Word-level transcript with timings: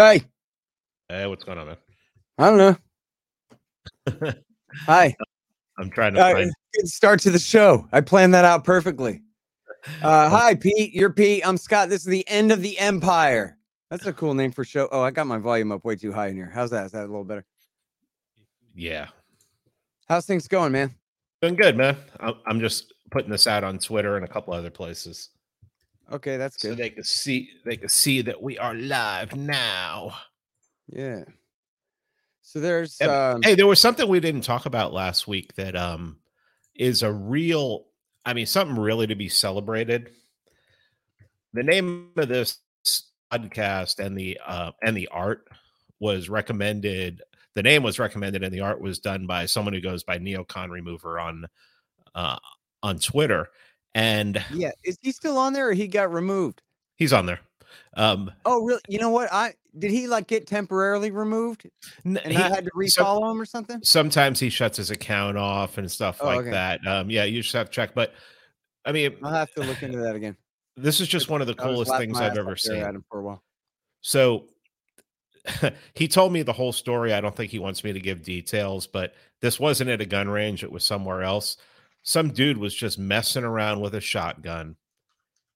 Hey, 0.00 0.22
Hey, 1.10 1.26
what's 1.26 1.44
going 1.44 1.58
on, 1.58 1.66
man? 1.66 1.76
I 2.38 2.48
don't 2.48 2.56
know. 4.16 4.32
Hi. 4.86 5.14
I'm 5.78 5.90
trying 5.90 6.14
to 6.14 6.20
Uh, 6.24 6.32
find. 6.32 6.52
good 6.74 6.88
start 6.88 7.20
to 7.20 7.30
the 7.30 7.38
show. 7.38 7.86
I 7.92 8.00
planned 8.00 8.32
that 8.32 8.46
out 8.46 8.64
perfectly. 8.64 9.20
Uh, 10.02 10.28
hi, 10.28 10.54
Pete. 10.54 10.94
You're 10.94 11.12
Pete. 11.12 11.46
I'm 11.46 11.56
Scott. 11.58 11.88
This 11.90 12.00
is 12.00 12.06
the 12.06 12.26
end 12.28 12.50
of 12.52 12.60
the 12.62 12.78
empire. 12.78 13.56
That's 13.90 14.06
a 14.06 14.12
cool 14.12 14.32
name 14.34 14.52
for 14.52 14.62
show. 14.62 14.88
Oh, 14.92 15.00
I 15.02 15.10
got 15.10 15.26
my 15.26 15.38
volume 15.38 15.70
up 15.72 15.84
way 15.86 15.96
too 15.96 16.12
high 16.12 16.28
in 16.28 16.34
here. 16.36 16.50
How's 16.52 16.70
that? 16.70 16.84
Is 16.86 16.92
that 16.92 17.00
a 17.04 17.06
little 17.06 17.24
better? 17.24 17.44
Yeah, 18.74 19.08
How's 20.08 20.24
things 20.26 20.48
going, 20.48 20.72
man? 20.72 20.94
doing 21.42 21.56
good, 21.56 21.76
man. 21.78 21.96
I'm, 22.20 22.34
I'm 22.46 22.60
just 22.60 22.92
putting 23.10 23.30
this 23.30 23.46
out 23.46 23.64
on 23.64 23.78
Twitter 23.78 24.16
and 24.16 24.24
a 24.24 24.28
couple 24.28 24.52
other 24.54 24.70
places 24.70 25.30
Okay, 26.12 26.36
that's 26.36 26.56
good. 26.56 26.72
so 26.72 26.74
they 26.74 26.90
can 26.90 27.04
see 27.04 27.50
they 27.64 27.76
can 27.76 27.88
see 27.88 28.22
that 28.22 28.42
we 28.42 28.58
are 28.58 28.74
live 28.74 29.34
now. 29.36 30.12
Yeah. 30.88 31.24
So 32.42 32.58
there's 32.58 33.00
um, 33.00 33.42
Hey, 33.42 33.54
there 33.54 33.66
was 33.66 33.80
something 33.80 34.08
we 34.08 34.18
didn't 34.18 34.40
talk 34.40 34.66
about 34.66 34.92
last 34.92 35.28
week 35.28 35.54
that 35.54 35.76
um 35.76 36.18
is 36.74 37.02
a 37.02 37.12
real. 37.12 37.86
I 38.24 38.34
mean, 38.34 38.46
something 38.46 38.78
really 38.78 39.06
to 39.06 39.14
be 39.14 39.28
celebrated. 39.28 40.10
The 41.52 41.62
name 41.62 42.10
of 42.16 42.28
this 42.28 42.58
podcast 43.32 44.04
and 44.04 44.16
the 44.16 44.38
uh, 44.44 44.72
and 44.82 44.96
the 44.96 45.08
art 45.08 45.46
was 46.00 46.28
recommended. 46.28 47.22
The 47.54 47.62
name 47.62 47.82
was 47.82 47.98
recommended, 47.98 48.42
and 48.42 48.52
the 48.52 48.60
art 48.60 48.80
was 48.80 48.98
done 48.98 49.26
by 49.26 49.46
someone 49.46 49.74
who 49.74 49.80
goes 49.80 50.02
by 50.04 50.18
Neocon 50.18 50.70
Remover 50.70 51.18
on 51.20 51.46
uh, 52.14 52.38
on 52.82 52.98
Twitter, 52.98 53.48
and 53.94 54.42
yeah. 54.52 54.70
Is 54.84 54.98
he 55.02 55.12
still 55.12 55.36
on 55.38 55.52
there 55.52 55.68
or 55.68 55.72
he 55.72 55.88
got 55.88 56.12
removed? 56.12 56.62
he's 56.96 57.12
on 57.12 57.26
there. 57.26 57.40
Um, 57.94 58.30
Oh, 58.44 58.62
really? 58.64 58.80
You 58.88 58.98
know 58.98 59.10
what? 59.10 59.32
I 59.32 59.54
did 59.78 59.90
he 59.90 60.06
like 60.06 60.26
get 60.26 60.46
temporarily 60.46 61.10
removed 61.10 61.68
and 62.04 62.18
he- 62.18 62.36
I 62.36 62.48
had 62.48 62.64
to 62.64 62.70
refollow 62.76 63.30
him 63.30 63.40
or 63.40 63.44
something? 63.44 63.80
sometimes 63.82 64.38
he 64.40 64.50
shuts 64.50 64.76
his 64.76 64.90
account 64.90 65.36
off 65.38 65.78
and 65.78 65.90
stuff 65.90 66.18
Oh, 66.20 66.26
like 66.26 66.40
okay. 66.40 66.50
that. 66.50 66.86
Um, 66.86 67.08
yeah, 67.10 67.24
you 67.24 67.42
just 67.42 67.54
have 67.54 67.66
to 67.68 67.72
check. 67.72 67.94
But 67.94 68.12
I 68.84 68.92
mean, 68.92 69.16
I'll 69.22 69.32
have 69.32 69.52
to 69.54 69.62
look 69.62 69.82
into 69.82 69.98
that 69.98 70.14
again. 70.16 70.36
this 70.76 71.00
is 71.00 71.08
just 71.08 71.28
one 71.28 71.40
of 71.40 71.46
the 71.46 71.54
coolest 71.54 71.94
things 71.96 72.18
I've 72.20 72.36
ever 72.38 72.56
seen. 72.56 73.02
For 73.10 73.18
a 73.20 73.22
while. 73.22 73.42
So 74.02 74.46
he 75.94 76.06
told 76.08 76.32
me 76.32 76.42
the 76.42 76.52
whole 76.52 76.72
story. 76.72 77.12
I 77.12 77.20
don't 77.20 77.34
think 77.34 77.50
he 77.50 77.58
wants 77.58 77.82
me 77.84 77.92
to 77.92 78.00
give 78.00 78.22
details, 78.22 78.86
but 78.86 79.14
this 79.40 79.58
wasn't 79.58 79.90
at 79.90 80.00
a 80.00 80.06
gun 80.06 80.28
range, 80.28 80.62
it 80.62 80.70
was 80.72 80.84
somewhere 80.84 81.22
else. 81.22 81.56
Some 82.02 82.32
dude 82.32 82.58
was 82.58 82.74
just 82.74 82.98
messing 82.98 83.44
around 83.44 83.80
with 83.80 83.94
a 83.94 84.00
shotgun 84.00 84.76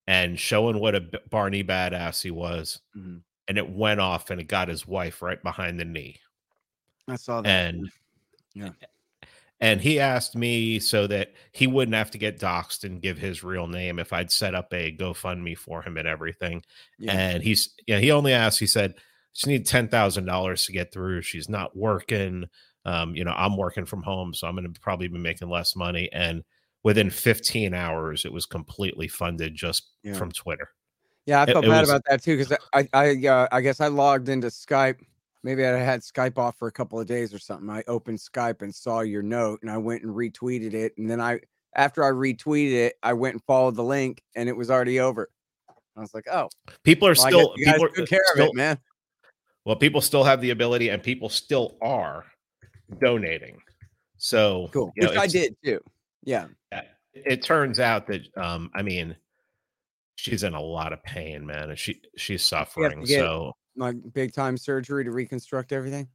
and 0.06 0.38
showing 0.38 0.78
what 0.78 0.94
a 0.94 1.00
Barney 1.30 1.64
badass 1.64 2.22
he 2.22 2.30
was. 2.30 2.80
Mhm. 2.96 3.22
And 3.48 3.58
it 3.58 3.68
went 3.68 4.00
off 4.00 4.30
and 4.30 4.40
it 4.40 4.44
got 4.44 4.68
his 4.68 4.86
wife 4.86 5.22
right 5.22 5.42
behind 5.42 5.78
the 5.80 5.84
knee. 5.84 6.20
I 7.08 7.16
saw 7.16 7.40
that. 7.42 7.48
And 7.48 7.90
Yeah. 8.54 8.70
and 9.60 9.80
he 9.80 9.98
asked 10.00 10.36
me 10.36 10.78
so 10.78 11.06
that 11.06 11.32
he 11.52 11.66
wouldn't 11.66 11.94
have 11.94 12.10
to 12.12 12.18
get 12.18 12.38
doxxed 12.38 12.84
and 12.84 13.00
give 13.02 13.18
his 13.18 13.42
real 13.42 13.66
name 13.66 13.98
if 13.98 14.12
I'd 14.12 14.30
set 14.30 14.54
up 14.54 14.72
a 14.72 14.94
GoFundMe 14.94 15.56
for 15.56 15.82
him 15.82 15.96
and 15.96 16.08
everything. 16.08 16.62
Yeah. 16.98 17.12
And 17.12 17.42
he's 17.42 17.74
yeah, 17.86 17.98
he 17.98 18.10
only 18.10 18.32
asked, 18.32 18.58
he 18.60 18.66
said, 18.66 18.94
she 19.34 19.50
need 19.50 19.66
ten 19.66 19.88
thousand 19.88 20.24
dollars 20.24 20.64
to 20.64 20.72
get 20.72 20.92
through. 20.92 21.20
She's 21.22 21.48
not 21.50 21.76
working. 21.76 22.46
Um, 22.86 23.14
you 23.14 23.24
know, 23.24 23.32
I'm 23.36 23.56
working 23.56 23.84
from 23.84 24.02
home, 24.02 24.32
so 24.32 24.46
I'm 24.46 24.54
gonna 24.54 24.70
probably 24.80 25.08
be 25.08 25.18
making 25.18 25.50
less 25.50 25.76
money. 25.76 26.08
And 26.12 26.42
within 26.82 27.08
15 27.10 27.72
hours, 27.74 28.24
it 28.24 28.32
was 28.32 28.46
completely 28.46 29.08
funded 29.08 29.54
just 29.54 29.88
Yeah. 30.02 30.14
from 30.14 30.30
Twitter. 30.32 30.68
Yeah, 31.26 31.40
I 31.42 31.46
felt 31.46 31.64
it 31.64 31.68
bad 31.70 31.80
was- 31.80 31.88
about 31.90 32.02
that 32.08 32.22
too 32.22 32.36
because 32.36 32.56
I 32.72 32.88
I 32.92 33.26
uh, 33.26 33.48
I 33.52 33.60
guess 33.60 33.80
I 33.80 33.88
logged 33.88 34.28
into 34.28 34.48
Skype. 34.48 35.00
Maybe 35.42 35.64
I 35.66 35.76
had 35.78 36.00
Skype 36.00 36.38
off 36.38 36.56
for 36.58 36.68
a 36.68 36.72
couple 36.72 36.98
of 37.00 37.06
days 37.06 37.34
or 37.34 37.38
something. 37.38 37.68
I 37.68 37.82
opened 37.86 38.18
Skype 38.18 38.62
and 38.62 38.74
saw 38.74 39.00
your 39.00 39.22
note, 39.22 39.60
and 39.62 39.70
I 39.70 39.76
went 39.76 40.02
and 40.02 40.14
retweeted 40.14 40.72
it. 40.72 40.94
And 40.96 41.10
then 41.10 41.20
I, 41.20 41.40
after 41.76 42.02
I 42.02 42.10
retweeted 42.10 42.72
it, 42.72 42.94
I 43.02 43.12
went 43.12 43.34
and 43.34 43.42
followed 43.44 43.76
the 43.76 43.84
link, 43.84 44.22
and 44.36 44.48
it 44.48 44.56
was 44.56 44.70
already 44.70 45.00
over. 45.00 45.28
I 45.96 46.00
was 46.00 46.14
like, 46.14 46.26
"Oh, 46.32 46.48
People 46.82 47.08
are 47.08 47.14
well, 47.16 47.26
still 47.28 47.54
people 47.56 47.84
are 47.84 48.06
care 48.06 48.22
still, 48.32 48.44
of 48.44 48.48
it, 48.50 48.54
man." 48.54 48.78
Well, 49.64 49.76
people 49.76 50.00
still 50.00 50.24
have 50.24 50.40
the 50.40 50.50
ability 50.50 50.88
and 50.90 51.02
people 51.02 51.28
still 51.28 51.76
are 51.82 52.24
donating. 53.00 53.58
So 54.18 54.68
Cool, 54.72 54.92
you 54.96 55.04
know, 55.04 55.10
which 55.10 55.18
I 55.18 55.26
did 55.26 55.56
too. 55.64 55.80
Yeah, 56.22 56.46
it 57.12 57.42
turns 57.42 57.78
out 57.78 58.06
that 58.08 58.22
um 58.36 58.70
i 58.74 58.82
mean 58.82 59.14
she's 60.16 60.42
in 60.42 60.52
a 60.54 60.60
lot 60.60 60.92
of 60.92 61.00
pain 61.04 61.46
man 61.46 61.70
and 61.70 61.78
she 61.78 62.00
she's 62.16 62.42
suffering 62.42 63.06
so 63.06 63.52
like 63.76 63.94
big 64.12 64.32
time 64.32 64.56
surgery 64.56 65.04
to 65.04 65.12
reconstruct 65.12 65.70
everything. 65.70 66.08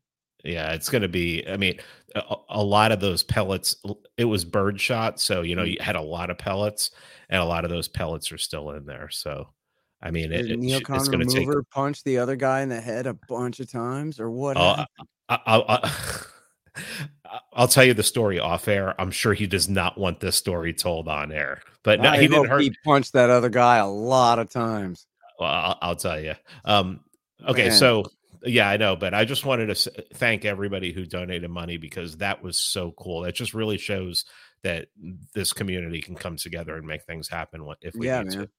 yeah 0.44 0.74
it's 0.74 0.90
going 0.90 1.02
to 1.02 1.08
be 1.08 1.48
i 1.48 1.56
mean 1.56 1.80
a, 2.16 2.36
a 2.50 2.62
lot 2.64 2.92
of 2.92 3.00
those 3.00 3.24
pellets 3.24 3.78
it 4.18 4.26
was 4.26 4.44
bird 4.44 4.80
shot 4.82 5.22
so 5.22 5.42
you 5.42 5.56
know 5.56 5.64
Mm. 5.64 5.72
you 5.72 5.78
had 5.80 5.96
a 5.96 6.02
lot 6.02 6.30
of 6.30 6.38
pellets 6.38 6.92
and 7.30 7.42
a 7.42 7.46
lot 7.46 7.64
of 7.64 7.70
those 7.70 7.88
pellets 7.88 8.30
are 8.34 8.38
still 8.38 8.72
in 8.72 8.86
there 8.86 9.10
so 9.10 9.48
i 10.02 10.12
mean 10.12 10.32
it, 10.32 10.44
Did 10.44 10.52
it, 10.52 10.70
sh- 10.70 10.82
it's 10.82 10.90
Neocon 10.90 11.12
going 11.12 11.28
to 11.28 11.34
take 11.34 11.48
remover 11.48 11.64
punch 11.72 12.04
the 12.04 12.18
other 12.18 12.36
guy 12.36 12.62
in 12.62 12.70
the 12.70 12.82
head 12.82 13.08
a 13.08 13.14
bunch 13.14 13.60
of 13.60 13.72
times, 13.72 14.20
or 14.20 14.30
what? 14.30 14.58
Happened? 14.58 14.88
I, 15.28 15.40
I, 15.46 15.94
I, 17.26 17.40
I'll 17.54 17.68
tell 17.68 17.84
you 17.84 17.94
the 17.94 18.04
story 18.04 18.40
off 18.40 18.68
air. 18.68 19.00
I'm 19.00 19.12
sure 19.12 19.34
he 19.34 19.48
does 19.48 19.70
not 19.70 19.98
want 19.98 20.20
this 20.20 20.36
story 20.36 20.74
told 20.74 21.08
on 21.08 21.32
air, 21.32 21.62
but 21.84 22.00
no, 22.00 22.10
I 22.10 22.20
he 22.20 22.28
didn't 22.28 22.50
hurt. 22.50 22.62
He 22.62 22.74
punched 22.84 23.14
that 23.14 23.30
other 23.30 23.50
guy 23.50 23.78
a 23.78 23.88
lot 23.88 24.40
of 24.40 24.50
times. 24.50 25.06
Well, 25.40 25.50
I'll, 25.50 25.78
I'll 25.82 25.96
tell 25.96 26.20
you. 26.20 26.36
Um, 26.66 27.02
okay, 27.48 27.70
Man. 27.70 27.78
so 27.78 28.06
yeah, 28.44 28.70
I 28.70 28.78
know, 28.78 28.96
but 28.96 29.14
I 29.14 29.26
just 29.26 29.46
wanted 29.46 29.76
to 29.76 29.92
thank 30.14 30.46
everybody 30.46 30.92
who 30.92 31.06
donated 31.06 31.50
money 31.50 31.78
because 31.78 32.18
that 32.18 32.42
was 32.42 32.58
so 32.58 32.92
cool. 32.98 33.22
That 33.22 33.36
just 33.36 33.54
really 33.54 33.78
shows 33.78 34.26
that 34.64 34.88
this 35.34 35.54
community 35.54 36.02
can 36.02 36.16
come 36.16 36.36
together 36.36 36.76
and 36.76 36.86
make 36.86 37.04
things 37.04 37.30
happen 37.30 37.66
if 37.82 37.96
we 37.96 38.08
Yeah, 38.08 38.24
need 38.24 38.32
man. 38.32 38.38
to. 38.40 38.50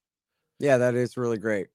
Yeah, 0.60 0.76
that 0.76 0.94
is 0.94 1.16
really 1.16 1.38
great. 1.38 1.66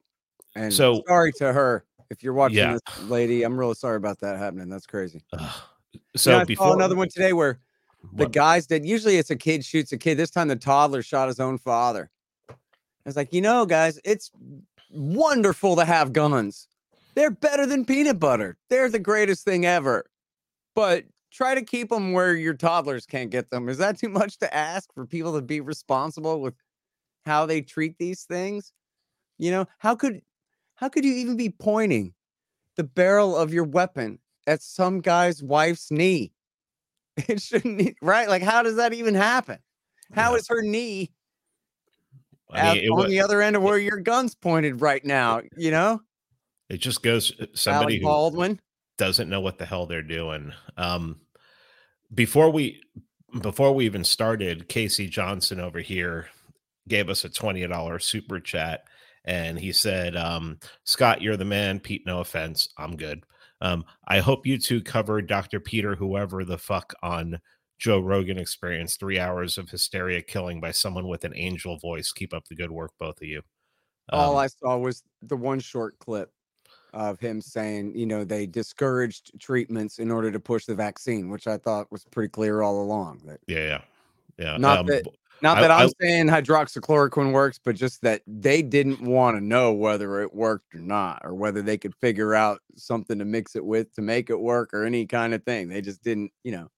And 0.55 0.73
So- 0.73 1.03
sorry 1.07 1.33
to 1.33 1.51
her 1.51 1.83
if 2.09 2.23
you're 2.23 2.33
watching 2.33 2.59
Yeah. 2.59 2.73
this 2.73 2.99
lady. 3.09 3.43
I'm 3.43 3.57
really 3.57 3.73
sorry 3.73 3.97
about 3.97 4.19
that 4.21 4.37
happening. 4.37 4.69
That's 4.69 4.85
crazy. 4.85 5.25
You 5.33 5.99
So 6.15 6.31
know, 6.31 6.39
I 6.39 6.43
before 6.45 6.67
saw 6.67 6.73
another 6.73 6.95
one 6.95 7.09
today 7.09 7.33
where 7.33 7.59
the 8.13 8.25
what- 8.25 8.31
guys 8.31 8.67
that 8.67 8.85
usually 8.85 9.17
it's 9.17 9.31
a 9.31 9.35
kid 9.35 9.65
shoots 9.65 9.91
a 9.91 9.97
kid. 9.97 10.15
This 10.17 10.29
time 10.29 10.47
the 10.47 10.55
toddler 10.55 11.01
shot 11.01 11.27
his 11.27 11.39
own 11.39 11.57
father. 11.57 12.09
I 12.49 12.53
was 13.05 13.15
like, 13.15 13.33
you 13.33 13.41
know, 13.41 13.65
guys, 13.65 13.99
it's 14.05 14.31
wonderful 14.91 15.75
to 15.75 15.85
have 15.85 16.13
guns. 16.13 16.67
They're 17.15 17.31
better 17.31 17.65
than 17.65 17.85
peanut 17.85 18.19
butter. 18.19 18.57
They're 18.69 18.89
the 18.89 18.99
greatest 18.99 19.43
thing 19.45 19.65
ever. 19.65 20.05
But 20.75 21.05
try 21.31 21.55
to 21.55 21.61
keep 21.63 21.89
them 21.89 22.13
where 22.13 22.35
your 22.35 22.53
toddlers 22.53 23.05
can't 23.05 23.29
get 23.29 23.49
them. 23.49 23.67
Is 23.69 23.77
that 23.77 23.97
too 23.99 24.09
much 24.09 24.37
to 24.39 24.53
ask 24.53 24.93
for 24.93 25.05
people 25.05 25.33
to 25.35 25.41
be 25.41 25.59
responsible 25.61 26.41
with 26.41 26.53
how 27.25 27.45
they 27.45 27.61
treat 27.61 27.97
these 27.97 28.23
things? 28.23 28.71
You 29.37 29.51
know, 29.51 29.65
how 29.79 29.95
could 29.95 30.21
how 30.75 30.89
could 30.89 31.05
you 31.05 31.13
even 31.13 31.37
be 31.37 31.49
pointing 31.49 32.13
the 32.75 32.83
barrel 32.83 33.35
of 33.35 33.53
your 33.53 33.63
weapon 33.63 34.19
at 34.47 34.61
some 34.61 35.01
guy's 35.01 35.41
wife's 35.43 35.91
knee? 35.91 36.31
It 37.29 37.41
shouldn't, 37.41 37.95
right? 38.01 38.27
Like, 38.27 38.41
how 38.43 38.61
does 38.61 38.75
that 38.75 38.93
even 38.93 39.15
happen? 39.15 39.57
How 40.13 40.31
Yeah. 40.31 40.37
is 40.37 40.47
her 40.49 40.61
knee 40.61 41.13
I 42.51 42.73
mean, 42.75 42.83
it, 42.83 42.89
on 42.89 42.97
wa- 42.97 43.07
the 43.07 43.21
other 43.21 43.41
end 43.41 43.55
of 43.55 43.63
where 43.63 43.77
your 43.77 43.97
gun's 43.97 44.35
pointed 44.35 44.81
right 44.81 45.03
now? 45.03 45.41
You 45.57 45.71
know, 45.71 46.01
it 46.69 46.77
just 46.77 47.03
goes 47.03 47.31
uh, 47.39 47.45
somebody 47.53 47.95
Alec 47.95 48.03
Baldwin. 48.03 48.59
doesn't 48.97 49.29
know 49.29 49.39
what 49.39 49.57
the 49.57 49.65
hell 49.65 49.85
they're 49.85 50.01
doing. 50.01 50.53
Um, 50.77 51.21
before 52.13 52.49
we 52.49 52.81
before 53.41 53.73
we 53.73 53.85
even 53.85 54.03
started, 54.03 54.67
Casey 54.67 55.07
Johnson 55.07 55.59
over 55.59 55.79
here 55.79 56.27
gave 56.87 57.09
us 57.09 57.23
a 57.25 57.29
twenty 57.29 57.65
dollar 57.67 57.99
super 57.99 58.39
chat, 58.39 58.83
and 59.25 59.59
he 59.59 59.71
said, 59.71 60.15
um, 60.15 60.59
"Scott, 60.83 61.21
you're 61.21 61.37
the 61.37 61.45
man. 61.45 61.79
Pete, 61.79 62.03
no 62.05 62.19
offense, 62.19 62.69
I'm 62.77 62.95
good. 62.95 63.23
Um, 63.61 63.85
I 64.07 64.19
hope 64.19 64.45
you 64.45 64.57
two 64.57 64.81
cover 64.81 65.21
Dr. 65.21 65.59
Peter, 65.59 65.95
whoever 65.95 66.43
the 66.43 66.57
fuck, 66.57 66.93
on 67.01 67.39
Joe 67.79 67.99
Rogan 67.99 68.37
Experience. 68.37 68.97
Three 68.97 69.19
hours 69.19 69.57
of 69.57 69.69
hysteria 69.69 70.21
killing 70.21 70.59
by 70.59 70.71
someone 70.71 71.07
with 71.07 71.23
an 71.25 71.33
angel 71.35 71.77
voice. 71.77 72.11
Keep 72.11 72.33
up 72.33 72.47
the 72.47 72.55
good 72.55 72.71
work, 72.71 72.91
both 72.99 73.21
of 73.21 73.27
you." 73.27 73.41
All 74.09 74.33
Um, 74.33 74.37
I 74.37 74.47
saw 74.47 74.77
was 74.77 75.03
the 75.23 75.37
one 75.37 75.59
short 75.59 75.97
clip 75.97 76.31
of 76.93 77.19
him 77.19 77.41
saying, 77.41 77.93
you 77.95 78.05
know, 78.05 78.23
they 78.23 78.45
discouraged 78.45 79.31
treatments 79.39 79.99
in 79.99 80.11
order 80.11 80.31
to 80.31 80.39
push 80.39 80.65
the 80.65 80.75
vaccine, 80.75 81.29
which 81.29 81.47
I 81.47 81.57
thought 81.57 81.91
was 81.91 82.05
pretty 82.05 82.29
clear 82.29 82.61
all 82.61 82.81
along. 82.81 83.21
That 83.25 83.39
yeah, 83.47 83.57
yeah, 83.57 83.81
yeah. 84.37 84.57
Not 84.57 84.79
um, 84.79 84.85
that- 84.87 85.05
not 85.41 85.59
that 85.59 85.71
I'm 85.71 85.89
I- 85.89 86.05
saying 86.05 86.27
hydroxychloroquine 86.27 87.31
works, 87.31 87.59
but 87.63 87.75
just 87.75 88.01
that 88.01 88.21
they 88.27 88.61
didn't 88.61 89.01
want 89.01 89.37
to 89.37 89.43
know 89.43 89.73
whether 89.73 90.21
it 90.21 90.33
worked 90.33 90.75
or 90.75 90.79
not, 90.79 91.21
or 91.23 91.33
whether 91.33 91.61
they 91.61 91.77
could 91.77 91.95
figure 91.95 92.33
out 92.33 92.59
something 92.75 93.19
to 93.19 93.25
mix 93.25 93.55
it 93.55 93.65
with 93.65 93.93
to 93.93 94.01
make 94.01 94.29
it 94.29 94.39
work 94.39 94.73
or 94.73 94.85
any 94.85 95.05
kind 95.05 95.33
of 95.33 95.43
thing. 95.43 95.69
They 95.69 95.81
just 95.81 96.03
didn't, 96.03 96.31
you 96.43 96.51
know. 96.51 96.69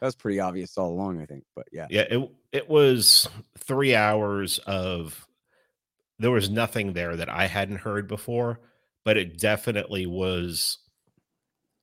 That 0.00 0.06
was 0.06 0.16
pretty 0.16 0.40
obvious 0.40 0.78
all 0.78 0.90
along, 0.90 1.20
I 1.20 1.26
think. 1.26 1.44
But 1.54 1.66
yeah. 1.70 1.86
yeah 1.90 2.06
it 2.10 2.30
it 2.52 2.68
was 2.68 3.28
three 3.58 3.94
hours 3.94 4.58
of 4.60 5.26
there 6.18 6.30
was 6.30 6.48
nothing 6.48 6.92
there 6.92 7.16
that 7.16 7.28
i 7.28 7.46
hadn't 7.46 7.78
heard 7.78 8.06
before 8.06 8.60
but 9.04 9.16
it 9.16 9.38
definitely 9.38 10.06
was 10.06 10.78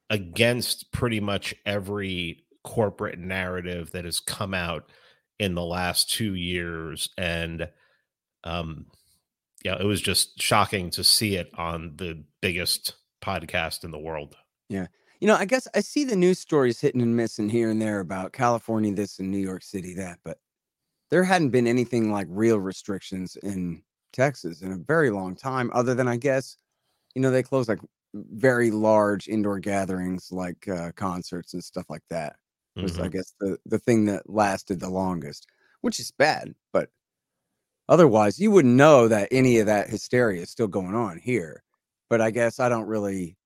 against 0.09 0.91
pretty 0.91 1.19
much 1.19 1.53
every 1.65 2.43
corporate 2.63 3.19
narrative 3.19 3.91
that 3.91 4.05
has 4.05 4.19
come 4.19 4.53
out 4.53 4.89
in 5.41 5.55
the 5.55 5.65
last 5.65 6.11
two 6.11 6.35
years. 6.35 7.09
And 7.17 7.67
um, 8.43 8.85
yeah, 9.65 9.75
it 9.79 9.85
was 9.85 9.99
just 9.99 10.39
shocking 10.39 10.91
to 10.91 11.03
see 11.03 11.35
it 11.35 11.49
on 11.57 11.93
the 11.95 12.23
biggest 12.41 12.93
podcast 13.23 13.83
in 13.83 13.89
the 13.89 13.99
world. 13.99 14.35
Yeah. 14.69 14.85
You 15.19 15.27
know, 15.27 15.35
I 15.35 15.45
guess 15.45 15.67
I 15.73 15.79
see 15.81 16.03
the 16.03 16.15
news 16.15 16.37
stories 16.37 16.79
hitting 16.79 17.01
and 17.01 17.15
missing 17.15 17.49
here 17.49 17.71
and 17.71 17.81
there 17.81 18.01
about 18.01 18.33
California 18.33 18.93
this 18.93 19.17
and 19.17 19.31
New 19.31 19.39
York 19.39 19.63
City 19.63 19.95
that, 19.95 20.19
but 20.23 20.37
there 21.09 21.23
hadn't 21.23 21.49
been 21.49 21.67
anything 21.67 22.11
like 22.11 22.27
real 22.29 22.59
restrictions 22.59 23.35
in 23.41 23.81
Texas 24.13 24.61
in 24.61 24.71
a 24.73 24.77
very 24.77 25.09
long 25.09 25.35
time, 25.35 25.71
other 25.73 25.95
than 25.95 26.07
I 26.07 26.17
guess, 26.17 26.55
you 27.15 27.21
know, 27.21 27.31
they 27.31 27.41
closed 27.41 27.67
like 27.67 27.79
very 28.13 28.69
large 28.69 29.27
indoor 29.27 29.57
gatherings 29.57 30.31
like 30.31 30.67
uh, 30.67 30.91
concerts 30.95 31.55
and 31.55 31.63
stuff 31.63 31.89
like 31.89 32.03
that. 32.11 32.35
Was 32.79 32.99
I 32.99 33.07
Mhm. 33.07 33.09
guess 33.09 33.33
the 33.39 33.59
the 33.65 33.79
thing 33.79 34.05
that 34.05 34.29
lasted 34.29 34.79
the 34.79 34.89
longest, 34.89 35.47
which 35.81 35.99
is 35.99 36.11
bad, 36.11 36.55
but 36.73 36.89
otherwise 37.89 38.39
you 38.39 38.51
wouldn't 38.51 38.75
know 38.75 39.07
that 39.07 39.27
any 39.31 39.59
of 39.59 39.67
that 39.67 39.89
hysteria 39.89 40.41
is 40.43 40.49
still 40.51 40.67
going 40.67 40.95
on 40.95 41.17
here. 41.19 41.63
But 42.09 42.21
I 42.21 42.31
guess 42.31 42.59
I 42.59 42.69
don't 42.69 42.87
really 42.87 43.37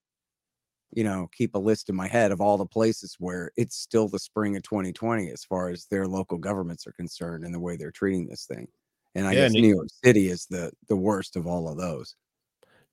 you 0.91 1.03
know, 1.03 1.27
keep 1.33 1.55
a 1.55 1.59
list 1.59 1.89
in 1.89 1.95
my 1.95 2.07
head 2.07 2.31
of 2.31 2.39
all 2.41 2.57
the 2.57 2.65
places 2.65 3.15
where 3.19 3.51
it's 3.57 3.75
still 3.75 4.07
the 4.07 4.19
spring 4.19 4.55
of 4.55 4.63
2020 4.63 5.29
as 5.31 5.43
far 5.43 5.69
as 5.69 5.87
their 5.87 6.07
local 6.07 6.37
governments 6.37 6.87
are 6.87 6.93
concerned 6.93 7.43
and 7.43 7.53
the 7.53 7.59
way 7.59 7.75
they're 7.75 7.91
treating 7.91 8.27
this 8.27 8.45
thing. 8.45 8.67
And 9.15 9.27
I 9.27 9.35
Yeah, 9.35 9.47
guess 9.47 9.57
New- 9.57 9.61
New 9.61 9.67
York 9.73 9.87
City 10.03 10.27
is 10.29 10.45
the 10.47 10.71
the 10.87 10.95
worst 10.95 11.35
of 11.35 11.47
all 11.47 11.67
of 11.69 11.77
those. 11.77 12.15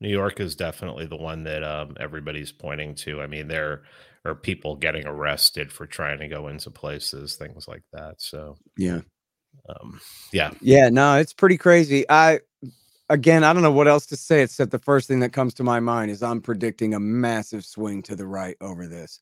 New 0.01 0.09
York 0.09 0.39
is 0.39 0.55
definitely 0.55 1.05
the 1.05 1.15
one 1.15 1.43
that 1.43 1.63
um, 1.63 1.95
everybody's 1.99 2.51
pointing 2.51 2.95
to. 2.95 3.21
I 3.21 3.27
mean, 3.27 3.47
there 3.47 3.83
are 4.25 4.35
people 4.35 4.75
getting 4.75 5.05
arrested 5.05 5.71
for 5.71 5.85
trying 5.85 6.19
to 6.19 6.27
go 6.27 6.47
into 6.47 6.71
places, 6.71 7.35
things 7.35 7.67
like 7.67 7.83
that. 7.93 8.15
So, 8.17 8.57
Yeah. 8.77 9.01
um, 9.69 9.99
yeah, 10.31 10.51
Yeah, 10.61 10.89
no, 10.89 11.17
it's 11.17 11.33
pretty 11.33 11.57
crazy. 11.57 12.05
I 12.09 12.39
again, 13.09 13.43
I 13.43 13.53
don't 13.53 13.61
know 13.61 13.71
what 13.71 13.87
else 13.87 14.05
to 14.07 14.17
say 14.17 14.41
except 14.41 14.71
the 14.71 14.79
first 14.79 15.07
thing 15.07 15.19
that 15.19 15.33
comes 15.33 15.53
to 15.55 15.63
my 15.63 15.79
mind 15.79 16.11
is 16.11 16.23
I'm 16.23 16.41
predicting 16.41 16.93
a 16.93 16.99
massive 16.99 17.65
swing 17.65 18.01
to 18.03 18.15
the 18.15 18.25
right 18.25 18.57
over 18.61 18.87
this. 18.87 19.19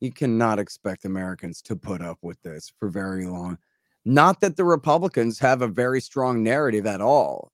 You 0.00 0.12
cannot 0.12 0.58
expect 0.58 1.04
Americans 1.04 1.60
to 1.62 1.76
put 1.76 2.00
up 2.00 2.18
with 2.22 2.40
this 2.42 2.72
for 2.78 2.88
very 2.88 3.26
long. 3.26 3.58
Not 4.04 4.40
that 4.40 4.56
the 4.56 4.64
Republicans 4.64 5.38
have 5.40 5.62
a 5.62 5.68
very 5.68 6.00
strong 6.00 6.42
narrative 6.42 6.86
at 6.86 7.00
all 7.00 7.52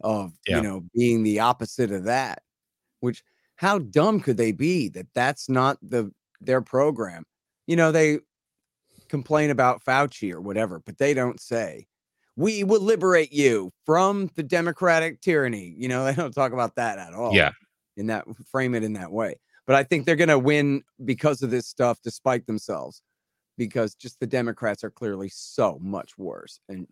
of, 0.00 0.32
Yeah. 0.46 0.56
you 0.58 0.62
know, 0.62 0.84
being 0.94 1.22
the 1.22 1.40
opposite 1.40 1.90
of 1.92 2.04
that. 2.04 2.42
Which 3.00 3.22
how 3.56 3.78
dumb 3.78 4.20
could 4.20 4.36
they 4.36 4.52
be 4.52 4.88
that 4.90 5.06
that's 5.14 5.48
not 5.48 5.78
the 5.82 6.10
their 6.40 6.60
program? 6.62 7.24
You 7.66 7.76
know, 7.76 7.92
they 7.92 8.18
complain 9.08 9.50
about 9.50 9.82
Fauci 9.84 10.32
or 10.32 10.40
whatever, 10.40 10.80
but 10.84 10.98
they 10.98 11.14
don't 11.14 11.40
say 11.40 11.86
we 12.36 12.64
will 12.64 12.80
liberate 12.80 13.32
you 13.32 13.70
from 13.84 14.30
the 14.34 14.42
democratic 14.42 15.20
tyranny. 15.20 15.74
You 15.76 15.88
know, 15.88 16.04
they 16.06 16.14
don't 16.14 16.34
talk 16.34 16.52
about 16.52 16.74
that 16.76 16.98
at 16.98 17.14
all. 17.14 17.34
yeah, 17.34 17.50
In 17.96 18.06
that 18.08 18.24
frame 18.50 18.74
it 18.74 18.82
in 18.84 18.92
that 18.94 19.12
way. 19.12 19.36
But 19.66 19.76
I 19.76 19.82
think 19.82 20.04
they're 20.06 20.16
going 20.16 20.28
to 20.28 20.38
win 20.38 20.82
because 21.04 21.42
of 21.42 21.50
this 21.50 21.66
stuff, 21.66 21.98
despite 22.04 22.46
themselves, 22.46 23.02
because 23.58 23.94
just 23.96 24.20
the 24.20 24.26
Democrats 24.26 24.84
are 24.84 24.90
clearly 24.90 25.28
so 25.28 25.78
much 25.82 26.16
worse 26.18 26.60
and 26.68 26.86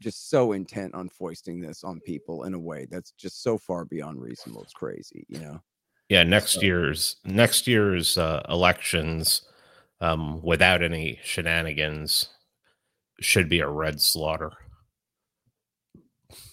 just 0.00 0.28
so 0.30 0.52
intent 0.52 0.94
on 0.94 1.08
foisting 1.08 1.60
this 1.60 1.82
on 1.84 2.00
people 2.00 2.44
in 2.44 2.54
a 2.54 2.58
way 2.58 2.86
that's 2.90 3.12
just 3.12 3.42
so 3.42 3.56
far 3.58 3.84
beyond 3.84 4.20
reasonable. 4.20 4.62
It's 4.62 4.72
crazy, 4.72 5.24
you 5.28 5.40
know? 5.40 5.60
yeah. 6.08 6.22
Next 6.22 6.52
So- 6.54 6.60
year's 6.62 7.16
next 7.24 7.66
year's 7.66 8.18
uh, 8.18 8.42
elections, 8.48 9.42
um, 10.00 10.42
without 10.42 10.82
any 10.82 11.18
shenanigans, 11.22 12.28
should 13.20 13.48
be 13.48 13.60
a 13.60 13.68
red 13.68 14.00
slaughter. 14.00 14.52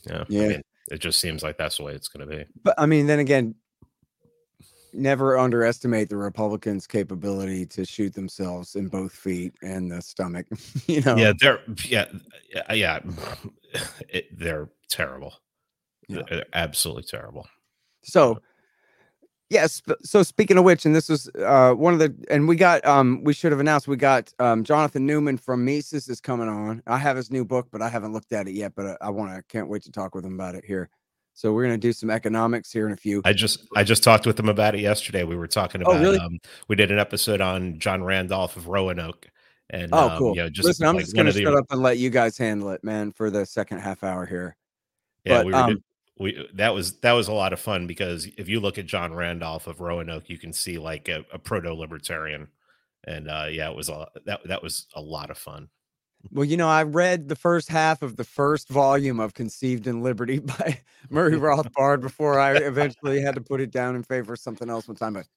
Yeah, 0.06 0.24
Yeah. 0.30 0.44
I 0.44 0.48
mean, 0.48 0.62
it 0.92 1.00
just 1.00 1.20
seems 1.20 1.44
like 1.44 1.58
that's 1.58 1.78
the 1.78 1.84
way 1.84 1.94
it's 1.94 2.08
going 2.08 2.28
to 2.28 2.36
be. 2.38 2.46
But 2.64 2.76
I 2.78 2.86
mean, 2.86 3.08
then 3.08 3.20
again, 3.20 3.56
never 4.94 5.38
underestimate 5.38 6.10
the 6.10 6.18
Republicans' 6.18 6.88
capability 6.88 7.66
to 7.68 7.86
shoot 7.86 8.14
themselves 8.14 8.76
in 8.76 8.88
both 8.88 9.12
feet 9.12 9.54
and 9.62 9.92
the 9.92 10.02
stomach. 10.02 10.46
you 10.88 11.02
know, 11.02 11.16
Yeah, 11.16 11.34
they're 11.40 11.60
yeah, 11.86 12.06
yeah. 12.74 13.00
It, 14.10 14.38
they're 14.38 14.68
terrible. 14.90 15.34
Yeah. 16.10 16.24
They're 16.30 16.46
absolutely 16.52 17.04
terrible. 17.04 17.48
So, 18.04 18.42
yes. 19.50 19.82
So 20.04 20.24
speaking 20.24 20.58
of 20.58 20.66
which, 20.66 20.86
and 20.86 20.94
this 20.94 21.08
was 21.08 21.30
uh, 21.40 21.72
one 21.72 21.94
of 21.94 22.00
the, 22.00 22.14
and 22.30 22.50
we 22.50 22.58
got, 22.58 22.86
um, 22.86 23.24
we 23.24 23.34
should 23.34 23.54
have 23.54 23.62
announced 23.62 23.88
we 23.88 23.96
got 23.96 24.34
um, 24.40 24.66
Jonathan 24.66 25.06
Newman 25.06 25.38
from 25.38 25.64
Mises 25.64 26.10
is 26.10 26.20
coming 26.20 26.50
on. 26.50 26.84
I 26.86 26.98
have 26.98 27.16
his 27.16 27.32
new 27.32 27.46
book, 27.46 27.70
but 27.72 27.82
I 27.82 27.88
haven't 27.88 28.12
looked 28.12 28.34
at 28.34 28.50
it 28.50 28.56
yet. 28.56 28.74
But 28.76 28.86
I, 28.88 28.98
I 29.08 29.10
want 29.10 29.34
to, 29.34 29.42
can't 29.44 29.70
wait 29.70 29.84
to 29.84 29.92
talk 29.92 30.14
with 30.14 30.26
him 30.26 30.34
about 30.34 30.56
it 30.56 30.66
here. 30.66 30.90
So 31.34 31.54
we're 31.54 31.64
gonna 31.64 31.78
do 31.78 31.94
some 31.94 32.10
economics 32.10 32.72
here 32.72 32.86
in 32.88 32.94
a 32.94 32.98
few. 32.98 33.22
I 33.26 33.34
just 33.34 33.68
I 33.76 33.84
just 33.84 34.04
talked 34.04 34.26
with 34.26 34.38
them 34.38 34.50
about 34.50 34.76
it 34.76 34.82
yesterday. 34.82 35.24
We 35.24 35.36
were 35.36 35.48
talking 35.48 35.82
about 35.82 35.92
Oh, 35.94 35.96
about 35.98 36.04
really? 36.04 36.20
um, 36.20 36.40
we 36.68 36.76
did 36.76 36.92
an 36.92 37.00
episode 37.00 37.42
on 37.42 37.80
John 37.80 38.04
Randolph 38.04 38.58
of 38.58 38.68
Roanoke. 38.68 39.28
And 39.70 39.90
Oh, 39.94 40.10
um, 40.10 40.18
cool. 40.20 40.36
you 40.36 40.42
know, 40.44 40.50
just 40.50 40.68
Listen, 40.68 40.86
I'm 40.88 41.00
just 41.00 41.16
gonna 41.16 41.30
of 41.30 41.36
the- 41.36 41.44
shut 41.44 41.56
up 41.56 41.66
and 41.72 41.82
let 41.82 41.98
you 41.98 42.10
guys 42.10 42.38
handle 42.38 42.72
it, 42.72 42.84
man, 42.84 43.12
for 43.14 43.30
the 43.30 43.46
second 43.46 43.80
half 43.80 44.04
hour 44.04 44.26
here. 44.26 44.58
Yeah, 45.24 45.38
but, 45.40 45.46
we 45.46 45.52
were 45.54 45.58
um, 45.60 45.70
did- 45.70 45.84
we 46.20 46.50
that 46.54 46.74
was 46.74 47.00
that 47.00 47.14
was 47.14 47.30
a 47.30 47.34
lot 47.34 47.54
of 47.54 47.60
fun 47.60 47.88
because 47.88 48.28
if 48.38 48.48
you 48.50 48.60
look 48.60 48.78
at 48.78 48.86
John 48.86 49.14
Randolph 49.14 49.68
of 49.68 49.80
Roanoke, 49.80 50.30
you 50.30 50.38
can 50.38 50.52
see 50.54 50.78
like 50.78 51.08
a, 51.08 51.26
a 51.32 51.40
proto 51.40 51.74
libertarian. 51.74 52.48
And 53.06 53.28
uh 53.30 53.48
yeah, 53.50 53.70
it 53.70 53.76
was 53.76 53.90
a 53.90 54.08
that 54.26 54.42
that 54.46 54.62
was 54.62 54.86
a 54.94 55.02
lot 55.02 55.32
of 55.32 55.38
fun. 55.38 55.70
Well, 56.30 56.46
you 56.46 56.58
know, 56.58 56.68
I 56.68 56.84
read 56.84 57.28
the 57.30 57.36
first 57.36 57.70
half 57.70 58.02
of 58.02 58.16
the 58.16 58.24
first 58.24 58.70
volume 58.70 59.20
of 59.20 59.34
Conceived 59.34 59.88
in 59.88 60.02
Liberty 60.04 60.40
by 60.40 60.80
Murray 61.10 61.34
Rothbard 61.38 62.02
before 62.02 62.40
I 62.40 62.56
eventually 62.58 63.22
had 63.22 63.36
to 63.36 63.42
put 63.50 63.62
it 63.62 63.72
down 63.72 63.96
in 63.96 64.04
favor 64.04 64.34
of 64.34 64.40
something 64.40 64.70
else 64.70 64.88
one 64.88 64.98
time. 64.98 65.14
But 65.14 65.28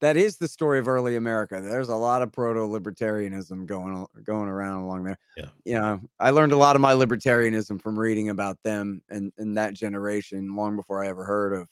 that 0.00 0.16
is 0.16 0.38
the 0.38 0.48
story 0.48 0.78
of 0.78 0.88
early 0.88 1.16
America. 1.16 1.60
There's 1.60 1.88
a 1.90 1.96
lot 1.96 2.22
of 2.22 2.32
proto-libertarianism 2.32 3.66
going 3.66 4.06
going 4.22 4.48
around 4.48 4.82
along 4.82 5.04
there. 5.04 5.18
Yeah. 5.36 5.48
You 5.64 5.74
know, 5.74 6.00
I 6.18 6.30
learned 6.30 6.52
a 6.52 6.56
lot 6.56 6.76
of 6.76 6.80
my 6.82 6.92
libertarianism 6.94 7.82
from 7.82 7.98
reading 7.98 8.28
about 8.30 8.58
them 8.62 9.02
and, 9.10 9.32
and 9.36 9.56
that 9.58 9.74
generation 9.74 10.56
long 10.56 10.76
before 10.76 11.04
I 11.04 11.08
ever 11.08 11.24
heard 11.24 11.52
of, 11.52 11.68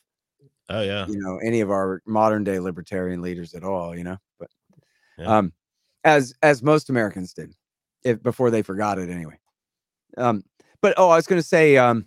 Oh 0.69 0.83
yeah. 0.83 1.07
you 1.07 1.19
know, 1.19 1.39
any 1.39 1.61
of 1.61 1.71
our 1.71 2.03
modern 2.07 2.45
day 2.45 2.59
libertarian 2.61 3.23
leaders 3.23 3.55
at 3.55 3.65
all, 3.65 3.97
you 3.97 4.05
know. 4.05 4.19
But 4.39 4.51
Yeah. 5.19 5.39
um 5.39 5.53
as 6.05 6.35
as 6.43 6.63
most 6.63 6.91
Americans 6.91 7.33
did 7.35 7.55
if 8.09 8.23
before 8.23 8.51
they 8.51 8.63
forgot 8.63 8.99
it 8.99 9.11
anyway. 9.11 9.39
Um, 10.17 10.45
but 10.81 10.95
oh, 10.97 11.11
I 11.11 11.17
was 11.17 11.27
going 11.27 11.41
to 11.41 11.47
say, 11.47 11.77
um, 11.77 12.07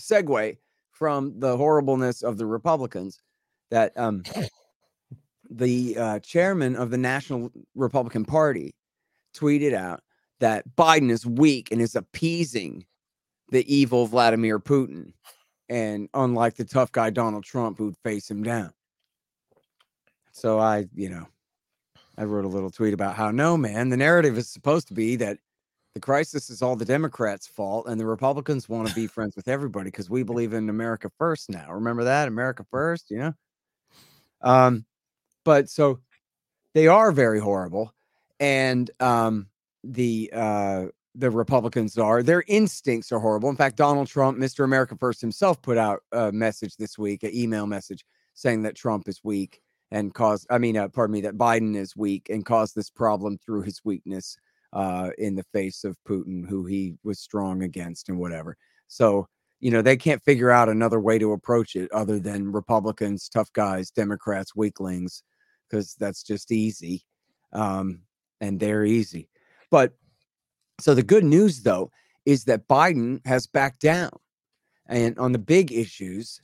segue 0.00 0.56
from 0.92 1.38
the 1.38 1.56
horribleness 1.56 2.22
of 2.22 2.36
the 2.36 2.46
Republicans 2.46 3.20
that 3.70 3.96
um, 3.96 4.22
the 5.50 5.96
uh, 5.96 6.18
chairman 6.20 6.76
of 6.76 6.90
the 6.90 6.98
National 6.98 7.50
Republican 7.74 8.24
Party 8.24 8.74
tweeted 9.34 9.74
out 9.74 10.02
that 10.40 10.64
Biden 10.76 11.10
is 11.10 11.26
weak 11.26 11.70
and 11.70 11.80
is 11.80 11.96
appeasing 11.96 12.84
the 13.50 13.64
evil 13.72 14.06
Vladimir 14.06 14.58
Putin, 14.58 15.12
and 15.68 16.08
unlike 16.14 16.56
the 16.56 16.64
tough 16.64 16.92
guy 16.92 17.10
Donald 17.10 17.44
Trump 17.44 17.78
who'd 17.78 17.96
face 18.04 18.30
him 18.30 18.42
down. 18.42 18.72
So 20.32 20.58
I, 20.58 20.86
you 20.94 21.08
know, 21.08 21.26
I 22.20 22.24
wrote 22.24 22.44
a 22.44 22.48
little 22.48 22.70
tweet 22.70 22.92
about 22.92 23.16
how 23.16 23.30
no, 23.30 23.56
man, 23.56 23.88
the 23.88 23.96
narrative 23.96 24.36
is 24.36 24.46
supposed 24.46 24.88
to 24.88 24.94
be 24.94 25.16
that 25.16 25.38
the 25.94 26.00
crisis 26.00 26.50
is 26.50 26.60
all 26.60 26.76
the 26.76 26.84
Democrats' 26.84 27.46
fault 27.46 27.86
and 27.88 27.98
the 27.98 28.04
Republicans 28.04 28.68
want 28.68 28.88
to 28.88 28.94
be 28.94 29.06
friends 29.06 29.36
with 29.36 29.48
everybody 29.48 29.86
because 29.86 30.10
we 30.10 30.22
believe 30.22 30.52
in 30.52 30.68
America 30.68 31.10
first 31.16 31.48
now. 31.48 31.72
Remember 31.72 32.04
that? 32.04 32.28
America 32.28 32.66
first, 32.70 33.10
you 33.10 33.18
know? 33.18 33.32
Um, 34.42 34.84
but 35.46 35.70
so 35.70 36.00
they 36.74 36.88
are 36.88 37.10
very 37.10 37.40
horrible. 37.40 37.94
And 38.38 38.90
um 39.00 39.46
the 39.82 40.30
uh 40.34 40.86
the 41.14 41.30
Republicans 41.30 41.98
are, 41.98 42.22
their 42.22 42.44
instincts 42.46 43.10
are 43.12 43.18
horrible. 43.18 43.48
In 43.48 43.56
fact, 43.56 43.76
Donald 43.76 44.06
Trump, 44.06 44.38
Mr. 44.38 44.62
America 44.64 44.94
First 44.94 45.20
himself, 45.22 45.60
put 45.60 45.76
out 45.78 46.02
a 46.12 46.30
message 46.30 46.76
this 46.76 46.96
week, 46.98 47.22
an 47.22 47.34
email 47.34 47.66
message 47.66 48.04
saying 48.34 48.62
that 48.62 48.76
Trump 48.76 49.08
is 49.08 49.20
weak 49.24 49.60
and 49.90 50.14
cause 50.14 50.46
I 50.50 50.58
mean, 50.58 50.76
uh, 50.76 50.88
pardon 50.88 51.12
me, 51.14 51.20
that 51.22 51.36
Biden 51.36 51.76
is 51.76 51.96
weak 51.96 52.28
and 52.30 52.44
caused 52.44 52.74
this 52.74 52.90
problem 52.90 53.38
through 53.38 53.62
his 53.62 53.80
weakness 53.84 54.36
uh, 54.72 55.10
in 55.18 55.34
the 55.34 55.44
face 55.52 55.84
of 55.84 55.96
Putin, 56.08 56.48
who 56.48 56.64
he 56.64 56.94
was 57.02 57.20
strong 57.20 57.62
against 57.62 58.08
and 58.08 58.18
whatever. 58.18 58.56
So, 58.88 59.26
you 59.58 59.70
know, 59.70 59.82
they 59.82 59.96
can't 59.96 60.22
figure 60.22 60.50
out 60.50 60.68
another 60.68 61.00
way 61.00 61.18
to 61.18 61.32
approach 61.32 61.76
it 61.76 61.90
other 61.92 62.18
than 62.18 62.52
Republicans, 62.52 63.28
tough 63.28 63.52
guys, 63.52 63.90
Democrats, 63.90 64.54
weaklings, 64.54 65.22
because 65.68 65.94
that's 65.94 66.22
just 66.22 66.52
easy. 66.52 67.04
Um, 67.52 68.02
and 68.40 68.58
they're 68.58 68.84
easy. 68.84 69.28
But 69.70 69.92
so 70.80 70.94
the 70.94 71.02
good 71.02 71.24
news, 71.24 71.62
though, 71.62 71.90
is 72.24 72.44
that 72.44 72.68
Biden 72.68 73.24
has 73.26 73.46
backed 73.46 73.80
down 73.80 74.10
and 74.86 75.18
on 75.18 75.32
the 75.32 75.38
big 75.38 75.72
issues 75.72 76.40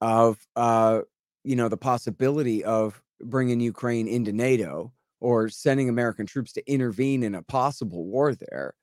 of 0.00 0.38
uh, 0.54 1.00
you 1.44 1.56
know, 1.56 1.68
the 1.68 1.76
possibility 1.76 2.64
of 2.64 3.02
bringing 3.20 3.60
Ukraine 3.60 4.08
into 4.08 4.32
NATO 4.32 4.92
or 5.20 5.48
sending 5.48 5.88
American 5.88 6.26
troops 6.26 6.52
to 6.52 6.72
intervene 6.72 7.22
in 7.22 7.34
a 7.34 7.42
possible 7.42 8.04
war 8.04 8.34
there, 8.34 8.74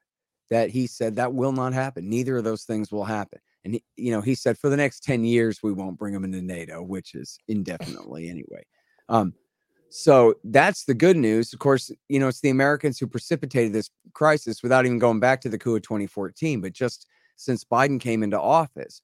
that 0.49 0.69
he 0.69 0.87
said 0.87 1.15
that 1.15 1.33
will 1.33 1.51
not 1.51 1.73
happen. 1.73 2.09
Neither 2.09 2.37
of 2.37 2.43
those 2.43 2.63
things 2.63 2.91
will 2.91 3.05
happen. 3.05 3.39
And, 3.63 3.75
he, 3.75 3.83
you 3.95 4.11
know, 4.11 4.21
he 4.21 4.35
said 4.35 4.57
for 4.57 4.69
the 4.69 4.77
next 4.77 5.03
10 5.03 5.23
years, 5.23 5.63
we 5.63 5.71
won't 5.71 5.97
bring 5.97 6.13
them 6.13 6.23
into 6.23 6.41
NATO, 6.41 6.83
which 6.83 7.15
is 7.15 7.39
indefinitely 7.47 8.29
anyway. 8.29 8.63
Um, 9.09 9.33
so 9.89 10.35
that's 10.43 10.85
the 10.85 10.93
good 10.93 11.17
news. 11.17 11.53
Of 11.53 11.59
course, 11.59 11.89
you 12.09 12.19
know, 12.19 12.27
it's 12.27 12.41
the 12.41 12.49
Americans 12.49 12.99
who 12.99 13.07
precipitated 13.07 13.73
this 13.73 13.89
crisis 14.13 14.61
without 14.61 14.85
even 14.85 14.99
going 14.99 15.19
back 15.19 15.41
to 15.41 15.49
the 15.49 15.57
coup 15.57 15.75
of 15.75 15.83
2014, 15.83 16.61
but 16.61 16.73
just 16.73 17.07
since 17.37 17.63
Biden 17.63 17.99
came 17.99 18.23
into 18.23 18.39
office, 18.39 19.01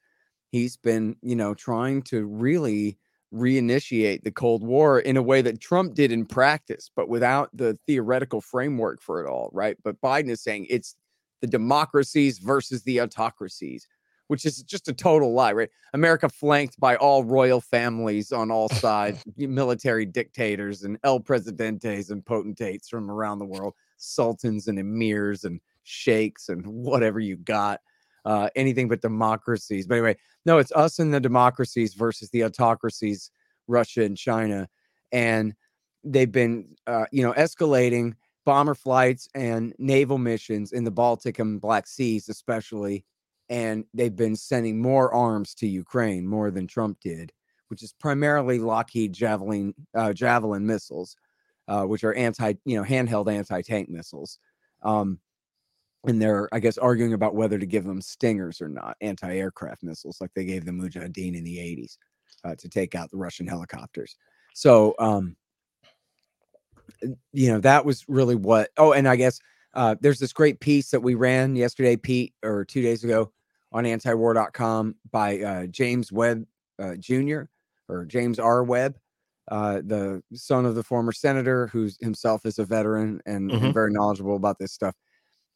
he's 0.51 0.77
been, 0.77 1.15
you 1.21 1.35
know, 1.35 1.53
trying 1.53 2.01
to 2.03 2.25
really 2.25 2.97
reinitiate 3.33 4.23
the 4.23 4.31
Cold 4.31 4.63
War 4.63 4.99
in 4.99 5.17
a 5.17 5.21
way 5.21 5.41
that 5.41 5.61
Trump 5.61 5.93
did 5.93 6.11
in 6.11 6.25
practice, 6.25 6.89
but 6.95 7.07
without 7.07 7.49
the 7.53 7.77
theoretical 7.87 8.41
framework 8.41 9.01
for 9.01 9.23
it 9.23 9.29
all, 9.29 9.49
right? 9.53 9.77
But 9.83 10.01
Biden 10.01 10.29
is 10.29 10.41
saying 10.41 10.67
it's 10.69 10.95
the 11.39 11.47
democracies 11.47 12.39
versus 12.39 12.83
the 12.83 12.99
autocracies, 12.99 13.87
which 14.27 14.45
is 14.45 14.61
just 14.63 14.87
a 14.87 14.93
total 14.93 15.33
lie, 15.33 15.53
right? 15.53 15.69
America 15.93 16.29
flanked 16.29 16.79
by 16.79 16.95
all 16.97 17.23
royal 17.23 17.61
families 17.61 18.31
on 18.31 18.51
all 18.51 18.69
sides, 18.69 19.23
military 19.37 20.05
dictators 20.05 20.83
and 20.83 20.97
el 21.03 21.19
presidentes 21.19 22.11
and 22.11 22.25
potentates 22.25 22.89
from 22.89 23.09
around 23.09 23.39
the 23.39 23.45
world, 23.45 23.73
sultans 23.97 24.67
and 24.67 24.77
emirs 24.77 25.45
and 25.45 25.59
sheikhs 25.83 26.49
and 26.49 26.65
whatever 26.65 27.19
you 27.19 27.37
got 27.37 27.79
uh, 28.25 28.49
anything 28.55 28.87
but 28.87 29.01
democracies. 29.01 29.87
But 29.87 29.95
anyway, 29.95 30.17
no, 30.45 30.57
it's 30.57 30.71
us 30.73 30.99
and 30.99 31.13
the 31.13 31.19
democracies 31.19 31.93
versus 31.93 32.29
the 32.29 32.43
autocracies, 32.43 33.31
Russia 33.67 34.03
and 34.03 34.17
China, 34.17 34.67
and 35.11 35.53
they've 36.03 36.31
been, 36.31 36.75
uh, 36.87 37.05
you 37.11 37.23
know, 37.23 37.33
escalating 37.33 38.13
bomber 38.45 38.75
flights 38.75 39.27
and 39.35 39.73
naval 39.77 40.17
missions 40.17 40.71
in 40.71 40.83
the 40.83 40.91
Baltic 40.91 41.39
and 41.39 41.61
Black 41.61 41.87
Seas, 41.87 42.27
especially, 42.29 43.05
and 43.49 43.85
they've 43.93 44.15
been 44.15 44.35
sending 44.35 44.81
more 44.81 45.13
arms 45.13 45.53
to 45.55 45.67
Ukraine, 45.67 46.25
more 46.25 46.51
than 46.51 46.67
Trump 46.67 46.99
did, 47.01 47.31
which 47.67 47.83
is 47.83 47.93
primarily 47.99 48.59
Lockheed 48.59 49.13
Javelin 49.13 49.73
uh, 49.93 50.13
Javelin 50.13 50.65
missiles, 50.65 51.15
uh, 51.67 51.83
which 51.83 52.03
are 52.03 52.13
anti, 52.13 52.53
you 52.65 52.77
know, 52.77 52.83
handheld 52.83 53.31
anti 53.31 53.61
tank 53.61 53.89
missiles. 53.89 54.39
Um, 54.83 55.19
and 56.05 56.21
they're 56.21 56.49
i 56.53 56.59
guess 56.59 56.77
arguing 56.77 57.13
about 57.13 57.35
whether 57.35 57.59
to 57.59 57.65
give 57.65 57.83
them 57.83 58.01
stingers 58.01 58.61
or 58.61 58.69
not 58.69 58.95
anti-aircraft 59.01 59.83
missiles 59.83 60.19
like 60.19 60.31
they 60.35 60.45
gave 60.45 60.65
the 60.65 60.71
mujahideen 60.71 61.35
in 61.35 61.43
the 61.43 61.57
80s 61.57 61.97
uh, 62.43 62.55
to 62.55 62.69
take 62.69 62.95
out 62.95 63.09
the 63.11 63.17
russian 63.17 63.47
helicopters. 63.47 64.15
So 64.53 64.95
um 64.99 65.35
you 67.31 67.51
know 67.51 67.59
that 67.59 67.85
was 67.85 68.05
really 68.07 68.35
what 68.35 68.69
oh 68.77 68.93
and 68.93 69.07
i 69.07 69.15
guess 69.15 69.39
uh 69.73 69.95
there's 70.01 70.19
this 70.19 70.33
great 70.33 70.59
piece 70.59 70.91
that 70.91 70.99
we 70.99 71.15
ran 71.15 71.55
yesterday 71.55 71.95
pete 71.95 72.33
or 72.43 72.65
two 72.65 72.81
days 72.81 73.03
ago 73.03 73.31
on 73.71 73.85
antiwar.com 73.85 74.95
by 75.11 75.39
uh 75.39 75.65
james 75.67 76.11
webb 76.11 76.45
uh, 76.79 76.95
jr 76.95 77.43
or 77.87 78.05
james 78.05 78.39
r. 78.39 78.63
Webb 78.63 78.97
uh, 79.49 79.81
the 79.83 80.21
son 80.33 80.65
of 80.65 80.75
the 80.75 80.83
former 80.83 81.11
senator 81.11 81.67
who 81.67 81.89
himself 81.99 82.45
is 82.45 82.57
a 82.59 82.63
veteran 82.63 83.19
and, 83.25 83.51
mm-hmm. 83.51 83.65
and 83.65 83.73
very 83.73 83.91
knowledgeable 83.91 84.35
about 84.35 84.57
this 84.59 84.71
stuff 84.71 84.95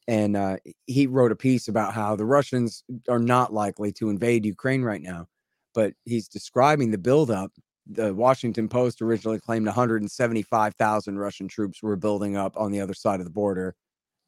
and 0.08 0.36
uh, 0.36 0.56
he 0.86 1.06
wrote 1.06 1.32
a 1.32 1.36
piece 1.36 1.68
about 1.68 1.92
how 1.92 2.14
the 2.14 2.24
Russians 2.24 2.84
are 3.08 3.18
not 3.18 3.52
likely 3.52 3.92
to 3.92 4.08
invade 4.08 4.46
Ukraine 4.46 4.82
right 4.82 5.02
now, 5.02 5.26
but 5.74 5.94
he's 6.04 6.28
describing 6.28 6.90
the 6.90 6.98
buildup. 6.98 7.52
The 7.88 8.14
Washington 8.14 8.68
Post 8.68 9.02
originally 9.02 9.40
claimed 9.40 9.66
175,000 9.66 11.18
Russian 11.18 11.48
troops 11.48 11.82
were 11.82 11.96
building 11.96 12.36
up 12.36 12.56
on 12.56 12.70
the 12.70 12.80
other 12.80 12.94
side 12.94 13.20
of 13.20 13.26
the 13.26 13.32
border. 13.32 13.74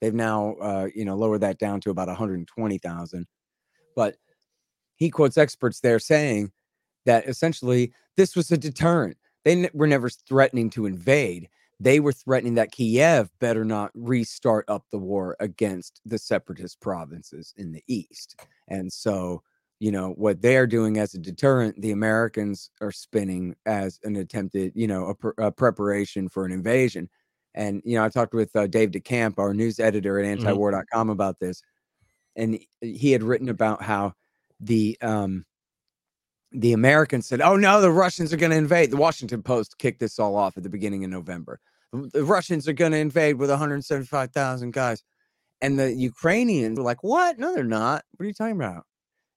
They've 0.00 0.14
now, 0.14 0.54
uh, 0.60 0.88
you 0.94 1.04
know, 1.04 1.16
lowered 1.16 1.40
that 1.40 1.58
down 1.58 1.80
to 1.82 1.90
about 1.90 2.08
120,000. 2.08 3.26
But 3.96 4.16
he 4.96 5.10
quotes 5.10 5.38
experts 5.38 5.80
there 5.80 5.98
saying 5.98 6.52
that 7.04 7.26
essentially 7.28 7.92
this 8.16 8.36
was 8.36 8.50
a 8.50 8.56
deterrent. 8.56 9.16
They 9.44 9.70
were 9.72 9.86
never 9.86 10.08
threatening 10.08 10.70
to 10.70 10.86
invade 10.86 11.48
they 11.80 12.00
were 12.00 12.12
threatening 12.12 12.54
that 12.54 12.72
Kiev 12.72 13.30
better 13.38 13.64
not 13.64 13.90
restart 13.94 14.64
up 14.68 14.84
the 14.90 14.98
war 14.98 15.36
against 15.40 16.00
the 16.04 16.18
separatist 16.18 16.80
provinces 16.80 17.54
in 17.56 17.72
the 17.72 17.82
east. 17.86 18.40
And 18.66 18.92
so, 18.92 19.42
you 19.78 19.92
know, 19.92 20.10
what 20.10 20.42
they're 20.42 20.66
doing 20.66 20.98
as 20.98 21.14
a 21.14 21.18
deterrent, 21.18 21.80
the 21.80 21.92
Americans 21.92 22.70
are 22.80 22.90
spinning 22.90 23.54
as 23.64 24.00
an 24.02 24.16
attempted, 24.16 24.72
you 24.74 24.88
know, 24.88 25.06
a, 25.06 25.14
pr- 25.14 25.40
a 25.40 25.52
preparation 25.52 26.28
for 26.28 26.44
an 26.44 26.52
invasion. 26.52 27.08
And, 27.54 27.80
you 27.84 27.96
know, 27.96 28.04
I 28.04 28.08
talked 28.08 28.34
with 28.34 28.54
uh, 28.56 28.66
Dave 28.66 28.90
DeCamp, 28.90 29.38
our 29.38 29.54
news 29.54 29.78
editor 29.78 30.18
at 30.18 30.38
antiwar.com, 30.38 30.84
mm-hmm. 30.84 31.10
about 31.10 31.38
this. 31.38 31.62
And 32.34 32.58
he 32.80 33.12
had 33.12 33.22
written 33.22 33.48
about 33.48 33.82
how 33.82 34.14
the, 34.60 34.98
um, 35.00 35.44
the 36.52 36.72
Americans 36.72 37.26
said, 37.26 37.40
"Oh 37.40 37.56
no, 37.56 37.80
the 37.80 37.90
Russians 37.90 38.32
are 38.32 38.36
going 38.36 38.50
to 38.52 38.56
invade." 38.56 38.90
The 38.90 38.96
Washington 38.96 39.42
Post 39.42 39.78
kicked 39.78 40.00
this 40.00 40.18
all 40.18 40.36
off 40.36 40.56
at 40.56 40.62
the 40.62 40.70
beginning 40.70 41.04
of 41.04 41.10
November. 41.10 41.60
The 41.92 42.24
Russians 42.24 42.68
are 42.68 42.72
going 42.74 42.92
to 42.92 42.98
invade 42.98 43.36
with 43.36 43.50
175,000 43.50 44.72
guys, 44.72 45.02
and 45.62 45.78
the 45.78 45.92
Ukrainians 45.94 46.78
were 46.78 46.84
like, 46.84 47.02
"What? 47.02 47.38
No, 47.38 47.54
they're 47.54 47.64
not. 47.64 48.04
What 48.16 48.24
are 48.24 48.28
you 48.28 48.34
talking 48.34 48.56
about?" 48.56 48.84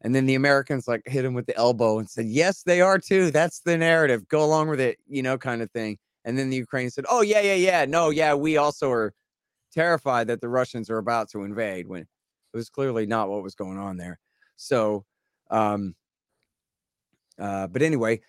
And 0.02 0.16
then 0.16 0.26
the 0.28 0.36
Americans 0.36 0.88
like 0.88 1.04
hit 1.06 1.26
him 1.26 1.34
with 1.36 1.46
the 1.48 1.56
elbow 1.58 2.00
and 2.00 2.10
said, 2.10 2.28
"Yes, 2.28 2.64
they 2.64 2.82
are 2.82 3.00
too. 3.00 3.32
That's 3.32 3.62
the 3.62 3.78
narrative. 3.78 4.28
Go 4.30 4.44
along 4.44 4.70
with 4.70 4.80
it, 4.82 5.00
you 5.08 5.24
know, 5.24 5.38
kind 5.38 5.62
of 5.62 5.72
thing." 5.72 5.98
And 6.26 6.38
then 6.38 6.50
the 6.50 6.58
Ukrainians 6.58 6.96
said, 6.96 7.06
"Oh 7.10 7.22
yeah, 7.22 7.42
yeah, 7.42 7.56
yeah. 7.56 7.86
No, 7.86 8.10
yeah, 8.12 8.34
we 8.36 8.58
also 8.58 8.92
are 8.92 9.14
terrified 9.74 10.28
that 10.28 10.42
the 10.42 10.50
Russians 10.50 10.90
are 10.92 10.98
about 11.00 11.30
to 11.32 11.44
invade." 11.44 11.88
When 11.88 12.02
it 12.04 12.08
was 12.58 12.70
clearly 12.70 13.06
not 13.08 13.30
what 13.30 13.44
was 13.44 13.56
going 13.56 13.78
on 13.80 13.98
there. 13.98 14.20
So, 14.58 15.06
um, 15.52 15.96
uh, 17.40 17.68
but 17.68 17.82
anyway, 17.82 18.22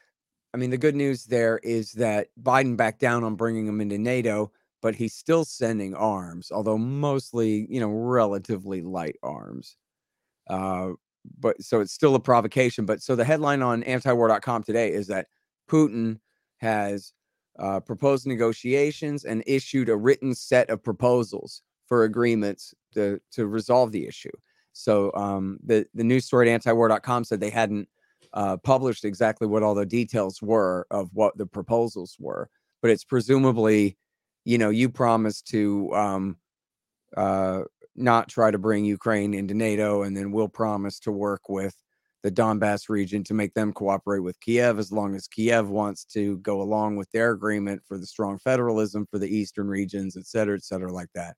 I 0.54 0.58
mean, 0.58 0.70
the 0.70 0.78
good 0.78 0.94
news 0.94 1.24
there 1.24 1.58
is 1.62 1.92
that 1.92 2.28
Biden 2.42 2.76
backed 2.76 3.00
down 3.00 3.24
on 3.24 3.36
bringing 3.36 3.66
them 3.66 3.80
into 3.80 3.98
NATO, 3.98 4.52
but 4.82 4.94
he's 4.94 5.14
still 5.14 5.44
sending 5.44 5.94
arms, 5.94 6.50
although 6.52 6.76
mostly, 6.76 7.66
you 7.70 7.80
know, 7.80 7.90
relatively 7.90 8.82
light 8.82 9.16
arms. 9.22 9.76
Uh, 10.50 10.90
but 11.38 11.62
so 11.62 11.80
it's 11.80 11.92
still 11.92 12.14
a 12.14 12.20
provocation. 12.20 12.84
But 12.84 13.00
so 13.00 13.16
the 13.16 13.24
headline 13.24 13.62
on 13.62 13.82
antiwar.com 13.84 14.64
today 14.64 14.92
is 14.92 15.06
that 15.06 15.28
Putin 15.70 16.18
has 16.58 17.12
uh, 17.58 17.80
proposed 17.80 18.26
negotiations 18.26 19.24
and 19.24 19.42
issued 19.46 19.88
a 19.88 19.96
written 19.96 20.34
set 20.34 20.68
of 20.68 20.82
proposals 20.82 21.62
for 21.86 22.04
agreements 22.04 22.74
to 22.94 23.20
to 23.32 23.46
resolve 23.46 23.92
the 23.92 24.06
issue. 24.06 24.30
So 24.72 25.12
um, 25.14 25.58
the 25.64 25.86
the 25.94 26.04
news 26.04 26.24
story 26.24 26.50
at 26.50 26.62
antiwar.com 26.62 27.24
said 27.24 27.40
they 27.40 27.50
hadn't 27.50 27.88
uh, 28.34 28.56
published 28.58 29.04
exactly 29.04 29.46
what 29.46 29.62
all 29.62 29.74
the 29.74 29.86
details 29.86 30.40
were 30.40 30.86
of 30.90 31.10
what 31.12 31.36
the 31.36 31.46
proposals 31.46 32.16
were, 32.18 32.48
but 32.80 32.90
it's 32.90 33.04
presumably, 33.04 33.96
you 34.44 34.58
know, 34.58 34.70
you 34.70 34.88
promised 34.88 35.46
to 35.48 35.92
um, 35.94 36.36
uh, 37.16 37.62
not 37.94 38.28
try 38.28 38.50
to 38.50 38.58
bring 38.58 38.84
Ukraine 38.84 39.34
into 39.34 39.54
NATO, 39.54 40.02
and 40.02 40.16
then 40.16 40.32
we'll 40.32 40.48
promise 40.48 40.98
to 41.00 41.12
work 41.12 41.48
with 41.48 41.76
the 42.22 42.30
Donbass 42.30 42.88
region 42.88 43.24
to 43.24 43.34
make 43.34 43.52
them 43.54 43.72
cooperate 43.72 44.20
with 44.20 44.40
Kiev 44.40 44.78
as 44.78 44.92
long 44.92 45.14
as 45.14 45.26
Kiev 45.26 45.68
wants 45.68 46.04
to 46.06 46.38
go 46.38 46.62
along 46.62 46.96
with 46.96 47.10
their 47.10 47.32
agreement 47.32 47.82
for 47.84 47.98
the 47.98 48.06
strong 48.06 48.38
federalism 48.38 49.06
for 49.10 49.18
the 49.18 49.28
eastern 49.28 49.66
regions, 49.66 50.16
et 50.16 50.26
cetera, 50.26 50.54
et 50.54 50.62
cetera, 50.62 50.92
like 50.92 51.10
that, 51.14 51.36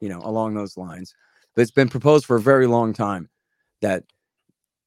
you 0.00 0.08
know, 0.08 0.20
along 0.24 0.54
those 0.54 0.76
lines. 0.76 1.12
But 1.54 1.62
it's 1.62 1.72
been 1.72 1.88
proposed 1.88 2.26
for 2.26 2.36
a 2.36 2.40
very 2.40 2.68
long 2.68 2.92
time 2.92 3.28
that 3.82 4.04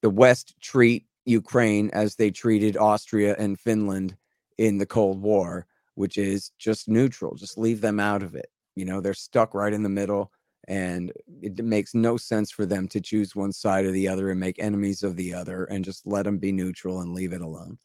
the 0.01 0.09
West 0.09 0.55
treat 0.61 1.05
Ukraine 1.25 1.89
as 1.91 2.15
they 2.15 2.31
treated 2.31 2.77
Austria 2.77 3.35
and 3.37 3.59
Finland 3.59 4.15
in 4.57 4.77
the 4.77 4.85
Cold 4.85 5.21
War, 5.21 5.65
which 5.95 6.17
is 6.17 6.51
just 6.57 6.87
neutral, 6.87 7.35
just 7.35 7.57
leave 7.57 7.81
them 7.81 7.99
out 7.99 8.23
of 8.23 8.35
it. 8.35 8.49
You 8.75 8.85
know, 8.85 9.01
they're 9.01 9.13
stuck 9.13 9.53
right 9.53 9.73
in 9.73 9.83
the 9.83 9.89
middle, 9.89 10.31
and 10.67 11.11
it 11.41 11.63
makes 11.63 11.93
no 11.93 12.17
sense 12.17 12.51
for 12.51 12.65
them 12.65 12.87
to 12.89 13.01
choose 13.01 13.35
one 13.35 13.51
side 13.51 13.85
or 13.85 13.91
the 13.91 14.07
other 14.07 14.31
and 14.31 14.39
make 14.39 14.59
enemies 14.59 15.03
of 15.03 15.15
the 15.15 15.33
other 15.33 15.65
and 15.65 15.85
just 15.85 16.05
let 16.07 16.23
them 16.23 16.37
be 16.37 16.51
neutral 16.51 17.01
and 17.01 17.13
leave 17.13 17.33
it 17.33 17.41
alone. 17.41 17.77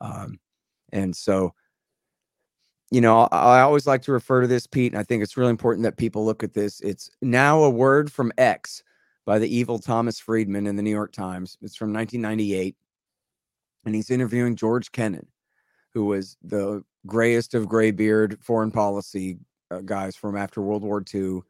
Um, 0.00 0.40
and 0.92 1.14
so, 1.14 1.54
you 2.90 3.00
know, 3.00 3.28
I, 3.32 3.60
always 3.60 3.86
like 3.86 4.02
to 4.02 4.12
refer 4.12 4.42
to 4.42 4.46
this, 4.46 4.66
Pete, 4.66 4.92
and 4.92 5.00
I 5.00 5.04
think 5.04 5.22
it's 5.22 5.36
really 5.36 5.50
important 5.50 5.84
that 5.84 5.96
people 5.96 6.24
look 6.24 6.42
at 6.42 6.52
this. 6.52 6.80
It's 6.80 7.10
now 7.22 7.62
a 7.62 7.70
word 7.70 8.12
from 8.12 8.32
X 8.36 8.82
by 9.24 9.38
the 9.38 9.54
evil 9.54 9.78
Thomas 9.78 10.18
Friedman 10.18 10.66
in 10.66 10.76
the 10.76 10.82
New 10.82 10.90
York 10.90 11.12
Times. 11.12 11.56
It's 11.62 11.76
from 11.76 11.92
1998 11.92 12.76
and 13.84 13.94
he's 13.94 14.10
interviewing 14.10 14.56
George 14.56 14.92
Kennan, 14.92 15.26
who 15.92 16.06
was 16.06 16.36
the 16.42 16.82
grayest 17.06 17.54
of 17.54 17.68
graybeard 17.68 18.38
foreign 18.40 18.70
policy 18.70 19.38
uh, 19.70 19.80
guys 19.80 20.16
from 20.16 20.36
after 20.36 20.60
World 20.62 20.82
War 20.82 21.02
II, 21.14 21.40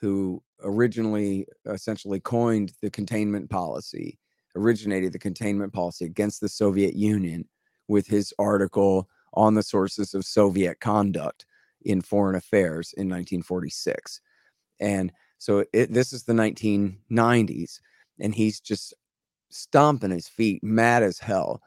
who 0.00 0.42
originally 0.62 1.46
essentially 1.66 2.20
coined 2.20 2.72
the 2.82 2.90
containment 2.90 3.50
policy, 3.50 4.18
originated 4.54 5.12
the 5.12 5.18
containment 5.18 5.72
policy 5.72 6.04
against 6.04 6.40
the 6.40 6.48
Soviet 6.48 6.94
Union, 6.94 7.46
with 7.88 8.06
his 8.06 8.32
article 8.38 9.08
on 9.34 9.54
the 9.54 9.62
sources 9.62 10.14
of 10.14 10.24
Soviet 10.24 10.80
conduct 10.80 11.46
in 11.82 12.00
foreign 12.00 12.34
affairs 12.34 12.92
in 12.96 13.08
1946. 13.08 14.20
And 14.80 15.12
so 15.38 15.64
it, 15.72 15.92
this 15.92 16.12
is 16.12 16.24
the 16.24 16.32
1990s, 16.32 17.80
and 18.18 18.34
he's 18.34 18.60
just 18.60 18.94
stomping 19.50 20.10
his 20.10 20.28
feet, 20.28 20.62
mad 20.64 21.02
as 21.02 21.18
hell, 21.18 21.62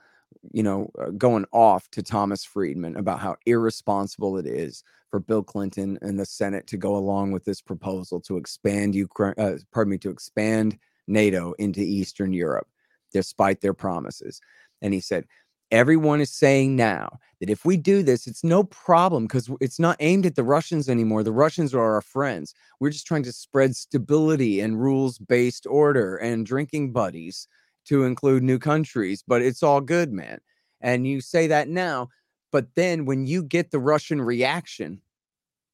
you 0.51 0.63
know, 0.63 0.89
uh, 0.99 1.09
going 1.11 1.45
off 1.51 1.89
to 1.91 2.03
Thomas 2.03 2.43
Friedman 2.43 2.95
about 2.95 3.19
how 3.19 3.35
irresponsible 3.45 4.37
it 4.37 4.45
is 4.45 4.83
for 5.09 5.19
Bill 5.19 5.43
Clinton 5.43 5.97
and 6.01 6.19
the 6.19 6.25
Senate 6.25 6.67
to 6.67 6.77
go 6.77 6.95
along 6.95 7.31
with 7.31 7.45
this 7.45 7.61
proposal 7.61 8.19
to 8.21 8.37
expand 8.37 8.95
Ukraine, 8.95 9.33
uh, 9.37 9.57
pardon 9.71 9.91
me, 9.91 9.97
to 9.99 10.09
expand 10.09 10.77
NATO 11.07 11.53
into 11.53 11.81
Eastern 11.81 12.33
Europe, 12.33 12.67
despite 13.11 13.61
their 13.61 13.73
promises. 13.73 14.39
And 14.81 14.93
he 14.93 14.99
said, 14.99 15.25
everyone 15.71 16.21
is 16.21 16.31
saying 16.31 16.75
now 16.75 17.19
that 17.39 17.49
if 17.49 17.65
we 17.65 17.77
do 17.77 18.03
this, 18.03 18.27
it's 18.27 18.43
no 18.43 18.63
problem 18.63 19.25
because 19.25 19.49
it's 19.59 19.79
not 19.79 19.97
aimed 19.99 20.25
at 20.25 20.35
the 20.35 20.43
Russians 20.43 20.89
anymore. 20.89 21.23
The 21.23 21.31
Russians 21.31 21.73
are 21.73 21.93
our 21.95 22.01
friends. 22.01 22.53
We're 22.79 22.89
just 22.89 23.07
trying 23.07 23.23
to 23.23 23.31
spread 23.31 23.75
stability 23.75 24.61
and 24.61 24.81
rules 24.81 25.17
based 25.17 25.65
order 25.67 26.15
and 26.17 26.45
drinking 26.45 26.91
buddies 26.91 27.47
to 27.89 28.03
include 28.03 28.43
new 28.43 28.59
countries, 28.59 29.23
but 29.27 29.41
it's 29.41 29.63
all 29.63 29.81
good, 29.81 30.11
man. 30.11 30.39
And 30.79 31.07
you 31.07 31.21
say 31.21 31.47
that 31.47 31.67
now, 31.67 32.09
but 32.51 32.75
then 32.75 33.05
when 33.05 33.25
you 33.25 33.43
get 33.43 33.71
the 33.71 33.79
Russian 33.79 34.21
reaction, 34.21 35.01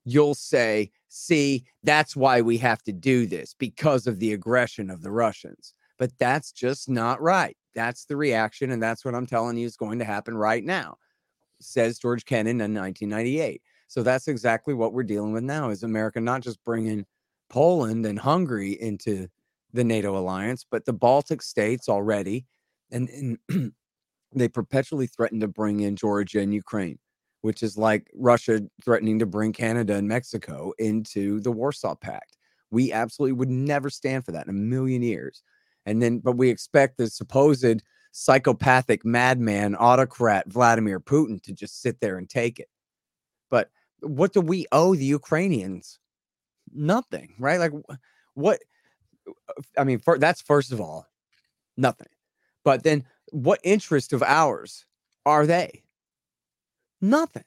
you'll 0.06 0.36
say, 0.36 0.92
see, 1.10 1.66
that's 1.84 2.16
why 2.16 2.40
we 2.42 2.58
have 2.58 2.82
to 2.84 2.94
do 2.94 3.26
this 3.26 3.54
because 3.54 4.08
of 4.08 4.20
the 4.20 4.32
aggression 4.34 4.90
of 4.90 5.02
the 5.02 5.12
Russians. 5.12 5.74
But 6.00 6.12
that's 6.18 6.52
just 6.52 6.90
not 6.90 7.22
right. 7.22 7.58
That's 7.74 8.06
the 8.06 8.18
reaction. 8.18 8.72
And 8.72 8.82
that's 8.82 9.04
what 9.04 9.14
I'm 9.14 9.28
telling 9.28 9.58
you 9.58 9.66
is 9.66 9.78
going 9.78 10.00
to 10.00 10.06
happen 10.06 10.38
right 10.38 10.64
now, 10.64 10.98
says 11.60 12.00
George 12.00 12.24
Kennan 12.26 12.62
in 12.62 12.74
1998. 12.74 13.62
So 13.88 14.04
that's 14.04 14.28
exactly 14.28 14.74
what 14.74 14.94
we're 14.94 15.04
dealing 15.04 15.34
with 15.34 15.44
now 15.44 15.70
is 15.70 15.84
America 15.84 16.22
not 16.22 16.42
just 16.42 16.64
bringing 16.64 17.06
Poland 17.50 18.06
and 18.06 18.20
Hungary 18.20 18.74
into 18.82 19.28
the 19.76 19.84
NATO 19.84 20.18
alliance, 20.18 20.66
but 20.70 20.86
the 20.86 20.94
Baltic 20.94 21.42
states 21.42 21.90
already. 21.90 22.46
And, 22.92 23.38
and 23.50 23.74
they 24.34 24.48
perpetually 24.48 25.08
threaten 25.08 25.40
to 25.42 25.48
bring 25.48 25.82
in 25.82 25.96
Georgia 25.96 26.40
and 26.40 26.54
Ukraine, 26.54 27.00
which 27.42 27.64
is 27.64 27.78
like 27.78 28.10
Russia 28.14 28.62
threatening 28.84 29.20
to 29.20 29.26
bring 29.26 29.54
Canada 29.54 29.96
and 29.96 30.08
Mexico 30.08 30.74
into 30.80 31.40
the 31.42 31.52
Warsaw 31.52 31.96
Pact. 31.96 32.38
We 32.72 32.92
absolutely 32.92 33.34
would 33.34 33.50
never 33.50 33.90
stand 33.90 34.26
for 34.26 34.32
that 34.32 34.48
in 34.48 34.50
a 34.50 34.54
million 34.54 35.02
years. 35.02 35.44
And 35.86 36.02
then, 36.02 36.20
but 36.20 36.38
we 36.38 36.50
expect 36.50 36.98
the 36.98 37.08
supposed 37.08 37.84
psychopathic 38.12 39.06
madman 39.06 39.76
autocrat 39.76 40.48
Vladimir 40.48 41.00
Putin 41.00 41.42
to 41.44 41.54
just 41.54 41.82
sit 41.82 42.00
there 42.00 42.18
and 42.18 42.30
take 42.30 42.60
it. 42.60 42.70
But 43.50 43.70
what 44.00 44.34
do 44.34 44.42
we 44.42 44.66
owe 44.72 44.96
the 44.96 45.06
Ukrainians? 45.06 46.00
Nothing, 46.74 47.36
right? 47.40 47.60
Like, 47.60 47.72
what? 48.34 48.60
I 49.78 49.84
mean, 49.84 50.00
for, 50.00 50.18
that's 50.18 50.42
first 50.42 50.72
of 50.72 50.82
all, 50.82 51.08
nothing. 51.78 52.08
But 52.64 52.84
then, 52.84 53.06
what 53.32 53.60
interest 53.64 54.14
of 54.14 54.24
ours 54.24 54.86
are 55.26 55.46
they? 55.46 55.84
Nothing. 57.02 57.44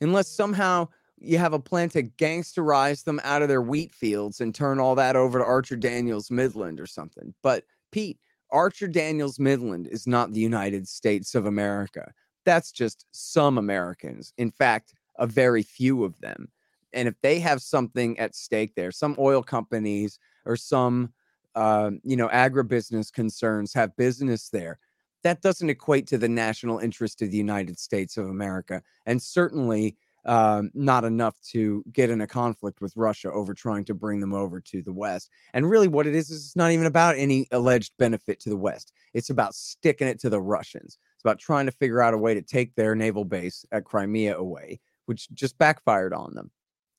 Unless 0.00 0.28
somehow 0.28 0.88
you 1.18 1.38
have 1.38 1.52
a 1.52 1.58
plan 1.58 1.88
to 1.90 2.02
gangsterize 2.02 3.04
them 3.04 3.20
out 3.24 3.42
of 3.42 3.48
their 3.48 3.62
wheat 3.62 3.92
fields 3.94 4.40
and 4.40 4.54
turn 4.54 4.78
all 4.78 4.94
that 4.96 5.16
over 5.16 5.38
to 5.38 5.44
Archer 5.44 5.76
Daniels 5.76 6.30
Midland 6.30 6.80
or 6.80 6.86
something. 6.86 7.34
But 7.42 7.64
Pete, 7.92 8.18
Archer 8.50 8.88
Daniels 8.88 9.38
Midland 9.38 9.86
is 9.86 10.06
not 10.06 10.32
the 10.32 10.40
United 10.40 10.86
States 10.88 11.34
of 11.34 11.46
America. 11.46 12.12
That's 12.44 12.72
just 12.72 13.06
some 13.12 13.56
Americans. 13.58 14.32
In 14.36 14.50
fact, 14.50 14.94
a 15.18 15.26
very 15.26 15.62
few 15.62 16.04
of 16.04 16.18
them. 16.20 16.48
And 16.94 17.08
if 17.08 17.14
they 17.22 17.38
have 17.40 17.60
something 17.60 18.18
at 18.18 18.34
stake 18.34 18.74
there, 18.74 18.92
some 18.92 19.16
oil 19.18 19.42
companies 19.42 20.18
or 20.46 20.56
some, 20.56 21.12
uh, 21.54 21.90
you 22.02 22.16
know, 22.16 22.28
agribusiness 22.28 23.12
concerns 23.12 23.74
have 23.74 23.96
business 23.96 24.48
there, 24.48 24.78
that 25.22 25.42
doesn't 25.42 25.70
equate 25.70 26.06
to 26.08 26.18
the 26.18 26.28
national 26.28 26.78
interest 26.78 27.22
of 27.22 27.30
the 27.30 27.36
United 27.36 27.78
States 27.78 28.16
of 28.16 28.26
America. 28.26 28.82
And 29.06 29.20
certainly 29.20 29.96
um, 30.26 30.70
not 30.74 31.04
enough 31.04 31.38
to 31.50 31.84
get 31.92 32.10
in 32.10 32.20
a 32.22 32.26
conflict 32.26 32.80
with 32.80 32.96
Russia 32.96 33.30
over 33.30 33.52
trying 33.52 33.84
to 33.84 33.94
bring 33.94 34.20
them 34.20 34.32
over 34.32 34.60
to 34.60 34.82
the 34.82 34.92
West. 34.92 35.30
And 35.52 35.68
really, 35.68 35.88
what 35.88 36.06
it 36.06 36.14
is 36.14 36.30
is 36.30 36.46
it's 36.46 36.56
not 36.56 36.70
even 36.70 36.86
about 36.86 37.16
any 37.16 37.46
alleged 37.52 37.92
benefit 37.98 38.40
to 38.40 38.50
the 38.50 38.56
West. 38.56 38.92
It's 39.12 39.30
about 39.30 39.54
sticking 39.54 40.08
it 40.08 40.18
to 40.20 40.30
the 40.30 40.40
Russians. 40.40 40.98
It's 41.14 41.24
about 41.24 41.38
trying 41.38 41.66
to 41.66 41.72
figure 41.72 42.00
out 42.00 42.14
a 42.14 42.18
way 42.18 42.34
to 42.34 42.42
take 42.42 42.74
their 42.74 42.94
naval 42.94 43.24
base 43.24 43.64
at 43.72 43.84
Crimea 43.84 44.36
away, 44.36 44.80
which 45.06 45.30
just 45.34 45.58
backfired 45.58 46.14
on 46.14 46.34
them. 46.34 46.50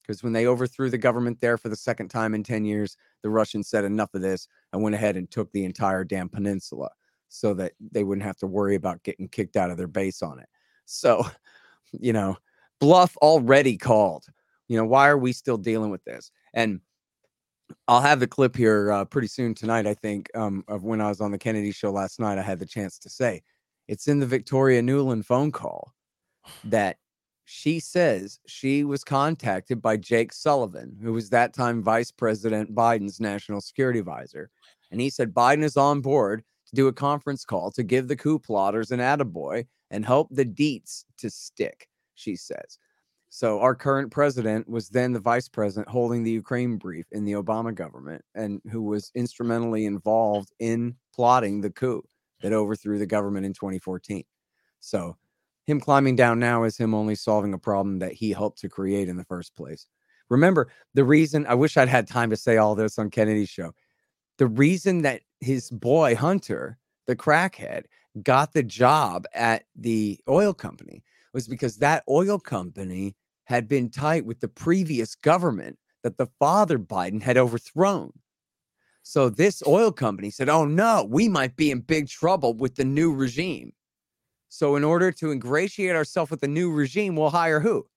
Because 0.06 0.24
when 0.24 0.34
they 0.34 0.46
overthrew 0.46 0.90
the 0.90 0.98
government 0.98 1.40
there 1.42 1.58
for 1.58 1.70
the 1.70 1.76
second 1.76 2.10
time 2.10 2.36
in 2.36 2.44
10 2.44 2.66
years, 2.66 2.98
the 3.24 3.30
Russians 3.30 3.70
said 3.70 3.86
enough 3.86 4.14
of 4.14 4.22
this 4.22 4.48
and 4.72 4.82
went 4.82 4.96
ahead 4.96 5.18
and 5.18 5.30
took 5.30 5.52
the 5.52 5.66
entire 5.66 6.04
damn 6.04 6.30
peninsula 6.30 6.90
so 7.28 7.54
that 7.56 7.74
they 7.92 8.04
wouldn't 8.04 8.26
have 8.26 8.38
to 8.38 8.48
worry 8.48 8.76
about 8.76 9.04
getting 9.04 9.28
kicked 9.28 9.58
out 9.58 9.72
of 9.72 9.78
their 9.78 9.88
base 9.88 10.22
on 10.22 10.40
it. 10.40 10.48
So, 10.86 11.26
you 11.92 12.14
know, 12.14 12.38
bluff 12.80 13.18
already 13.18 13.78
called. 13.78 14.26
You 14.68 14.78
know, 14.78 14.86
why 14.86 15.08
are 15.08 15.18
we 15.18 15.34
still 15.34 15.58
dealing 15.58 15.92
with 15.92 16.04
this? 16.04 16.32
And 16.54 16.82
I'll 17.88 18.02
have 18.02 18.20
the 18.20 18.28
clip 18.28 18.56
here 18.56 18.92
uh, 18.92 19.06
pretty 19.06 19.28
soon 19.28 19.54
tonight, 19.54 19.88
I 19.88 19.94
think, 19.94 20.30
um, 20.36 20.64
of 20.68 20.84
when 20.84 21.02
I 21.02 21.10
was 21.10 21.22
on 21.22 21.32
the 21.32 21.38
Kennedy 21.38 21.72
show 21.72 21.92
last 21.92 22.20
night. 22.20 22.38
I 22.38 22.44
had 22.44 22.60
the 22.60 22.66
chance 22.66 23.00
to 23.00 23.10
say 23.10 23.42
it's 23.88 24.08
in 24.08 24.20
the 24.20 24.26
Victoria 24.26 24.82
Nuland 24.82 25.26
phone 25.26 25.52
call 25.52 25.94
that 26.66 26.98
she 27.46 27.80
says 27.80 28.40
she 28.48 28.84
was 28.84 29.04
contacted 29.04 29.82
by 29.82 29.98
Jake 29.98 30.34
Sullivan, 30.34 30.98
who 31.02 31.14
was 31.14 31.30
that 31.30 31.54
time 31.54 31.84
Vice 31.84 32.12
President 32.12 32.74
Biden's 32.76 33.20
national 33.20 33.62
security 33.62 34.00
advisor. 34.00 34.50
And 34.92 35.00
he 35.00 35.10
said 35.10 35.34
Biden 35.34 35.64
is 35.64 35.78
on 35.78 36.02
board 36.02 36.44
to 36.68 36.76
do 36.76 36.88
a 36.88 36.94
conference 36.94 37.46
call 37.46 37.72
to 37.72 37.84
give 37.84 38.08
the 38.08 38.16
coup 38.16 38.40
plotters 38.40 38.92
an 38.92 39.00
attaboy 39.00 39.66
and 39.92 40.06
help 40.06 40.28
the 40.32 40.46
deets 40.46 41.06
to 41.18 41.30
stick 41.30 41.88
she 42.16 42.36
says. 42.36 42.80
So 43.30 43.60
our 43.60 43.76
current 43.76 44.12
president 44.12 44.68
was 44.68 44.90
then 44.90 45.12
the 45.12 45.20
vice 45.20 45.50
president 45.50 45.90
holding 45.90 46.24
the 46.24 46.32
Ukraine 46.32 46.78
brief 46.78 47.06
in 47.12 47.26
the 47.26 47.34
Obama 47.34 47.76
government 47.76 48.24
and 48.34 48.62
who 48.72 48.82
was 48.82 49.12
instrumentally 49.14 49.86
involved 49.86 50.54
in 50.60 50.96
plotting 51.14 51.62
the 51.62 51.70
coup 51.70 52.04
that 52.42 52.54
overthrew 52.54 52.98
the 52.98 53.06
government 53.06 53.46
in 53.46 53.54
2014. 53.54 54.24
So 54.80 55.18
him 55.66 55.80
climbing 55.80 56.16
down 56.16 56.40
now 56.40 56.64
is 56.64 56.78
him 56.78 56.94
only 56.94 57.16
solving 57.16 57.54
a 57.54 57.60
problem 57.60 58.00
that 58.00 58.14
he 58.14 58.32
helped 58.32 58.60
to 58.60 58.70
create 58.70 59.10
in 59.10 59.18
the 59.18 59.24
first 59.24 59.56
place. 59.56 59.88
Remember, 60.30 60.70
the 60.94 61.04
reason 61.04 61.46
I 61.48 61.56
wish 61.56 61.78
I'd 61.78 61.90
had 61.90 62.08
time 62.08 62.30
to 62.30 62.38
say 62.38 62.58
all 62.58 62.76
this 62.76 62.98
on 62.98 63.10
Kennedy's 63.10 63.50
show. 63.50 63.74
The 64.38 64.48
reason 64.48 65.02
that 65.04 65.22
his 65.40 65.70
boy 65.70 66.16
Hunter, 66.16 66.78
the 67.08 67.16
crackhead, 67.16 67.86
got 68.24 68.54
the 68.54 68.64
job 68.64 69.26
at 69.34 69.64
the 69.76 70.20
oil 70.28 70.54
company 70.54 71.04
was 71.34 71.48
because 71.48 71.78
that 71.78 72.04
oil 72.10 72.40
company 72.40 73.16
had 73.46 73.68
been 73.68 73.90
tight 73.90 74.26
with 74.26 74.40
the 74.40 74.48
previous 74.48 75.16
government 75.16 75.78
that 76.04 76.18
the 76.18 76.28
father 76.40 76.80
Biden 76.80 77.22
had 77.22 77.38
overthrown. 77.38 78.12
So 79.04 79.30
this 79.30 79.62
oil 79.68 79.92
company 79.92 80.32
said, 80.32 80.50
"Oh 80.50 80.66
no, 80.66 81.08
we 81.08 81.30
might 81.30 81.56
be 81.56 81.72
in 81.72 81.82
big 81.82 82.08
trouble 82.08 82.54
with 82.54 82.76
the 82.76 82.86
new 82.86 83.14
regime." 83.14 83.74
So 84.56 84.78
in 84.78 84.86
order 84.86 85.12
to 85.12 85.32
ingratiate 85.32 85.98
ourselves 85.98 86.32
with 86.32 86.40
the 86.40 86.48
new 86.48 86.72
regime, 86.72 87.18
we'll 87.18 87.30
hire 87.30 87.60
who? 87.60 87.88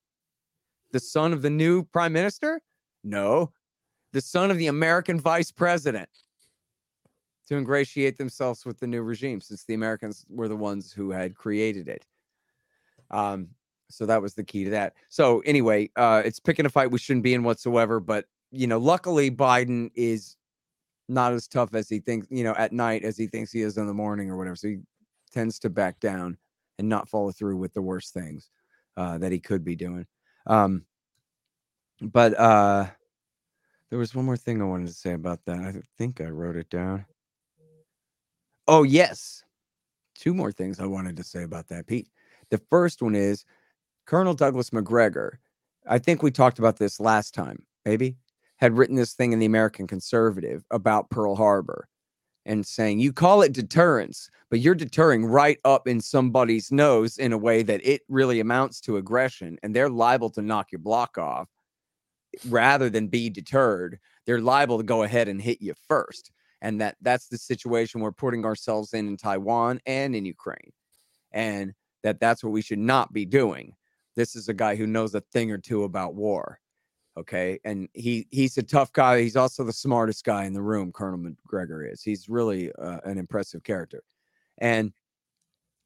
The 0.91 0.99
son 0.99 1.33
of 1.33 1.41
the 1.41 1.51
new 1.51 1.85
prime 1.85 2.13
minister? 2.13 2.61
No, 3.05 3.53
the 4.13 4.21
son 4.21 4.51
of 4.51 4.59
the 4.59 4.67
American 4.67 5.21
vice 5.21 5.53
president 5.53 6.09
to 7.47 7.57
ingratiate 7.57 8.19
themselves 8.19 8.67
with 8.67 8.81
the 8.81 8.89
new 8.89 9.03
regime 9.03 9.41
since 9.41 9.63
the 9.67 9.75
Americans 9.75 10.27
were 10.29 10.49
the 10.49 10.57
ones 10.57 10.91
who 10.91 11.13
had 11.13 11.37
created 11.37 11.87
it. 11.87 12.05
Um, 13.13 13.51
so 13.89 14.05
that 14.07 14.21
was 14.21 14.35
the 14.35 14.43
key 14.43 14.65
to 14.65 14.71
that. 14.71 14.95
So 15.11 15.39
anyway, 15.47 15.91
uh, 15.95 16.23
it's 16.25 16.41
picking 16.41 16.67
a 16.67 16.71
fight 16.71 16.91
we 16.91 16.99
shouldn't 16.99 17.23
be 17.23 17.35
in 17.35 17.45
whatsoever. 17.45 18.01
But 18.01 18.25
you 18.51 18.67
know, 18.67 18.79
luckily 18.79 19.31
Biden 19.31 19.93
is 19.95 20.37
not 21.09 21.33
as 21.33 21.47
tough 21.47 21.73
as 21.75 21.89
he 21.89 22.01
thinks. 22.01 22.27
You 22.31 22.43
know, 22.43 22.55
at 22.59 22.73
night 22.73 23.05
as 23.05 23.17
he 23.17 23.29
thinks 23.29 23.53
he 23.53 23.63
is 23.63 23.79
in 23.79 23.87
the 23.87 23.95
morning 23.95 24.29
or 24.29 24.37
whatever. 24.37 24.57
So 24.57 24.67
he 24.67 24.79
tends 25.31 25.61
to 25.61 25.71
back 25.71 26.01
down 26.01 26.37
and 26.79 26.89
not 26.89 27.09
follow 27.09 27.33
through 27.33 27.57
with 27.57 27.75
the 27.75 27.83
worst 27.83 28.15
things 28.15 28.51
uh, 28.97 29.19
that 29.19 29.33
he 29.33 29.39
could 29.39 29.65
be 29.65 29.77
doing. 29.77 30.07
Um, 30.47 30.85
but 32.01 32.39
uh, 32.39 32.87
there 33.91 33.99
was 33.99 34.15
one 34.15 34.25
more 34.25 34.37
thing 34.37 34.61
I 34.61 34.67
wanted 34.67 34.89
to 34.89 34.95
say 34.95 35.13
about 35.13 35.41
that. 35.47 35.59
I 35.59 35.75
think 35.97 36.21
I 36.21 36.27
wrote 36.27 36.57
it 36.57 36.71
down. 36.71 37.05
Oh 38.67 38.83
yes, 38.83 39.43
two 40.15 40.35
more 40.35 40.53
things 40.53 40.79
I 40.79 40.87
wanted 40.87 41.17
to 41.17 41.25
say 41.25 41.43
about 41.43 41.69
that, 41.69 41.87
Pete. 41.87 42.09
The 42.51 42.61
first 42.71 43.03
one 43.03 43.15
is 43.15 43.45
Colonel 44.07 44.35
Douglas 44.35 44.73
MacGregor. 44.73 45.41
I 45.87 45.99
think 45.99 46.23
we 46.23 46.31
talked 46.31 46.59
about 46.59 46.77
this 46.77 47.01
last 47.01 47.35
time, 47.35 47.63
maybe, 47.85 48.17
had 48.57 48.77
written 48.77 48.97
this 48.97 49.15
thing 49.15 49.33
in 49.33 49.39
the 49.39 49.47
American 49.47 49.87
Conservative 49.87 50.65
about 50.71 51.11
Pearl 51.11 51.35
Harbor. 51.35 51.89
And 52.49 52.67
saying, 52.67 52.99
you 52.99 53.13
call 53.13 53.43
it 53.43 53.53
deterrence, 53.53 54.29
but 54.51 54.59
you're 54.59 54.75
deterring 54.75 55.25
right 55.25 55.59
up 55.65 55.87
in 55.87 56.01
somebody's 56.01 56.73
nose 56.73 57.19
in 57.19 57.33
a 57.33 57.39
way 57.39 57.63
that 57.63 57.87
it 57.87 58.03
really 58.09 58.41
amounts 58.41 58.81
to 58.81 58.97
aggression, 58.97 59.59
and 59.63 59.77
they're 59.77 59.91
liable 59.91 60.31
to 60.31 60.43
knock 60.43 60.73
your 60.73 60.81
block 60.81 61.19
off 61.19 61.49
rather 62.49 62.91
than 62.91 63.07
be 63.07 63.31
deterred. 63.31 63.99
They're 64.27 64.41
liable 64.41 64.79
to 64.79 64.85
go 64.85 65.03
ahead 65.05 65.29
and 65.29 65.41
hit 65.41 65.63
you 65.63 65.75
first. 65.87 66.33
And 66.61 66.81
that 66.81 66.97
that's 67.01 67.29
the 67.29 67.39
situation 67.39 68.01
we're 68.01 68.11
putting 68.11 68.45
ourselves 68.45 68.93
in 68.93 69.07
in 69.07 69.17
Taiwan 69.17 69.81
and 69.87 70.17
in 70.17 70.25
Ukraine. 70.25 70.73
And 71.31 71.73
that 72.03 72.19
that's 72.19 72.43
what 72.43 72.53
we 72.53 72.63
should 72.63 72.81
not 72.81 73.13
be 73.13 73.25
doing. 73.25 73.75
This 74.17 74.35
is 74.35 74.49
a 74.49 74.55
guy 74.55 74.75
who 74.75 74.87
knows 74.87 75.15
a 75.15 75.21
thing 75.21 75.53
or 75.53 75.59
two 75.59 75.85
about 75.85 76.15
war. 76.15 76.59
Okay. 77.19 77.59
And 77.65 77.89
he 77.95 78.29
he's 78.31 78.57
a 78.59 78.63
tough 78.63 78.93
guy. 78.93 79.21
He's 79.23 79.37
also 79.37 79.65
the 79.65 79.73
smartest 79.73 80.25
guy 80.25 80.45
in 80.45 80.53
the 80.53 80.63
room, 80.63 80.93
Colonel 80.93 81.19
MacGregor 81.19 81.85
is. 81.85 82.03
He's 82.03 82.29
really 82.29 82.71
uh, 82.73 83.01
an 83.05 83.19
impressive 83.19 83.65
character. 83.65 84.05
And 84.59 84.93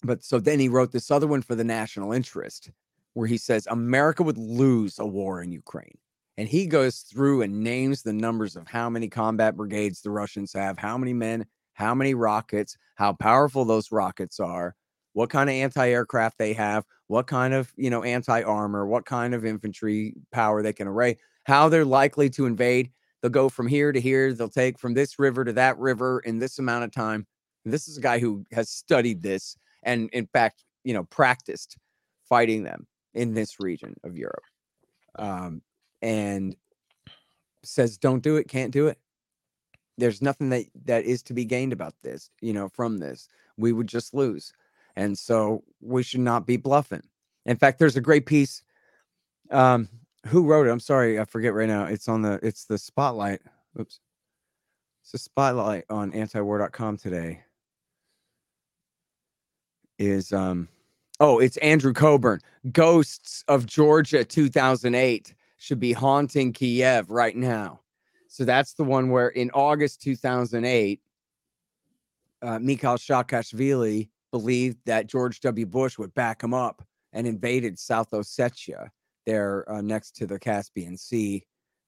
but 0.02 0.22
so 0.22 0.38
then 0.38 0.60
he 0.60 0.68
wrote 0.68 0.92
this 0.92 1.10
other 1.10 1.26
one 1.26 1.40
for 1.42 1.54
the 1.54 1.64
national 1.64 2.12
interest 2.12 2.70
where 3.14 3.26
he 3.26 3.38
says 3.38 3.66
America 3.70 4.22
would 4.22 4.38
lose 4.38 4.98
a 4.98 5.06
war 5.06 5.42
in 5.42 5.52
Ukraine. 5.52 5.96
And 6.36 6.48
he 6.48 6.66
goes 6.66 7.00
through 7.00 7.42
and 7.42 7.62
names 7.62 8.02
the 8.02 8.12
numbers 8.12 8.56
of 8.56 8.66
how 8.66 8.90
many 8.90 9.08
combat 9.08 9.56
brigades 9.56 10.00
the 10.00 10.10
Russians 10.10 10.52
have, 10.54 10.78
how 10.78 10.98
many 10.98 11.12
men, 11.12 11.46
how 11.74 11.94
many 11.94 12.14
rockets, 12.14 12.76
how 12.96 13.12
powerful 13.12 13.64
those 13.64 13.92
rockets 13.92 14.40
are, 14.40 14.74
what 15.12 15.30
kind 15.30 15.50
of 15.50 15.54
anti-aircraft 15.54 16.38
they 16.38 16.52
have, 16.52 16.84
what 17.06 17.26
kind 17.26 17.54
of, 17.54 17.72
you 17.76 17.90
know, 17.90 18.02
anti-armor, 18.02 18.86
what 18.86 19.04
kind 19.04 19.34
of 19.34 19.44
infantry 19.44 20.14
power 20.32 20.62
they 20.62 20.72
can 20.72 20.88
array, 20.88 21.18
how 21.44 21.68
they're 21.68 21.84
likely 21.84 22.30
to 22.30 22.46
invade. 22.46 22.90
They'll 23.20 23.30
go 23.30 23.48
from 23.48 23.68
here 23.68 23.92
to 23.92 24.00
here, 24.00 24.32
they'll 24.32 24.48
take 24.48 24.78
from 24.78 24.94
this 24.94 25.18
river 25.18 25.44
to 25.44 25.52
that 25.52 25.78
river 25.78 26.20
in 26.20 26.38
this 26.38 26.58
amount 26.58 26.84
of 26.84 26.92
time. 26.92 27.26
This 27.64 27.86
is 27.86 27.98
a 27.98 28.00
guy 28.00 28.18
who 28.18 28.44
has 28.52 28.70
studied 28.70 29.22
this 29.22 29.56
and 29.82 30.08
in 30.12 30.26
fact, 30.26 30.64
you 30.84 30.94
know, 30.94 31.04
practiced 31.04 31.76
fighting 32.28 32.64
them 32.64 32.86
in 33.14 33.34
this 33.34 33.60
region 33.60 33.94
of 34.04 34.16
Europe. 34.16 34.44
Um, 35.18 35.62
and 36.00 36.56
says 37.62 37.98
don't 37.98 38.22
do 38.22 38.36
it, 38.36 38.48
can't 38.48 38.72
do 38.72 38.88
it. 38.88 38.98
There's 39.98 40.22
nothing 40.22 40.48
that 40.50 40.64
that 40.86 41.04
is 41.04 41.22
to 41.24 41.34
be 41.34 41.44
gained 41.44 41.72
about 41.72 41.94
this, 42.02 42.30
you 42.40 42.52
know, 42.52 42.68
from 42.68 42.98
this. 42.98 43.28
We 43.56 43.72
would 43.72 43.86
just 43.86 44.14
lose. 44.14 44.52
And 44.96 45.16
so 45.18 45.64
we 45.80 46.02
should 46.02 46.20
not 46.20 46.46
be 46.46 46.56
bluffing. 46.56 47.02
In 47.46 47.56
fact, 47.56 47.78
there's 47.78 47.96
a 47.96 48.00
great 48.00 48.26
piece. 48.26 48.62
Um, 49.50 49.88
who 50.26 50.44
wrote 50.46 50.66
it? 50.66 50.70
I'm 50.70 50.80
sorry, 50.80 51.18
I 51.18 51.24
forget 51.24 51.54
right 51.54 51.68
now. 51.68 51.84
It's 51.84 52.08
on 52.08 52.22
the 52.22 52.38
it's 52.42 52.64
the 52.64 52.78
spotlight. 52.78 53.40
Oops. 53.78 53.98
It's 55.02 55.12
the 55.12 55.18
spotlight 55.18 55.84
on 55.90 56.12
antiwar.com 56.12 56.96
today. 56.96 57.42
Is 59.98 60.32
um 60.32 60.68
oh, 61.20 61.38
it's 61.38 61.56
Andrew 61.58 61.92
Cockburn, 61.92 62.40
Ghosts 62.70 63.44
of 63.48 63.66
Georgia 63.66 64.24
2008 64.24 65.34
should 65.58 65.80
be 65.80 65.92
haunting 65.92 66.52
Kiev 66.52 67.08
right 67.10 67.36
now. 67.36 67.80
So 68.26 68.44
that's 68.44 68.74
the 68.74 68.84
one 68.84 69.10
where 69.10 69.28
in 69.28 69.50
August 69.52 70.02
2008, 70.02 71.00
uh, 72.42 72.58
Mikhail 72.58 72.96
Saakashvili 72.96 74.08
believed 74.32 74.78
that 74.86 75.06
George 75.06 75.40
W. 75.40 75.66
Bush 75.66 75.98
would 75.98 76.12
back 76.14 76.42
him 76.42 76.52
up 76.54 76.82
and 77.12 77.26
invaded 77.26 77.78
South 77.78 78.10
Ossetia, 78.10 78.88
there 79.26 79.70
uh, 79.70 79.80
next 79.80 80.16
to 80.16 80.26
the 80.26 80.38
Caspian 80.38 80.96
Sea 80.96 81.44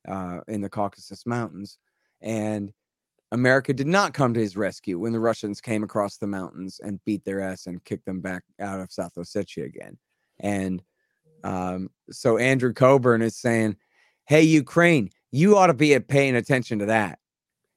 uh, 0.06 0.40
in 0.46 0.60
the 0.60 0.68
Caucasus 0.68 1.26
Mountains. 1.26 1.78
And 2.20 2.72
America 3.32 3.72
did 3.72 3.88
not 3.88 4.14
come 4.14 4.32
to 4.34 4.40
his 4.40 4.56
rescue 4.56 4.98
when 4.98 5.12
the 5.12 5.18
Russians 5.18 5.60
came 5.60 5.82
across 5.82 6.18
the 6.18 6.26
mountains 6.26 6.80
and 6.84 7.04
beat 7.04 7.24
their 7.24 7.40
ass 7.40 7.66
and 7.66 7.84
kicked 7.84 8.04
them 8.04 8.20
back 8.20 8.44
out 8.60 8.80
of 8.80 8.92
South 8.92 9.14
Ossetia 9.18 9.64
again. 9.64 9.98
And 10.38 10.82
um, 11.42 11.90
so 12.10 12.38
Andrew 12.38 12.72
Cockburn 12.72 13.22
is 13.22 13.36
saying, 13.36 13.76
Hey, 14.26 14.42
Ukraine, 14.42 15.10
you 15.32 15.56
ought 15.58 15.66
to 15.66 15.74
be 15.74 15.98
paying 15.98 16.36
attention 16.36 16.78
to 16.78 16.86
that. 16.86 17.18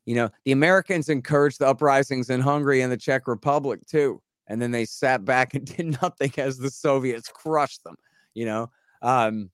You 0.05 0.15
know, 0.15 0.29
the 0.45 0.53
Americans 0.53 1.09
encouraged 1.09 1.59
the 1.59 1.67
uprisings 1.67 2.29
in 2.29 2.39
Hungary 2.39 2.81
and 2.81 2.91
the 2.91 2.97
Czech 2.97 3.27
Republic 3.27 3.79
too 3.87 4.21
and 4.47 4.61
then 4.61 4.71
they 4.71 4.85
sat 4.85 5.25
back 5.25 5.53
and 5.53 5.65
did 5.77 6.01
nothing 6.01 6.31
as 6.37 6.57
the 6.57 6.69
Soviets 6.69 7.29
crushed 7.29 7.83
them, 7.83 7.95
you 8.33 8.45
know. 8.45 8.69
Um, 9.01 9.51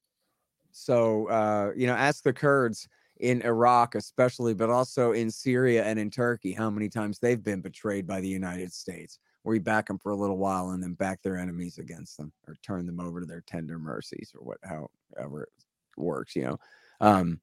so 0.72 1.28
uh, 1.28 1.72
you 1.76 1.88
know, 1.88 1.94
ask 1.94 2.24
the 2.24 2.34
Kurds 2.34 2.88
in 3.18 3.42
Iraq, 3.44 3.96
especially, 3.96 4.54
but 4.54 4.70
also 4.70 5.12
in 5.12 5.30
Syria 5.30 5.84
and 5.84 6.00
in 6.00 6.10
Turkey, 6.10 6.52
how 6.52 6.70
many 6.70 6.90
times 6.90 7.20
they've 7.20 7.44
been 7.44 7.62
betrayed 7.62 8.08
by 8.08 8.20
the 8.20 8.28
United 8.28 8.74
States. 8.74 9.20
We 9.46 9.60
back 9.60 9.88
them 9.88 10.00
for 10.00 10.12
a 10.12 10.16
little 10.16 10.38
while 10.38 10.70
and 10.70 10.82
then 10.82 10.94
back 10.94 11.22
their 11.22 11.38
enemies 11.38 11.78
against 11.78 12.18
them, 12.18 12.32
or 12.48 12.56
turn 12.64 12.86
them 12.86 13.00
over 13.00 13.20
to 13.20 13.26
their 13.26 13.44
tender 13.46 13.78
mercies, 13.78 14.34
or 14.34 14.44
what, 14.44 14.58
however 14.64 15.44
it 15.44 15.50
works, 15.98 16.36
you 16.36 16.44
know. 16.44 16.60
Um, 17.02 17.40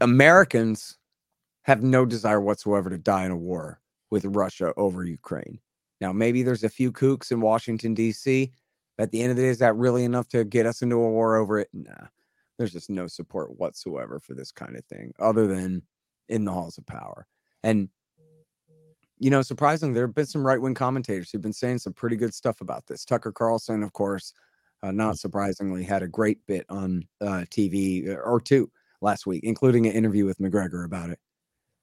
Americans 0.00 0.98
have 1.62 1.82
no 1.82 2.04
desire 2.04 2.40
whatsoever 2.40 2.90
to 2.90 2.98
die 2.98 3.24
in 3.24 3.30
a 3.30 3.36
war 3.36 3.80
with 4.10 4.24
Russia 4.24 4.74
over 4.76 5.04
Ukraine. 5.04 5.60
Now, 6.02 6.12
maybe 6.12 6.42
there's 6.42 6.64
a 6.64 6.68
few 6.68 6.90
kooks 6.90 7.30
in 7.30 7.40
Washington, 7.40 7.94
D.C. 7.94 8.50
But 8.98 9.04
at 9.04 9.10
the 9.12 9.22
end 9.22 9.30
of 9.30 9.36
the 9.36 9.42
day, 9.42 9.48
is 9.48 9.58
that 9.58 9.76
really 9.76 10.02
enough 10.02 10.26
to 10.30 10.42
get 10.42 10.66
us 10.66 10.82
into 10.82 10.96
a 10.96 10.98
war 10.98 11.36
over 11.36 11.60
it? 11.60 11.68
Nah, 11.72 12.08
there's 12.58 12.72
just 12.72 12.90
no 12.90 13.06
support 13.06 13.56
whatsoever 13.56 14.18
for 14.18 14.34
this 14.34 14.50
kind 14.50 14.76
of 14.76 14.84
thing, 14.86 15.12
other 15.20 15.46
than 15.46 15.82
in 16.28 16.44
the 16.44 16.50
halls 16.50 16.76
of 16.76 16.84
power. 16.86 17.28
And, 17.62 17.88
you 19.20 19.30
know, 19.30 19.42
surprisingly, 19.42 19.94
there 19.94 20.08
have 20.08 20.14
been 20.16 20.26
some 20.26 20.44
right 20.44 20.60
wing 20.60 20.74
commentators 20.74 21.30
who've 21.30 21.40
been 21.40 21.52
saying 21.52 21.78
some 21.78 21.92
pretty 21.92 22.16
good 22.16 22.34
stuff 22.34 22.60
about 22.60 22.84
this. 22.88 23.04
Tucker 23.04 23.30
Carlson, 23.30 23.84
of 23.84 23.92
course, 23.92 24.34
uh, 24.82 24.90
not 24.90 25.20
surprisingly, 25.20 25.84
had 25.84 26.02
a 26.02 26.08
great 26.08 26.44
bit 26.48 26.66
on 26.68 27.04
uh, 27.20 27.44
TV 27.48 28.08
uh, 28.08 28.14
or 28.22 28.40
two 28.40 28.68
last 29.02 29.24
week, 29.24 29.44
including 29.44 29.86
an 29.86 29.92
interview 29.92 30.24
with 30.24 30.40
MacGregor 30.40 30.82
about 30.82 31.10
it. 31.10 31.20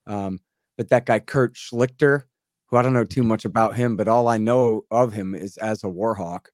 Um, 0.08 0.42
but 0.78 0.90
that 0.90 1.06
guy, 1.06 1.20
Kurt 1.20 1.54
Schlichter, 1.54 2.24
who 2.70 2.78
I 2.78 2.82
don't 2.82 2.94
know 2.94 3.04
too 3.04 3.24
much 3.24 3.46
about 3.46 3.76
him, 3.76 3.96
but 3.96 4.08
all 4.08 4.28
I 4.28 4.38
know 4.38 4.86
of 4.92 5.12
him 5.12 5.34
is 5.34 5.58
as 5.58 5.84
a 5.84 5.88
warhawk. 5.88 6.48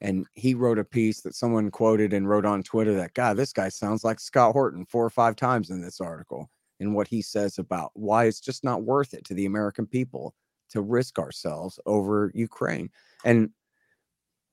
And 0.00 0.26
he 0.34 0.54
wrote 0.54 0.78
a 0.78 0.84
piece 0.84 1.22
that 1.22 1.34
someone 1.34 1.70
quoted 1.70 2.12
and 2.12 2.28
wrote 2.28 2.44
on 2.44 2.62
Twitter 2.62 2.94
that, 2.94 3.14
God, 3.14 3.36
this 3.36 3.52
guy 3.52 3.68
sounds 3.68 4.04
like 4.04 4.20
Scott 4.20 4.52
Horton 4.52 4.84
four 4.86 5.04
or 5.04 5.10
five 5.10 5.34
times 5.34 5.70
in 5.70 5.80
this 5.80 6.00
article 6.00 6.50
and 6.78 6.94
what 6.94 7.08
he 7.08 7.20
says 7.20 7.58
about 7.58 7.90
why 7.94 8.26
it's 8.26 8.40
just 8.40 8.62
not 8.62 8.84
worth 8.84 9.12
it 9.14 9.24
to 9.24 9.34
the 9.34 9.46
American 9.46 9.86
people 9.86 10.34
to 10.70 10.82
risk 10.82 11.18
ourselves 11.18 11.80
over 11.86 12.30
Ukraine. 12.34 12.90
And, 13.24 13.50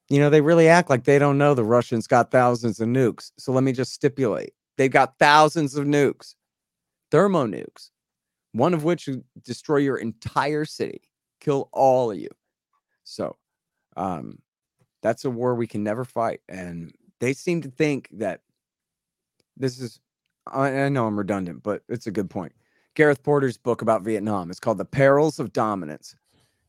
you 0.10 0.20
know, 0.20 0.32
they 0.32 0.42
really 0.42 0.68
act 0.68 0.90
like 0.90 1.04
they 1.04 1.20
don't 1.20 1.38
know 1.38 1.54
the 1.54 1.64
Russians 1.64 2.08
got 2.08 2.32
thousands 2.32 2.80
of 2.80 2.88
nukes. 2.88 3.32
So 3.38 3.52
let 3.52 3.64
me 3.64 3.74
just 3.74 3.94
stipulate 3.94 4.54
they've 4.78 4.92
got 4.92 5.18
thousands 5.20 5.76
of 5.76 5.86
nukes, 5.86 6.36
thermo 7.12 7.46
nukes 7.46 7.92
one 8.56 8.74
of 8.74 8.86
which 8.86 9.08
would 9.08 9.24
destroy 9.44 9.78
your 9.78 9.98
entire 9.98 10.64
city, 10.64 11.02
kill 11.42 11.68
all 11.74 12.12
of 12.12 12.18
you. 12.18 12.30
So, 13.04 13.36
um, 13.98 14.40
that's 15.02 15.26
a 15.26 15.30
war 15.30 15.56
we 15.56 15.68
can 15.68 15.84
never 15.84 16.06
fight. 16.06 16.40
And 16.48 16.94
they 17.20 17.34
seem 17.34 17.62
to 17.64 17.70
think 17.70 18.08
that 18.14 18.40
this 19.58 19.80
is, 19.80 20.00
I, 20.48 20.88
know 20.88 21.06
I'm 21.06 21.18
redundant, 21.18 21.64
but 21.64 21.84
it's 21.90 22.08
a 22.08 22.12
good 22.12 22.30
point. 22.30 22.54
Gareth 22.96 23.24
Porter's 23.24 23.58
book 23.58 23.82
about 23.82 24.04
Vietnam 24.04 24.50
is 24.50 24.60
called 24.60 24.78
The 24.78 24.86
Perils 24.86 25.38
of 25.38 25.52
Dominance. 25.52 26.16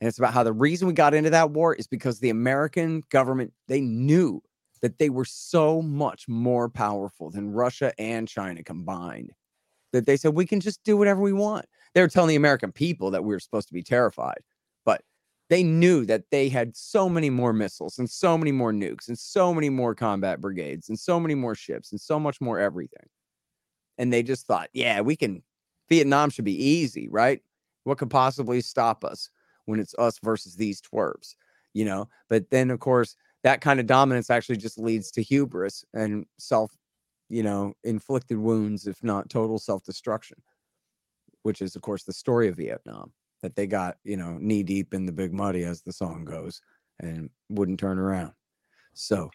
And 0.00 0.08
it's 0.08 0.18
about 0.18 0.34
how 0.34 0.42
the 0.42 0.52
reason 0.52 0.88
we 0.88 0.92
got 0.92 1.14
into 1.14 1.30
that 1.30 1.52
war 1.52 1.72
is 1.74 1.86
because 1.86 2.18
the 2.18 2.30
American 2.30 3.04
government, 3.10 3.52
they 3.68 3.80
knew 3.80 4.42
that 4.82 4.98
they 4.98 5.08
were 5.08 5.24
so 5.24 5.80
much 5.80 6.26
more 6.26 6.68
powerful 6.68 7.30
than 7.30 7.52
Russia 7.52 7.92
and 7.96 8.26
China 8.26 8.64
combined 8.64 9.32
that 9.92 10.04
they 10.04 10.16
said 10.16 10.34
we 10.34 10.46
can 10.46 10.60
just 10.60 10.82
do 10.84 10.96
whatever 10.96 11.20
we 11.20 11.32
want. 11.32 11.66
They 11.96 12.02
were 12.02 12.08
telling 12.08 12.28
the 12.28 12.36
American 12.36 12.72
people 12.72 13.10
that 13.12 13.24
we 13.24 13.34
were 13.34 13.40
supposed 13.40 13.68
to 13.68 13.74
be 13.74 13.82
terrified, 13.82 14.40
but 14.84 15.00
they 15.48 15.62
knew 15.62 16.04
that 16.04 16.24
they 16.30 16.50
had 16.50 16.76
so 16.76 17.08
many 17.08 17.30
more 17.30 17.54
missiles 17.54 17.98
and 17.98 18.08
so 18.08 18.36
many 18.36 18.52
more 18.52 18.70
nukes 18.70 19.08
and 19.08 19.18
so 19.18 19.54
many 19.54 19.70
more 19.70 19.94
combat 19.94 20.38
brigades 20.38 20.90
and 20.90 20.98
so 20.98 21.18
many 21.18 21.34
more 21.34 21.54
ships 21.54 21.92
and 21.92 21.98
so 21.98 22.20
much 22.20 22.38
more 22.38 22.58
everything. 22.58 23.08
And 23.96 24.12
they 24.12 24.22
just 24.22 24.46
thought, 24.46 24.68
yeah, 24.74 25.00
we 25.00 25.16
can, 25.16 25.42
Vietnam 25.88 26.28
should 26.28 26.44
be 26.44 26.62
easy, 26.62 27.08
right? 27.08 27.40
What 27.84 27.96
could 27.96 28.10
possibly 28.10 28.60
stop 28.60 29.02
us 29.02 29.30
when 29.64 29.80
it's 29.80 29.94
us 29.98 30.18
versus 30.22 30.54
these 30.54 30.82
twerps, 30.82 31.34
you 31.72 31.86
know? 31.86 32.10
But 32.28 32.50
then, 32.50 32.70
of 32.70 32.78
course, 32.78 33.16
that 33.42 33.62
kind 33.62 33.80
of 33.80 33.86
dominance 33.86 34.28
actually 34.28 34.58
just 34.58 34.78
leads 34.78 35.10
to 35.12 35.22
hubris 35.22 35.82
and 35.94 36.26
self, 36.38 36.76
you 37.30 37.42
know, 37.42 37.72
inflicted 37.84 38.36
wounds, 38.36 38.86
if 38.86 39.02
not 39.02 39.30
total 39.30 39.58
self 39.58 39.82
destruction 39.82 40.36
which 41.46 41.62
is 41.62 41.76
of 41.76 41.82
course 41.82 42.02
the 42.02 42.12
story 42.12 42.48
of 42.48 42.56
Vietnam 42.56 43.12
that 43.40 43.54
they 43.54 43.68
got, 43.68 43.98
you 44.02 44.16
know, 44.16 44.36
knee 44.40 44.64
deep 44.64 44.92
in 44.92 45.06
the 45.06 45.12
big 45.12 45.32
muddy 45.32 45.62
as 45.62 45.80
the 45.80 45.92
song 45.92 46.24
goes 46.24 46.60
and 46.98 47.30
wouldn't 47.48 47.78
turn 47.78 47.98
around. 47.98 48.32
So, 48.94 49.30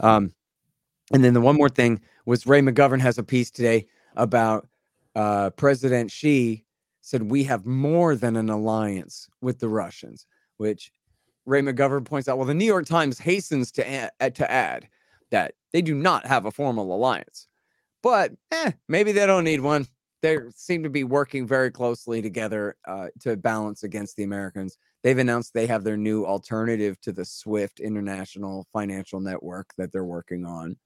um, 0.00 0.32
and 1.12 1.22
then 1.22 1.34
the 1.34 1.40
one 1.42 1.56
more 1.56 1.68
thing 1.68 2.00
was 2.24 2.46
Ray 2.46 2.62
McGovern 2.62 3.00
has 3.02 3.18
a 3.18 3.22
piece 3.22 3.50
today 3.50 3.86
about 4.16 4.66
uh, 5.14 5.50
President 5.50 6.10
Xi 6.10 6.64
said 7.02 7.24
we 7.24 7.44
have 7.44 7.66
more 7.66 8.16
than 8.16 8.36
an 8.36 8.48
alliance 8.48 9.28
with 9.42 9.58
the 9.58 9.68
Russians, 9.68 10.26
which 10.56 10.90
Ray 11.44 11.60
McGovern 11.60 12.06
points 12.06 12.28
out. 12.28 12.38
Well, 12.38 12.46
the 12.46 12.54
New 12.54 12.64
York 12.64 12.86
Times 12.86 13.18
hastens 13.18 13.70
to 13.72 13.86
add, 13.86 14.34
to 14.36 14.50
add 14.50 14.88
that 15.30 15.52
they 15.72 15.82
do 15.82 15.94
not 15.94 16.24
have 16.26 16.46
a 16.46 16.50
formal 16.50 16.94
alliance, 16.94 17.48
but 18.02 18.32
eh, 18.52 18.72
maybe 18.88 19.12
they 19.12 19.26
don't 19.26 19.44
need 19.44 19.60
one. 19.60 19.86
They 20.22 20.38
seem 20.54 20.82
to 20.82 20.90
be 20.90 21.04
working 21.04 21.46
very 21.46 21.70
closely 21.70 22.20
together 22.20 22.76
uh, 22.86 23.08
to 23.20 23.36
balance 23.36 23.84
against 23.84 24.16
the 24.16 24.24
Americans. 24.24 24.76
They've 25.02 25.16
announced 25.16 25.54
they 25.54 25.66
have 25.66 25.82
their 25.82 25.96
new 25.96 26.26
alternative 26.26 27.00
to 27.02 27.12
the 27.12 27.24
SWIFT 27.24 27.80
international 27.80 28.66
financial 28.72 29.20
network 29.20 29.70
that 29.78 29.92
they're 29.92 30.04
working 30.04 30.44
on 30.44 30.76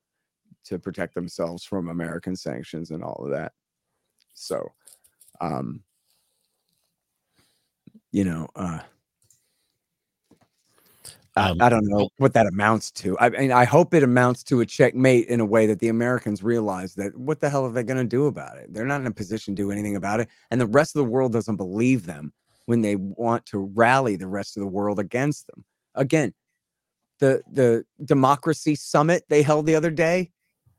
to 0.66 0.78
protect 0.78 1.14
themselves 1.14 1.64
from 1.64 1.88
American 1.88 2.36
sanctions 2.36 2.90
and 2.90 3.02
all 3.02 3.24
of 3.24 3.32
that. 3.32 3.52
So, 4.34 4.72
um, 5.40 5.82
you 8.12 8.24
know, 8.24 8.48
uh, 8.54 8.80
um, 11.36 11.60
I, 11.60 11.66
I, 11.66 11.68
don't 11.68 11.86
know 11.86 12.08
what 12.18 12.32
that 12.34 12.46
amounts 12.46 12.90
to. 12.92 13.18
I 13.18 13.28
mean, 13.30 13.50
I 13.50 13.64
hope 13.64 13.92
it 13.92 14.02
amounts 14.02 14.44
to 14.44 14.60
a 14.60 14.66
checkmate 14.66 15.26
in 15.26 15.40
a 15.40 15.44
way 15.44 15.66
that 15.66 15.80
the 15.80 15.88
Americans 15.88 16.42
realize 16.42 16.94
that 16.94 17.16
what 17.16 17.40
the 17.40 17.50
hell 17.50 17.64
are 17.64 17.72
they 17.72 17.82
going 17.82 17.98
to 17.98 18.04
do 18.04 18.26
about 18.26 18.56
it? 18.56 18.72
They're 18.72 18.86
not 18.86 19.00
in 19.00 19.06
a 19.06 19.12
position 19.12 19.56
to 19.56 19.62
do 19.62 19.70
anything 19.72 19.96
about 19.96 20.20
it. 20.20 20.28
And 20.50 20.60
the 20.60 20.66
rest 20.66 20.94
of 20.94 21.00
the 21.00 21.10
world 21.10 21.32
doesn't 21.32 21.56
believe 21.56 22.06
them 22.06 22.32
when 22.66 22.82
they 22.82 22.96
want 22.96 23.46
to 23.46 23.58
rally 23.58 24.16
the 24.16 24.28
rest 24.28 24.56
of 24.56 24.60
the 24.60 24.68
world 24.68 24.98
against 24.98 25.46
them. 25.48 25.64
Again, 25.96 26.32
the 27.18 27.42
the 27.50 27.84
democracy 28.04 28.74
summit 28.74 29.24
they 29.28 29.42
held 29.42 29.66
the 29.66 29.76
other 29.76 29.90
day, 29.90 30.30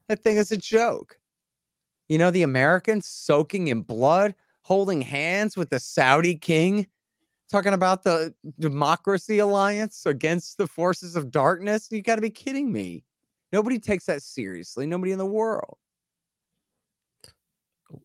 that 0.07 0.23
thing 0.23 0.37
is 0.37 0.51
a 0.51 0.57
joke. 0.57 1.17
You 2.07 2.17
know, 2.17 2.31
the 2.31 2.43
Americans 2.43 3.07
soaking 3.07 3.67
in 3.69 3.81
blood, 3.81 4.35
holding 4.61 5.01
hands 5.01 5.57
with 5.57 5.69
the 5.69 5.79
Saudi 5.79 6.35
king, 6.35 6.87
talking 7.51 7.73
about 7.73 8.03
the 8.03 8.33
democracy 8.59 9.39
alliance 9.39 10.05
against 10.05 10.57
the 10.57 10.67
forces 10.67 11.15
of 11.15 11.31
darkness. 11.31 11.87
You 11.91 12.01
got 12.01 12.15
to 12.15 12.21
be 12.21 12.29
kidding 12.29 12.71
me. 12.71 13.03
Nobody 13.51 13.79
takes 13.79 14.05
that 14.05 14.21
seriously. 14.21 14.85
Nobody 14.85 15.11
in 15.11 15.19
the 15.19 15.25
world. 15.25 15.77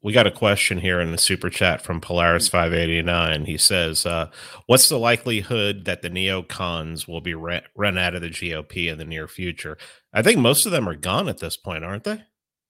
We 0.03 0.13
got 0.13 0.27
a 0.27 0.31
question 0.31 0.79
here 0.79 1.01
in 1.01 1.11
the 1.11 1.19
super 1.19 1.49
chat 1.49 1.81
from 1.83 2.01
Polaris 2.01 2.49
mm. 2.49 2.53
589. 2.53 3.45
He 3.47 3.57
says, 3.57 4.07
uh, 4.07 4.31
What's 4.67 4.89
the 4.89 4.99
likelihood 4.99 5.85
that 5.87 6.03
the 6.03 6.11
neocons 6.11 7.09
will 7.09 7.21
be 7.21 7.35
run, 7.35 7.63
run 7.75 7.99
out 7.99 8.15
of 8.15 8.23
the 8.23 8.29
GOP 8.29 8.91
in 8.91 8.99
the 8.99 9.05
near 9.05 9.27
future? 9.27 9.79
I 10.13 10.23
think 10.23 10.39
most 10.39 10.67
of 10.67 10.73
them 10.73 10.89
are 10.89 10.95
gone 10.95 11.29
at 11.29 11.39
this 11.39 11.57
point, 11.57 11.85
aren't 11.85 12.05
they? 12.05 12.23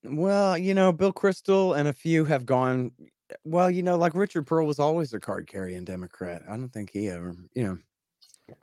Well, 0.04 0.56
you 0.56 0.72
know, 0.72 0.92
Bill 0.92 1.12
Kristol 1.12 1.76
and 1.76 1.88
a 1.88 1.92
few 1.92 2.24
have 2.24 2.46
gone. 2.46 2.92
Well, 3.44 3.70
you 3.70 3.82
know, 3.82 3.96
like 3.96 4.14
Richard 4.14 4.46
Perle 4.46 4.66
was 4.66 4.78
always 4.78 5.12
a 5.12 5.20
card 5.20 5.46
carrying 5.46 5.84
Democrat. 5.84 6.42
I 6.48 6.56
don't 6.56 6.72
think 6.72 6.90
he 6.90 7.08
ever, 7.08 7.34
you 7.54 7.64
know, 7.64 7.78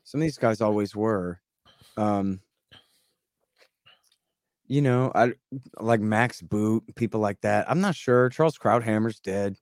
some 0.04 0.22
of 0.22 0.24
these 0.24 0.38
guys 0.38 0.62
always 0.62 0.96
were. 0.96 1.40
Um, 1.96 2.40
you 4.68 4.82
know, 4.82 5.12
I 5.16 5.34
like 5.80 6.02
Max 6.02 6.42
Boot, 6.42 6.84
people 6.96 7.22
like 7.22 7.40
that. 7.42 7.70
I'm 7.70 7.82
not 7.82 7.96
sure. 7.96 8.30
Charles 8.30 8.58
Krauthammer's 8.58 9.20
dead. 9.20 9.56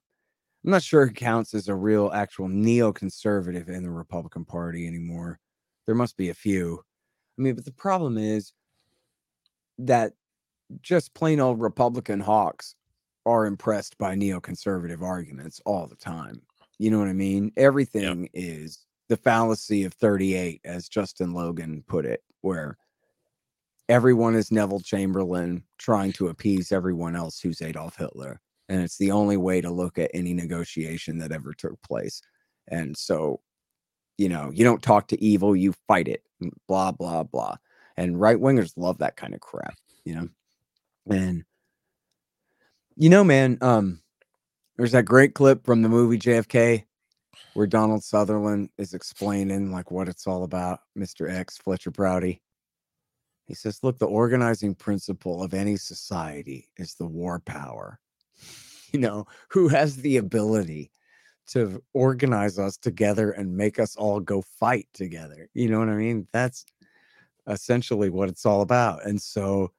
I'm 0.63 0.72
not 0.72 0.82
sure 0.82 1.06
he 1.06 1.13
counts 1.13 1.54
as 1.54 1.68
a 1.68 1.76
real 1.76 2.10
actual 2.12 2.48
neoconservative 2.48 3.70
in 3.70 3.84
the 3.84 3.91
Republican 3.91 4.46
Party 4.46 4.88
anymore. 4.88 5.39
There 5.86 5.94
must 5.94 6.18
be 6.18 6.30
a 6.30 6.34
few. 6.34 6.82
I 7.38 7.41
mean, 7.41 7.54
but 7.54 7.65
the 7.65 7.72
problem 7.72 8.18
is 8.18 8.52
that 9.78 10.13
just 10.82 11.13
plain 11.13 11.39
old 11.39 11.62
Republican 11.62 12.20
hawks 12.20 12.76
are 13.26 13.46
impressed 13.46 13.98
by 13.98 14.16
neoconservative 14.16 15.02
arguments 15.02 15.62
all 15.66 15.88
the 15.88 15.96
time. 15.96 16.42
You 16.78 16.92
know 16.92 17.00
what 17.00 17.08
I 17.08 17.14
mean? 17.14 17.52
Everything 17.58 18.24
yep. 18.24 18.32
is 18.34 18.86
the 19.08 19.18
fallacy 19.18 19.84
of 19.84 19.94
38, 19.94 20.62
as 20.66 20.90
Justin 20.90 21.34
Logan 21.34 21.84
put 21.88 22.06
it, 22.06 22.24
where 22.42 22.78
everyone 23.88 24.36
is 24.36 24.52
Neville 24.52 24.80
Chamberlain 24.80 25.64
trying 25.78 26.12
to 26.14 26.30
appease 26.30 26.72
everyone 26.72 27.16
else 27.16 27.40
who's 27.40 27.62
Adolf 27.62 27.98
Hitler. 27.98 28.42
And 28.68 28.82
it's 28.82 28.98
the 28.98 29.12
only 29.12 29.38
way 29.38 29.62
to 29.62 29.70
look 29.70 30.00
at 30.00 30.12
any 30.14 30.34
negotiation 30.34 31.20
that 31.20 31.32
ever 31.32 31.54
took 31.54 31.80
place. 31.84 32.22
And 32.68 32.98
so, 32.98 33.42
you 34.18 34.28
know, 34.28 34.50
you 34.52 34.64
don't 34.64 34.82
talk 34.82 35.08
to 35.10 35.24
evil, 35.24 35.56
you 35.56 35.74
fight 35.88 36.08
it, 36.08 36.24
blah, 36.68 36.92
blah, 36.92 37.24
blah. 37.24 37.58
And 37.96 38.20
right 38.20 38.38
wingers 38.38 38.74
love 38.76 38.98
that 38.98 39.18
kind 39.18 39.36
of 39.36 39.40
crap, 39.40 39.78
you 40.04 40.16
know? 40.16 40.30
And, 41.10 41.44
you 42.95 43.10
know, 43.10 43.23
man, 43.23 43.58
um, 43.62 44.01
there's 44.77 44.93
that 44.93 45.03
great 45.03 45.34
clip 45.34 45.65
from 45.65 45.81
the 45.81 45.89
movie 45.89 46.17
JFK 46.17 46.86
where 47.53 47.67
Donald 47.67 48.03
Sutherland 48.03 48.69
is 48.77 48.93
explaining 48.93 49.71
like 49.71 49.91
what 49.91 50.10
it's 50.10 50.27
all 50.27 50.43
about, 50.43 50.79
Mr. 50.97 51.31
X, 51.31 51.58
Fletcher 51.58 51.91
Prouty. 51.91 52.41
He 53.45 53.53
says, 53.53 53.79
look, 53.84 53.99
the 53.99 54.08
organizing 54.08 54.75
principle 54.75 55.43
of 55.43 55.53
any 55.53 55.77
society 55.77 56.69
is 56.77 56.95
the 56.95 57.08
war 57.08 57.39
power. 57.39 57.99
You 58.93 59.01
know, 59.01 59.25
who 59.49 59.67
has 59.67 59.97
the 59.97 60.15
ability 60.15 60.89
to 61.47 61.84
organize 61.93 62.58
us 62.58 62.77
together 62.77 63.31
and 63.31 63.58
make 63.58 63.77
us 63.77 63.97
all 63.97 64.21
go 64.21 64.41
fight 64.41 64.88
together? 64.93 65.49
You 65.53 65.67
know 65.67 65.79
what 65.79 65.89
I 65.89 65.95
mean? 65.95 66.27
That's 66.31 66.65
essentially 67.45 68.10
what 68.10 68.29
it's 68.29 68.45
all 68.45 68.62
about. 68.62 69.05
And 69.05 69.21
so 69.21 69.73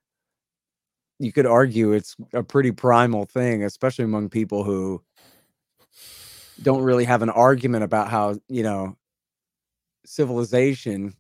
you 1.19 1.33
could 1.33 1.47
argue 1.47 1.93
it's 1.93 2.17
a 2.33 2.43
pretty 2.43 2.73
primal 2.73 3.25
thing, 3.25 3.65
especially 3.65 4.05
among 4.05 4.29
people 4.29 4.65
who 4.65 5.03
don't 6.63 6.83
really 6.83 7.05
have 7.05 7.23
an 7.23 7.31
argument 7.31 7.85
about 7.85 8.09
how, 8.09 8.37
you 8.49 8.63
know, 8.63 8.97
civilization 10.05 11.15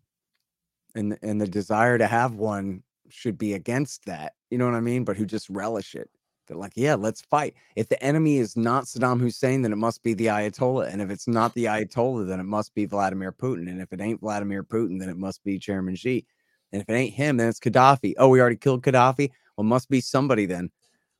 and 0.94 1.18
and 1.22 1.40
the 1.40 1.46
desire 1.46 1.98
to 1.98 2.06
have 2.06 2.35
one 2.35 2.82
should 3.09 3.38
be 3.38 3.54
against 3.54 4.04
that. 4.06 4.35
You 4.50 4.59
know 4.59 4.66
what 4.66 4.74
I 4.74 4.80
mean? 4.80 5.04
But 5.04 5.16
who 5.16 5.26
just 5.26 5.48
relish 5.50 5.94
it. 5.94 6.11
They're 6.46 6.56
like, 6.56 6.72
yeah, 6.76 6.94
let's 6.94 7.22
fight. 7.22 7.54
If 7.74 7.88
the 7.88 8.00
enemy 8.02 8.38
is 8.38 8.56
not 8.56 8.85
Saddam 8.85 9.20
Hussein, 9.20 9.62
then 9.62 9.72
it 9.72 9.76
must 9.76 10.02
be 10.02 10.14
the 10.14 10.26
Ayatollah. 10.26 10.92
And 10.92 11.02
if 11.02 11.11
it's 11.11 11.26
not 11.26 11.52
the 11.54 11.64
Ayatollah, 11.64 12.28
then 12.28 12.38
it 12.38 12.44
must 12.44 12.72
be 12.74 12.87
Vladimir 12.87 13.32
Putin. 13.32 13.68
And 13.68 13.80
if 13.80 13.92
it 13.92 14.00
ain't 14.00 14.20
Vladimir 14.20 14.62
Putin, 14.62 15.00
then 15.00 15.09
it 15.09 15.16
must 15.16 15.42
be 15.42 15.59
Chairman 15.59 15.96
Xi. 15.96 16.24
And 16.72 16.82
if 16.82 16.88
it 16.88 16.94
ain't 16.94 17.14
him, 17.14 17.37
then 17.37 17.48
it's 17.48 17.59
Gaddafi. 17.59 18.14
Oh, 18.18 18.28
we 18.28 18.40
already 18.40 18.56
killed 18.56 18.82
Gaddafi. 18.82 19.30
Well, 19.57 19.64
must 19.64 19.88
be 19.88 20.01
somebody 20.01 20.47
then. 20.47 20.71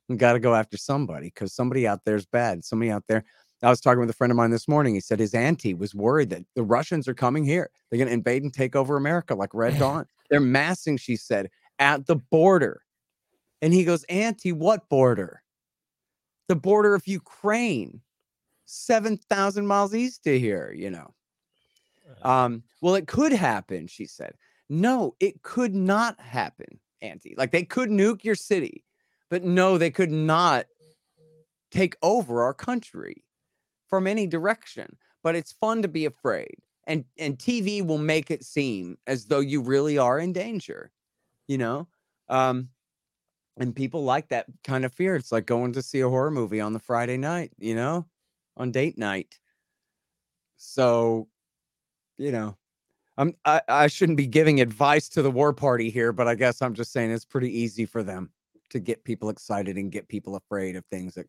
We 0.09 0.15
got 0.15 0.33
to 0.33 0.39
go 0.39 0.55
after 0.55 0.77
somebody 0.77 1.27
because 1.27 1.53
somebody 1.53 1.87
out 1.87 2.05
there 2.05 2.15
is 2.15 2.25
bad. 2.25 2.63
Somebody 2.63 2.91
out 2.91 3.03
there 3.07 3.25
I 3.63 3.69
was 3.69 3.81
talking 3.81 3.99
with 3.99 4.09
a 4.09 4.13
friend 4.13 4.29
of 4.29 4.37
mine 4.37 4.51
this 4.51 4.67
morning. 4.67 4.93
He 4.93 4.99
said 4.99 5.19
his 5.19 5.33
auntie 5.33 5.73
was 5.73 5.95
worried 5.95 6.29
that 6.29 6.43
the 6.55 6.63
Russians 6.63 7.07
are 7.07 7.15
coming 7.15 7.43
here. 7.43 7.71
They're 7.89 7.97
going 7.97 8.07
to 8.07 8.13
invade 8.13 8.43
and 8.43 8.53
take 8.53 8.75
over 8.75 8.95
America 8.95 9.33
like 9.33 9.53
Red 9.53 9.79
Dawn. 9.79 10.05
They're 10.29 10.39
massing, 10.39 10.97
she 10.97 11.15
said, 11.15 11.49
at 11.79 12.05
the 12.05 12.17
border. 12.17 12.81
And 13.61 13.73
he 13.73 13.83
goes, 13.83 14.03
Auntie, 14.05 14.51
what 14.51 14.87
border? 14.89 15.41
The 16.47 16.55
border 16.55 16.93
of 16.93 17.07
Ukraine, 17.07 18.01
7,000 18.65 19.65
miles 19.65 19.95
east 19.95 20.27
of 20.27 20.35
here, 20.35 20.73
you 20.75 20.91
know. 20.91 21.13
Um, 22.21 22.63
well, 22.81 22.95
it 22.95 23.07
could 23.07 23.31
happen, 23.31 23.87
she 23.87 24.05
said. 24.05 24.33
No, 24.69 25.15
it 25.19 25.41
could 25.41 25.73
not 25.73 26.19
happen, 26.19 26.79
Auntie. 27.01 27.35
Like 27.37 27.51
they 27.51 27.63
could 27.63 27.89
nuke 27.89 28.23
your 28.23 28.35
city, 28.35 28.83
but 29.29 29.43
no, 29.43 29.77
they 29.77 29.91
could 29.91 30.11
not 30.11 30.65
take 31.71 31.95
over 32.01 32.43
our 32.43 32.53
country 32.53 33.23
from 33.87 34.07
any 34.07 34.27
direction, 34.27 34.97
but 35.23 35.35
it's 35.35 35.51
fun 35.53 35.81
to 35.81 35.87
be 35.87 36.05
afraid. 36.05 36.57
And 36.87 37.05
and 37.17 37.37
TV 37.37 37.85
will 37.85 37.97
make 37.97 38.31
it 38.31 38.43
seem 38.43 38.97
as 39.07 39.25
though 39.25 39.41
you 39.41 39.61
really 39.61 39.97
are 39.97 40.19
in 40.19 40.33
danger, 40.33 40.91
you 41.47 41.57
know? 41.57 41.87
Um 42.29 42.69
and 43.57 43.75
people 43.75 44.03
like 44.03 44.29
that 44.29 44.45
kind 44.63 44.85
of 44.85 44.93
fear. 44.93 45.15
It's 45.15 45.31
like 45.31 45.45
going 45.45 45.73
to 45.73 45.81
see 45.81 46.01
a 46.01 46.09
horror 46.09 46.31
movie 46.31 46.61
on 46.61 46.73
the 46.73 46.79
Friday 46.79 47.17
night, 47.17 47.51
you 47.57 47.75
know, 47.75 48.07
on 48.55 48.71
date 48.71 48.97
night. 48.97 49.39
So, 50.57 51.27
you 52.17 52.31
know, 52.31 52.57
I'm 53.17 53.33
I, 53.45 53.61
I 53.67 53.87
shouldn't 53.87 54.17
be 54.17 54.27
giving 54.27 54.61
advice 54.61 55.09
to 55.09 55.21
the 55.21 55.31
war 55.31 55.53
party 55.53 55.89
here, 55.89 56.13
but 56.13 56.27
I 56.27 56.35
guess 56.35 56.61
I'm 56.61 56.73
just 56.73 56.91
saying 56.91 57.11
it's 57.11 57.25
pretty 57.25 57.55
easy 57.57 57.85
for 57.85 58.03
them 58.03 58.29
to 58.69 58.79
get 58.79 59.03
people 59.03 59.29
excited 59.29 59.77
and 59.77 59.91
get 59.91 60.07
people 60.07 60.35
afraid 60.35 60.75
of 60.75 60.85
things 60.85 61.15
that 61.15 61.25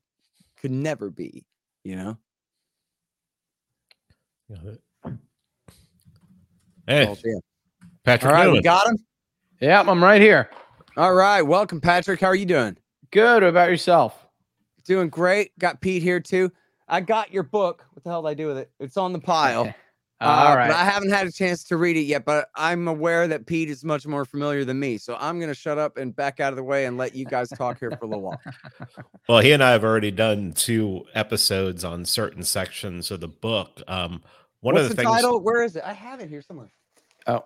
could 0.56 0.70
never 0.70 1.08
be, 1.08 1.44
you 1.84 1.96
know? 1.96 2.18
Hey, 6.86 7.06
oh, 7.06 7.16
Patrick. 8.04 8.32
All 8.32 8.38
right, 8.38 8.50
we 8.50 8.60
got 8.60 8.86
him. 8.86 8.98
Yeah, 9.60 9.80
I'm 9.80 10.02
right 10.02 10.20
here. 10.20 10.50
All 10.96 11.14
right, 11.14 11.42
welcome, 11.42 11.80
Patrick. 11.80 12.20
How 12.20 12.28
are 12.28 12.34
you 12.34 12.46
doing? 12.46 12.76
Good. 13.12 13.42
What 13.42 13.50
about 13.50 13.70
yourself? 13.70 14.26
Doing 14.84 15.08
great. 15.08 15.56
Got 15.58 15.80
Pete 15.80 16.02
here 16.02 16.20
too. 16.20 16.50
I 16.88 17.00
got 17.00 17.32
your 17.32 17.42
book. 17.42 17.84
What 17.92 18.04
the 18.04 18.10
hell 18.10 18.22
did 18.22 18.28
I 18.28 18.34
do 18.34 18.46
with 18.46 18.58
it? 18.58 18.70
It's 18.80 18.96
on 18.96 19.12
the 19.12 19.18
pile. 19.18 19.72
Uh, 20.20 20.46
All 20.48 20.56
right. 20.56 20.68
But 20.68 20.76
I 20.76 20.84
haven't 20.84 21.10
had 21.10 21.28
a 21.28 21.32
chance 21.32 21.62
to 21.64 21.76
read 21.76 21.96
it 21.96 22.02
yet, 22.02 22.24
but 22.24 22.48
I'm 22.56 22.88
aware 22.88 23.28
that 23.28 23.46
Pete 23.46 23.70
is 23.70 23.84
much 23.84 24.04
more 24.04 24.24
familiar 24.24 24.64
than 24.64 24.80
me. 24.80 24.98
So 24.98 25.16
I'm 25.20 25.38
going 25.38 25.50
to 25.50 25.54
shut 25.54 25.78
up 25.78 25.96
and 25.96 26.14
back 26.14 26.40
out 26.40 26.52
of 26.52 26.56
the 26.56 26.64
way 26.64 26.86
and 26.86 26.96
let 26.96 27.14
you 27.14 27.24
guys 27.24 27.48
talk 27.50 27.78
here 27.78 27.90
for 27.92 28.04
a 28.04 28.08
little 28.08 28.22
while. 28.22 28.40
Well, 29.28 29.40
he 29.40 29.52
and 29.52 29.62
I 29.62 29.72
have 29.72 29.84
already 29.84 30.10
done 30.10 30.54
two 30.54 31.04
episodes 31.14 31.84
on 31.84 32.06
certain 32.06 32.42
sections 32.42 33.10
of 33.10 33.20
the 33.20 33.28
book. 33.28 33.82
Um, 33.86 34.22
one 34.60 34.74
What's 34.74 34.84
of 34.84 34.88
the, 34.88 34.94
the, 34.94 35.02
things 35.02 35.14
title? 35.16 35.40
Where 35.40 35.62
is 35.62 35.76
it? 35.76 35.82
I 35.84 35.92
have 35.92 36.20
it 36.20 36.30
here 36.30 36.40
somewhere. 36.40 36.70
Oh, 37.26 37.44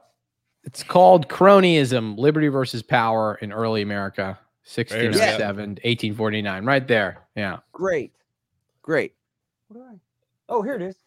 it's 0.63 0.85
called 0.85 1.29
Cronyism: 1.29 2.17
Liberty 2.17 2.47
versus 2.47 2.85
Power 2.85 3.35
in 3.43 3.53
Early 3.53 3.83
America, 3.83 4.39
1607 4.65 5.71
1849. 5.71 6.65
Right 6.65 6.87
there. 6.87 7.27
Yeah. 7.35 7.59
Great. 7.73 8.13
Great. 8.83 9.15
What 9.67 9.81
do 9.81 9.85
I? 9.85 9.99
Oh, 10.49 10.63
here 10.63 10.75
it 10.75 10.83
is. 10.83 11.02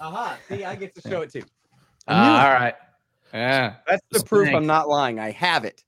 Aha. 0.00 0.38
See, 0.48 0.64
I 0.64 0.74
get 0.76 0.94
to 0.96 1.08
show 1.08 1.22
it 1.22 1.32
too. 1.32 1.42
Uh, 2.08 2.12
I 2.12 2.14
it. 2.14 2.46
all 2.46 2.52
right. 2.60 2.74
Yeah. 3.32 3.74
That's 3.88 4.02
the 4.10 4.22
proof 4.24 4.54
I'm 4.54 4.66
not 4.66 4.88
lying. 4.88 5.18
I 5.18 5.30
have 5.32 5.64
it. 5.64 5.82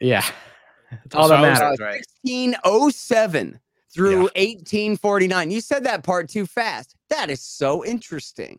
Yeah. 0.00 0.24
That's 0.90 1.14
all 1.14 1.28
that 1.28 1.40
matters, 1.40 1.80
Uh, 1.80 1.84
right? 1.84 2.04
1607 2.22 3.58
through 3.92 4.10
Yeah. 4.10 4.18
1849. 4.22 5.50
You 5.50 5.60
said 5.60 5.84
that 5.84 6.02
part 6.04 6.28
too 6.28 6.46
fast. 6.46 6.94
That 7.10 7.30
is 7.30 7.40
so 7.40 7.84
interesting. 7.84 8.58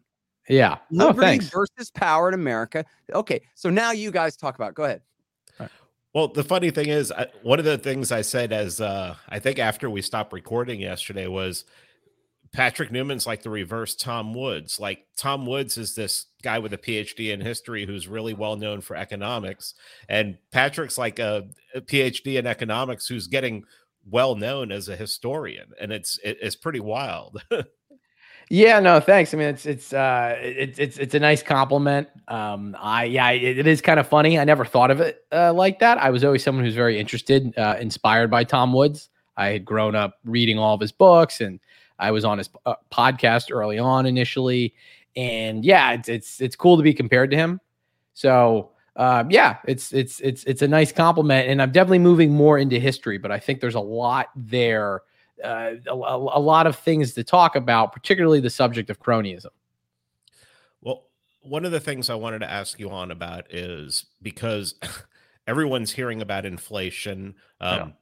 Yeah. 0.50 0.76
Oh, 0.78 1.08
Liberty 1.08 1.20
thanks. 1.22 1.50
versus 1.50 1.92
power 1.92 2.28
in 2.28 2.34
America. 2.34 2.86
Okay, 3.14 3.42
so 3.56 3.70
now 3.70 3.92
you 3.92 4.12
guys 4.12 4.36
talk 4.38 4.56
about. 4.56 4.70
it. 4.70 4.76
Go 4.76 4.84
ahead. 4.84 5.02
Well, 6.14 6.30
the 6.30 6.46
funny 6.46 6.72
thing 6.72 6.88
is, 6.88 7.12
I, 7.12 7.28
one 7.44 7.60
of 7.60 7.66
the 7.66 7.78
things 7.78 8.10
I 8.14 8.22
said 8.22 8.54
as 8.54 8.80
uh, 8.80 9.16
I 9.28 9.40
think 9.40 9.60
after 9.60 9.90
we 9.90 10.02
stopped 10.02 10.32
recording 10.32 10.80
yesterday 10.80 11.28
was 11.28 11.66
Patrick 12.56 12.92
Newman's 12.92 13.28
like 13.28 13.44
the 13.44 13.50
reverse 13.50 13.96
Tom 13.96 14.34
Woods. 14.34 14.80
Like 14.80 15.06
Tom 15.18 15.46
Woods 15.46 15.78
is 15.78 15.94
this 15.94 16.28
guy 16.42 16.60
with 16.60 16.74
a 16.74 16.78
PhD 16.78 17.34
in 17.34 17.42
history 17.42 17.86
who's 17.86 18.08
really 18.08 18.34
well 18.34 18.56
known 18.56 18.82
for 18.82 18.96
economics, 18.96 19.74
and 20.10 20.38
Patrick's 20.52 20.98
like 20.98 21.20
a, 21.20 21.48
a 21.74 21.82
PhD 21.82 22.38
in 22.40 22.48
economics 22.48 23.08
who's 23.08 23.28
getting 23.28 23.64
well 24.10 24.36
known 24.36 24.72
as 24.72 24.90
a 24.90 24.96
historian, 24.96 25.72
and 25.80 25.92
it's 25.92 26.18
it, 26.24 26.38
it's 26.42 26.56
pretty 26.56 26.80
wild. 26.80 27.44
Yeah, 28.50 28.80
no, 28.80 29.00
thanks. 29.00 29.34
I 29.34 29.38
mean, 29.38 29.48
it's 29.48 29.66
it's 29.66 29.92
uh 29.92 30.36
it's 30.40 30.78
it's 31.00 31.16
a 31.16 31.20
nice 31.20 31.42
compliment. 31.42 32.08
Um, 32.28 32.76
I 32.80 33.06
yeah, 33.06 33.32
it, 33.32 33.60
it 33.60 33.68
is 33.68 33.82
kind 33.82 34.00
of 34.00 34.08
funny. 34.08 34.38
I 34.38 34.44
never 34.44 34.66
thought 34.66 34.92
of 34.92 35.02
it 35.02 35.26
uh, 35.32 35.52
like 35.52 35.80
that. 35.80 35.98
I 35.98 36.12
was 36.12 36.24
always 36.24 36.44
someone 36.44 36.64
who's 36.64 36.76
very 36.76 37.00
interested, 37.00 37.58
uh, 37.58 37.78
inspired 37.80 38.30
by 38.30 38.44
Tom 38.44 38.72
Woods. 38.72 39.10
I 39.36 39.48
had 39.48 39.66
grown 39.66 39.96
up 39.96 40.20
reading 40.24 40.60
all 40.60 40.76
of 40.76 40.80
his 40.80 40.92
books, 40.92 41.42
and 41.42 41.60
I 42.00 42.12
was 42.12 42.26
on 42.26 42.38
his 42.38 42.50
uh, 42.66 42.76
podcast 42.92 43.52
early 43.52 43.80
on 43.80 44.06
initially. 44.06 44.74
And 45.16 45.64
yeah, 45.64 45.94
it's 45.94 46.10
it's 46.10 46.42
it's 46.42 46.56
cool 46.56 46.78
to 46.78 46.84
be 46.84 46.94
compared 46.94 47.32
to 47.32 47.38
him. 47.38 47.62
So 48.14 48.72
uh, 48.96 49.24
yeah, 49.30 49.58
it's 49.68 49.94
it's 49.94 50.20
it's 50.20 50.44
it's 50.46 50.62
a 50.62 50.68
nice 50.68 50.92
compliment, 50.92 51.50
and 51.50 51.62
I'm 51.62 51.72
definitely 51.72 52.00
moving 52.00 52.32
more 52.32 52.58
into 52.58 52.80
history. 52.80 53.18
But 53.18 53.32
I 53.32 53.40
think 53.40 53.62
there's 53.62 53.76
a 53.76 53.80
lot 53.80 54.28
there 54.36 55.02
uh, 55.44 55.72
a, 55.88 55.94
a 55.94 56.40
lot 56.40 56.68
of 56.68 56.78
things 56.78 57.14
to 57.14 57.24
talk 57.24 57.56
about, 57.56 57.92
particularly 57.92 58.40
the 58.40 58.50
subject 58.50 58.90
of 58.90 59.00
cronyism. 59.00 59.48
Well, 60.82 61.08
one 61.42 61.66
of 61.66 61.72
the 61.72 61.80
things 61.80 62.10
I 62.10 62.16
wanted 62.16 62.40
to 62.40 62.50
ask 62.50 62.80
you 62.80 62.90
on 62.90 63.12
about 63.12 63.54
is 63.54 64.06
because 64.22 64.76
everyone's 65.48 65.92
hearing 65.92 66.22
about 66.22 66.46
inflation. 66.46 67.36
Um, 67.60 67.94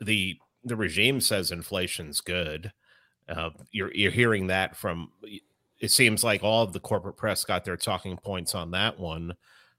The 0.00 0.38
the 0.66 0.76
regime 0.76 1.20
says 1.20 1.50
inflation's 1.50 2.20
good. 2.22 2.72
Uh, 3.28 3.50
you're 3.70 3.92
you're 3.94 4.12
hearing 4.12 4.48
that 4.48 4.76
from. 4.76 5.08
It 5.80 5.90
seems 5.90 6.24
like 6.24 6.42
all 6.42 6.62
of 6.62 6.72
the 6.72 6.80
corporate 6.80 7.16
press 7.16 7.44
got 7.44 7.64
their 7.64 7.76
talking 7.76 8.16
points 8.16 8.54
on 8.54 8.70
that 8.70 8.98
one, 8.98 9.34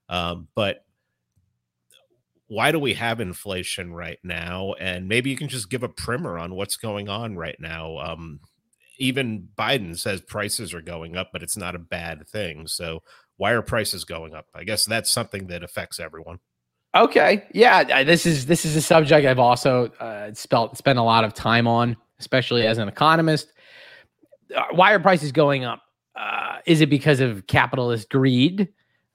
um, 0.08 0.48
but 0.54 0.84
why 2.48 2.70
do 2.70 2.78
we 2.78 2.94
have 2.94 3.20
inflation 3.20 3.92
right 3.92 4.18
now? 4.22 4.74
And 4.74 5.08
maybe 5.08 5.30
you 5.30 5.36
can 5.36 5.48
just 5.48 5.68
give 5.70 5.82
a 5.82 5.88
primer 5.88 6.38
on 6.38 6.54
what's 6.54 6.76
going 6.76 7.08
on 7.08 7.36
right 7.36 7.56
now. 7.58 7.98
Um, 7.98 8.40
even 8.98 9.48
Biden 9.58 9.98
says 9.98 10.20
prices 10.20 10.72
are 10.72 10.80
going 10.80 11.16
up, 11.16 11.30
but 11.32 11.42
it's 11.42 11.56
not 11.56 11.74
a 11.74 11.80
bad 11.80 12.26
thing. 12.28 12.66
So 12.66 13.02
why 13.36 13.50
are 13.52 13.62
prices 13.62 14.04
going 14.04 14.34
up? 14.34 14.46
I 14.54 14.64
guess 14.64 14.84
that's 14.84 15.10
something 15.10 15.48
that 15.48 15.62
affects 15.62 16.00
everyone. 16.00 16.38
Okay, 16.94 17.44
yeah, 17.52 18.04
this 18.04 18.24
is 18.24 18.46
this 18.46 18.64
is 18.64 18.74
a 18.74 18.80
subject 18.80 19.26
I've 19.26 19.38
also 19.38 19.88
uh, 20.00 20.32
spelt 20.32 20.78
spent 20.78 20.98
a 20.98 21.02
lot 21.02 21.24
of 21.24 21.34
time 21.34 21.66
on, 21.66 21.94
especially 22.18 22.66
as 22.66 22.78
an 22.78 22.88
economist. 22.88 23.52
Uh, 24.54 24.62
why 24.72 24.92
are 24.92 25.00
prices 25.00 25.32
going 25.32 25.64
up? 25.64 25.82
Uh, 26.14 26.58
is 26.66 26.80
it 26.80 26.88
because 26.88 27.20
of 27.20 27.46
capitalist 27.46 28.08
greed? 28.10 28.68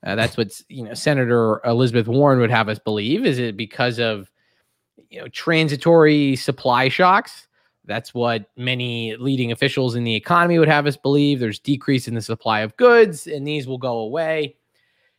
Uh, 0.04 0.14
that's 0.14 0.36
what 0.36 0.60
you 0.68 0.84
know. 0.84 0.94
Senator 0.94 1.60
Elizabeth 1.64 2.08
Warren 2.08 2.40
would 2.40 2.50
have 2.50 2.68
us 2.68 2.78
believe. 2.78 3.24
Is 3.24 3.38
it 3.38 3.56
because 3.56 3.98
of 3.98 4.30
you 5.10 5.20
know 5.20 5.28
transitory 5.28 6.36
supply 6.36 6.88
shocks? 6.88 7.46
That's 7.84 8.14
what 8.14 8.46
many 8.56 9.16
leading 9.16 9.50
officials 9.50 9.96
in 9.96 10.04
the 10.04 10.14
economy 10.14 10.58
would 10.58 10.68
have 10.68 10.86
us 10.86 10.96
believe. 10.96 11.40
There's 11.40 11.58
decrease 11.58 12.06
in 12.06 12.14
the 12.14 12.22
supply 12.22 12.60
of 12.60 12.76
goods, 12.76 13.26
and 13.26 13.46
these 13.46 13.66
will 13.66 13.78
go 13.78 13.98
away. 13.98 14.56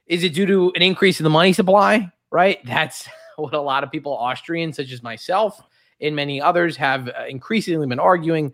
Is 0.08 0.24
it 0.24 0.34
due 0.34 0.46
to 0.46 0.72
an 0.76 0.82
increase 0.82 1.20
in 1.20 1.24
the 1.24 1.30
money 1.30 1.54
supply? 1.54 2.10
Right. 2.32 2.66
That's 2.66 3.08
what 3.36 3.54
a 3.54 3.62
lot 3.62 3.84
of 3.84 3.92
people, 3.92 4.14
Austrians 4.14 4.78
such 4.78 4.92
as 4.92 5.04
myself 5.04 5.62
and 6.04 6.16
many 6.16 6.42
others, 6.42 6.76
have 6.78 7.08
uh, 7.10 7.26
increasingly 7.28 7.88
been 7.88 8.00
arguing. 8.00 8.54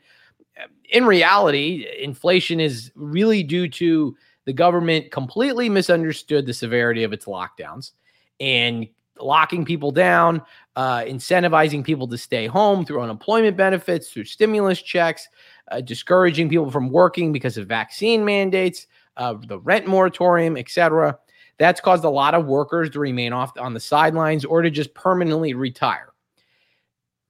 In 0.92 1.06
reality, 1.06 1.88
inflation 2.00 2.60
is 2.60 2.92
really 2.96 3.44
due 3.44 3.68
to 3.70 4.16
the 4.46 4.54
government 4.54 5.12
completely 5.12 5.70
misunderstood 5.70 6.46
the 6.46 6.54
severity 6.54 7.04
of 7.04 7.14
its 7.14 7.26
lockdowns 7.26 7.92
and 8.40 8.88
locking 9.20 9.66
people 9.66 9.92
down, 9.92 10.42
uh, 10.76 11.00
incentivizing 11.02 11.84
people 11.84 12.08
to 12.08 12.18
stay 12.18 12.48
home 12.48 12.86
through 12.86 13.02
unemployment 13.02 13.58
benefits, 13.58 14.10
through 14.10 14.26
stimulus 14.26 14.82
checks, 14.82 15.28
uh, 15.72 15.82
discouraging 15.82 16.50
people 16.50 16.72
from 16.72 16.90
working 16.90 17.32
because 17.32 17.58
of 17.58 17.68
vaccine 17.68 18.24
mandates, 18.24 18.88
uh, 19.18 19.36
the 19.48 19.60
rent 19.60 19.88
moratorium, 19.88 20.58
etc. 20.58 21.18
That's 21.58 21.82
caused 21.82 22.06
a 22.06 22.10
lot 22.10 22.34
of 22.34 22.46
workers 22.46 22.90
to 22.92 23.00
remain 23.00 23.34
off 23.34 23.52
on 23.58 23.74
the 23.74 23.80
sidelines 23.80 24.46
or 24.46 24.62
to 24.62 24.72
just 24.72 24.94
permanently 24.94 25.54
retire. 25.54 26.14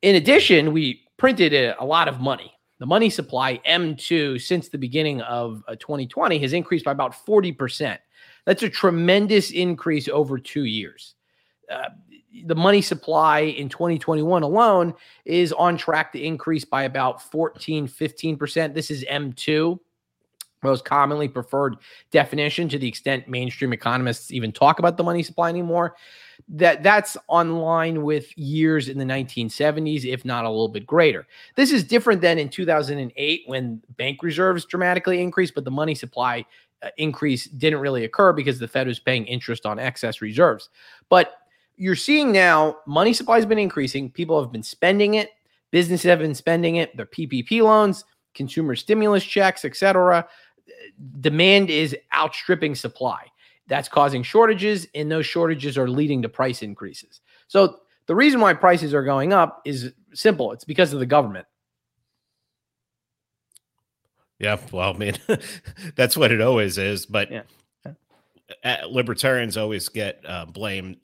In 0.01 0.15
addition, 0.15 0.71
we 0.71 1.03
printed 1.17 1.53
a, 1.53 1.81
a 1.81 1.85
lot 1.85 2.07
of 2.07 2.19
money. 2.19 2.53
The 2.79 2.85
money 2.85 3.09
supply 3.09 3.59
M2 3.67 4.41
since 4.41 4.69
the 4.69 4.77
beginning 4.77 5.21
of 5.21 5.61
uh, 5.67 5.75
2020 5.75 6.39
has 6.39 6.53
increased 6.53 6.85
by 6.85 6.91
about 6.91 7.13
40%. 7.13 7.97
That's 8.45 8.63
a 8.63 8.69
tremendous 8.69 9.51
increase 9.51 10.07
over 10.07 10.37
two 10.37 10.63
years. 10.63 11.15
Uh, 11.69 11.89
the 12.45 12.55
money 12.55 12.81
supply 12.81 13.41
in 13.41 13.67
2021 13.67 14.43
alone 14.43 14.93
is 15.25 15.51
on 15.53 15.77
track 15.77 16.13
to 16.13 16.21
increase 16.21 16.63
by 16.63 16.83
about 16.83 17.21
14, 17.21 17.87
15%. 17.87 18.73
This 18.73 18.89
is 18.89 19.03
M2, 19.05 19.77
most 20.63 20.85
commonly 20.85 21.27
preferred 21.27 21.75
definition 22.11 22.69
to 22.69 22.79
the 22.79 22.87
extent 22.87 23.27
mainstream 23.27 23.73
economists 23.73 24.31
even 24.31 24.51
talk 24.51 24.79
about 24.79 24.95
the 24.95 25.03
money 25.03 25.23
supply 25.23 25.49
anymore. 25.49 25.95
That 26.47 26.81
that's 26.81 27.17
on 27.27 27.57
line 27.57 28.03
with 28.03 28.35
years 28.37 28.89
in 28.89 28.97
the 28.97 29.05
1970s, 29.05 30.05
if 30.05 30.25
not 30.25 30.45
a 30.45 30.49
little 30.49 30.69
bit 30.69 30.87
greater. 30.87 31.27
This 31.55 31.71
is 31.71 31.83
different 31.83 32.21
than 32.21 32.39
in 32.39 32.49
2008 32.49 33.43
when 33.45 33.81
bank 33.97 34.23
reserves 34.23 34.65
dramatically 34.65 35.21
increased, 35.21 35.53
but 35.53 35.65
the 35.65 35.71
money 35.71 35.93
supply 35.93 36.45
uh, 36.81 36.89
increase 36.97 37.45
didn't 37.45 37.79
really 37.79 38.05
occur 38.05 38.33
because 38.33 38.57
the 38.57 38.67
Fed 38.67 38.87
was 38.87 38.99
paying 38.99 39.25
interest 39.25 39.65
on 39.65 39.79
excess 39.79 40.21
reserves. 40.21 40.69
But 41.09 41.33
you're 41.75 41.95
seeing 41.95 42.31
now 42.31 42.77
money 42.85 43.13
supply 43.13 43.35
has 43.35 43.45
been 43.45 43.59
increasing. 43.59 44.09
People 44.09 44.41
have 44.41 44.51
been 44.51 44.63
spending 44.63 45.15
it. 45.15 45.31
Businesses 45.71 46.09
have 46.09 46.19
been 46.19 46.35
spending 46.35 46.77
it. 46.77 46.95
Their 46.95 47.05
PPP 47.05 47.61
loans, 47.61 48.05
consumer 48.33 48.75
stimulus 48.75 49.23
checks, 49.23 49.65
etc. 49.65 50.27
Demand 51.21 51.69
is 51.69 51.95
outstripping 52.13 52.75
supply. 52.75 53.27
That's 53.69 53.87
causing 53.87 54.23
shortages, 54.23 54.87
and 54.95 55.09
those 55.11 55.25
shortages 55.25 55.77
are 55.77 55.87
leading 55.87 56.21
to 56.23 56.29
price 56.29 56.61
increases. 56.63 57.21
So 57.47 57.77
the 58.07 58.15
reason 58.15 58.41
why 58.41 58.53
prices 58.55 58.93
are 58.93 59.03
going 59.03 59.31
up 59.31 59.61
is 59.63 59.93
simple. 60.13 60.51
It's 60.51 60.65
because 60.65 60.91
of 60.91 60.99
the 60.99 61.05
government. 61.05 61.45
Yeah, 64.39 64.57
well, 64.71 64.93
I 64.93 64.97
mean, 64.97 65.17
that's 65.95 66.17
what 66.17 66.31
it 66.31 66.41
always 66.41 66.77
is. 66.77 67.05
But 67.05 67.29
Yeah. 67.31 68.83
libertarians 68.87 69.57
always 69.57 69.89
get 69.89 70.21
uh, 70.25 70.45
blamed. 70.45 70.97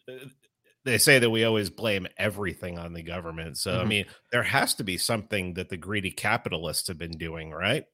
They 0.86 0.97
say 0.97 1.20
that 1.20 1.30
we 1.30 1.43
always 1.43 1.70
blame 1.70 2.07
everything 2.18 2.78
on 2.80 2.93
the 2.93 3.03
government. 3.03 3.57
So, 3.57 3.80
I 3.80 3.84
Mhm. 3.84 3.88
mean, 3.88 4.05
there 4.32 4.43
has 4.43 4.74
to 4.76 4.84
be 4.84 4.97
something 4.97 5.55
that 5.55 5.70
the 5.70 5.78
greedy 5.78 6.11
capitalists 6.11 6.88
have 6.88 6.97
been 6.97 7.18
doing, 7.18 7.51
right? 7.51 7.86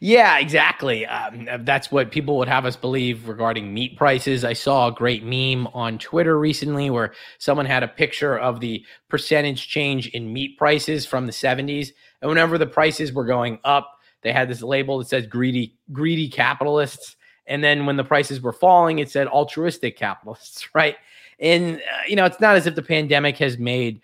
Yeah, 0.00 0.38
exactly. 0.38 1.06
Um, 1.06 1.48
that's 1.64 1.90
what 1.90 2.10
people 2.10 2.36
would 2.38 2.48
have 2.48 2.66
us 2.66 2.76
believe 2.76 3.28
regarding 3.28 3.72
meat 3.72 3.96
prices. 3.96 4.44
I 4.44 4.52
saw 4.52 4.88
a 4.88 4.92
great 4.92 5.24
meme 5.24 5.66
on 5.68 5.98
Twitter 5.98 6.38
recently 6.38 6.90
where 6.90 7.14
someone 7.38 7.66
had 7.66 7.82
a 7.82 7.88
picture 7.88 8.38
of 8.38 8.60
the 8.60 8.84
percentage 9.08 9.68
change 9.68 10.08
in 10.08 10.32
meat 10.32 10.58
prices 10.58 11.06
from 11.06 11.26
the 11.26 11.32
70s. 11.32 11.90
And 12.20 12.28
whenever 12.28 12.58
the 12.58 12.66
prices 12.66 13.12
were 13.12 13.24
going 13.24 13.58
up, 13.64 13.98
they 14.22 14.32
had 14.32 14.48
this 14.48 14.62
label 14.62 14.98
that 14.98 15.08
says 15.08 15.26
greedy, 15.26 15.76
greedy 15.92 16.28
capitalists. 16.28 17.16
And 17.46 17.62
then 17.62 17.86
when 17.86 17.96
the 17.96 18.04
prices 18.04 18.40
were 18.40 18.52
falling, 18.52 18.98
it 18.98 19.10
said 19.10 19.28
altruistic 19.28 19.96
capitalists, 19.96 20.68
right? 20.74 20.96
And, 21.38 21.76
uh, 21.76 22.02
you 22.08 22.16
know, 22.16 22.24
it's 22.24 22.40
not 22.40 22.56
as 22.56 22.66
if 22.66 22.74
the 22.74 22.82
pandemic 22.82 23.36
has 23.38 23.58
made 23.58 23.98
uh, 23.98 24.00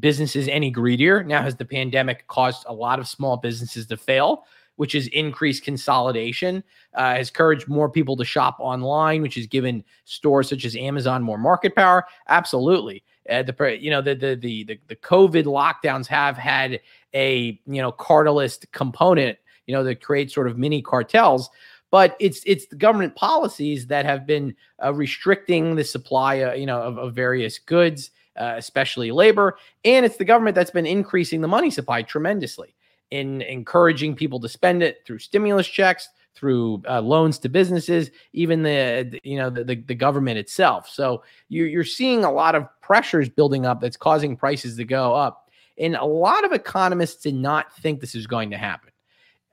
businesses 0.00 0.48
any 0.48 0.70
greedier. 0.70 1.22
Now, 1.22 1.42
has 1.42 1.56
the 1.56 1.64
pandemic 1.64 2.26
caused 2.26 2.64
a 2.66 2.72
lot 2.72 2.98
of 2.98 3.08
small 3.08 3.36
businesses 3.36 3.86
to 3.86 3.96
fail? 3.96 4.44
which 4.76 4.92
has 4.94 5.06
increased 5.08 5.64
consolidation, 5.64 6.64
uh, 6.94 7.14
has 7.14 7.28
encouraged 7.28 7.68
more 7.68 7.90
people 7.90 8.16
to 8.16 8.24
shop 8.24 8.56
online, 8.58 9.22
which 9.22 9.34
has 9.34 9.46
given 9.46 9.84
stores 10.06 10.48
such 10.48 10.64
as 10.64 10.74
Amazon 10.74 11.22
more 11.22 11.38
market 11.38 11.76
power. 11.76 12.06
Absolutely. 12.28 13.04
Uh, 13.28 13.42
the 13.42 13.78
you 13.80 13.90
know 13.90 14.02
the, 14.02 14.14
the 14.14 14.34
the 14.34 14.64
the 14.64 14.80
the 14.88 14.96
COVID 14.96 15.44
lockdowns 15.44 16.06
have 16.06 16.36
had 16.36 16.80
a 17.14 17.60
you 17.66 17.82
know 17.82 17.92
cartelist 17.92 18.70
component, 18.72 19.38
you 19.66 19.74
know, 19.74 19.84
that 19.84 20.02
creates 20.02 20.34
sort 20.34 20.48
of 20.48 20.58
mini 20.58 20.82
cartels 20.82 21.50
but 21.92 22.16
it's 22.18 22.42
it's 22.46 22.66
the 22.66 22.74
government 22.74 23.14
policies 23.14 23.86
that 23.86 24.06
have 24.06 24.26
been 24.26 24.56
uh, 24.82 24.92
restricting 24.94 25.76
the 25.76 25.84
supply, 25.84 26.40
uh, 26.40 26.54
you 26.54 26.64
know, 26.64 26.80
of, 26.80 26.96
of 26.96 27.14
various 27.14 27.58
goods, 27.58 28.10
uh, 28.36 28.54
especially 28.56 29.10
labor, 29.10 29.56
and 29.84 30.04
it's 30.04 30.16
the 30.16 30.24
government 30.24 30.54
that's 30.54 30.70
been 30.70 30.86
increasing 30.86 31.40
the 31.40 31.48
money 31.48 31.70
supply 31.70 32.02
tremendously 32.02 32.74
in 33.10 33.42
encouraging 33.42 34.16
people 34.16 34.40
to 34.40 34.48
spend 34.48 34.82
it 34.82 35.02
through 35.04 35.18
stimulus 35.18 35.66
checks, 35.66 36.08
through 36.34 36.82
uh, 36.88 37.00
loans 37.00 37.38
to 37.38 37.48
businesses, 37.48 38.10
even 38.32 38.62
the, 38.62 39.08
the 39.10 39.20
you 39.22 39.36
know 39.36 39.50
the, 39.50 39.64
the, 39.64 39.76
the 39.76 39.94
government 39.94 40.38
itself. 40.38 40.88
So 40.88 41.22
you're 41.48 41.68
you're 41.68 41.84
seeing 41.84 42.24
a 42.24 42.32
lot 42.32 42.54
of 42.54 42.66
pressures 42.80 43.28
building 43.28 43.66
up 43.66 43.80
that's 43.80 43.96
causing 43.96 44.36
prices 44.36 44.76
to 44.76 44.84
go 44.84 45.14
up, 45.14 45.50
and 45.78 45.94
a 45.94 46.04
lot 46.04 46.44
of 46.44 46.52
economists 46.52 47.22
did 47.22 47.34
not 47.34 47.74
think 47.76 48.00
this 48.00 48.14
is 48.14 48.26
going 48.26 48.50
to 48.50 48.58
happen. 48.58 48.90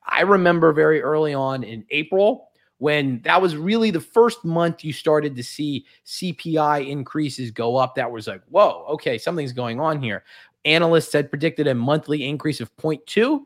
I 0.05 0.21
remember 0.21 0.73
very 0.73 1.01
early 1.01 1.33
on 1.33 1.63
in 1.63 1.85
April 1.91 2.48
when 2.79 3.21
that 3.21 3.41
was 3.41 3.55
really 3.55 3.91
the 3.91 3.99
first 3.99 4.43
month 4.43 4.83
you 4.83 4.91
started 4.91 5.35
to 5.35 5.43
see 5.43 5.85
CPI 6.05 6.87
increases 6.87 7.51
go 7.51 7.75
up. 7.75 7.95
That 7.95 8.09
was 8.09 8.27
like, 8.27 8.41
whoa, 8.49 8.85
okay, 8.89 9.17
something's 9.17 9.53
going 9.53 9.79
on 9.79 10.01
here. 10.01 10.23
Analysts 10.65 11.13
had 11.13 11.29
predicted 11.29 11.67
a 11.67 11.75
monthly 11.75 12.27
increase 12.27 12.61
of 12.61 12.75
0.2. 12.77 13.41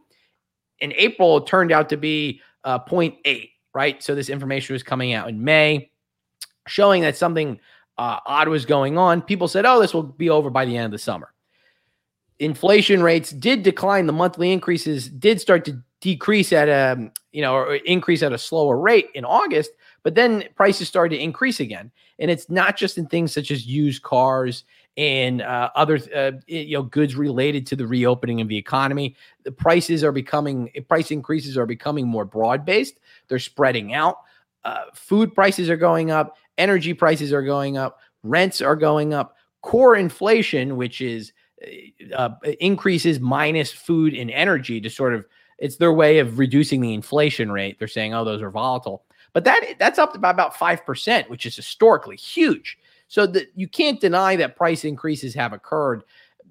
In 0.79 0.93
April, 0.95 1.37
it 1.37 1.47
turned 1.47 1.71
out 1.71 1.89
to 1.89 1.97
be 1.97 2.41
uh, 2.63 2.79
0.8, 2.79 3.49
right? 3.73 4.01
So 4.01 4.15
this 4.15 4.29
information 4.29 4.73
was 4.73 4.83
coming 4.83 5.13
out 5.13 5.29
in 5.29 5.43
May, 5.43 5.91
showing 6.67 7.01
that 7.01 7.17
something 7.17 7.59
uh, 7.97 8.19
odd 8.25 8.47
was 8.47 8.65
going 8.65 8.97
on. 8.97 9.21
People 9.21 9.47
said, 9.47 9.65
oh, 9.65 9.79
this 9.79 9.93
will 9.93 10.03
be 10.03 10.29
over 10.29 10.51
by 10.51 10.65
the 10.65 10.77
end 10.77 10.85
of 10.85 10.91
the 10.91 10.99
summer. 10.99 11.32
Inflation 12.39 13.03
rates 13.03 13.31
did 13.31 13.63
decline. 13.63 14.07
The 14.07 14.13
monthly 14.13 14.51
increases 14.51 15.09
did 15.09 15.39
start 15.39 15.65
to 15.65 15.81
decrease 16.01 16.51
at 16.51 16.67
a, 16.67 17.11
you 17.31 17.41
know, 17.41 17.55
or 17.55 17.75
increase 17.75 18.23
at 18.23 18.33
a 18.33 18.37
slower 18.37 18.77
rate 18.77 19.07
in 19.13 19.23
August, 19.23 19.71
but 20.03 20.15
then 20.15 20.43
prices 20.55 20.87
started 20.87 21.15
to 21.15 21.23
increase 21.23 21.59
again. 21.59 21.91
And 22.19 22.29
it's 22.29 22.49
not 22.49 22.75
just 22.75 22.97
in 22.97 23.07
things 23.07 23.33
such 23.33 23.51
as 23.51 23.65
used 23.65 24.03
cars 24.03 24.65
and 24.97 25.41
uh, 25.41 25.69
other 25.75 25.99
uh, 26.15 26.31
you 26.45 26.77
know 26.77 26.83
goods 26.83 27.15
related 27.15 27.65
to 27.67 27.75
the 27.75 27.87
reopening 27.87 28.41
of 28.41 28.47
the 28.47 28.57
economy. 28.57 29.15
The 29.43 29.51
prices 29.51 30.03
are 30.03 30.11
becoming 30.11 30.69
price 30.87 31.11
increases 31.11 31.57
are 31.57 31.65
becoming 31.65 32.07
more 32.07 32.25
broad 32.25 32.65
based. 32.65 32.99
They're 33.27 33.39
spreading 33.39 33.93
out. 33.93 34.17
Uh, 34.63 34.85
food 34.93 35.33
prices 35.33 35.69
are 35.69 35.77
going 35.77 36.11
up. 36.11 36.37
Energy 36.57 36.93
prices 36.93 37.33
are 37.33 37.41
going 37.41 37.77
up. 37.77 37.99
Rents 38.23 38.61
are 38.61 38.75
going 38.75 39.13
up. 39.13 39.35
Core 39.61 39.95
inflation, 39.95 40.77
which 40.77 41.01
is 41.01 41.33
uh, 42.11 42.15
uh, 42.15 42.29
increases 42.59 43.19
minus 43.19 43.71
food 43.71 44.13
and 44.13 44.29
energy, 44.31 44.81
to 44.81 44.89
sort 44.89 45.13
of 45.13 45.25
it's 45.59 45.77
their 45.77 45.93
way 45.93 46.19
of 46.19 46.39
reducing 46.39 46.81
the 46.81 46.93
inflation 46.93 47.51
rate. 47.51 47.79
They're 47.79 47.87
saying, 47.87 48.13
oh, 48.13 48.25
those 48.25 48.41
are 48.41 48.49
volatile, 48.49 49.03
but 49.33 49.43
that 49.45 49.75
that's 49.79 49.99
up 49.99 50.19
by 50.19 50.29
about 50.29 50.55
five 50.55 50.85
percent, 50.85 51.29
which 51.29 51.45
is 51.45 51.55
historically 51.55 52.17
huge. 52.17 52.77
So 53.07 53.27
that 53.27 53.51
you 53.55 53.67
can't 53.67 54.01
deny 54.01 54.35
that 54.37 54.55
price 54.55 54.83
increases 54.83 55.33
have 55.35 55.53
occurred. 55.53 56.03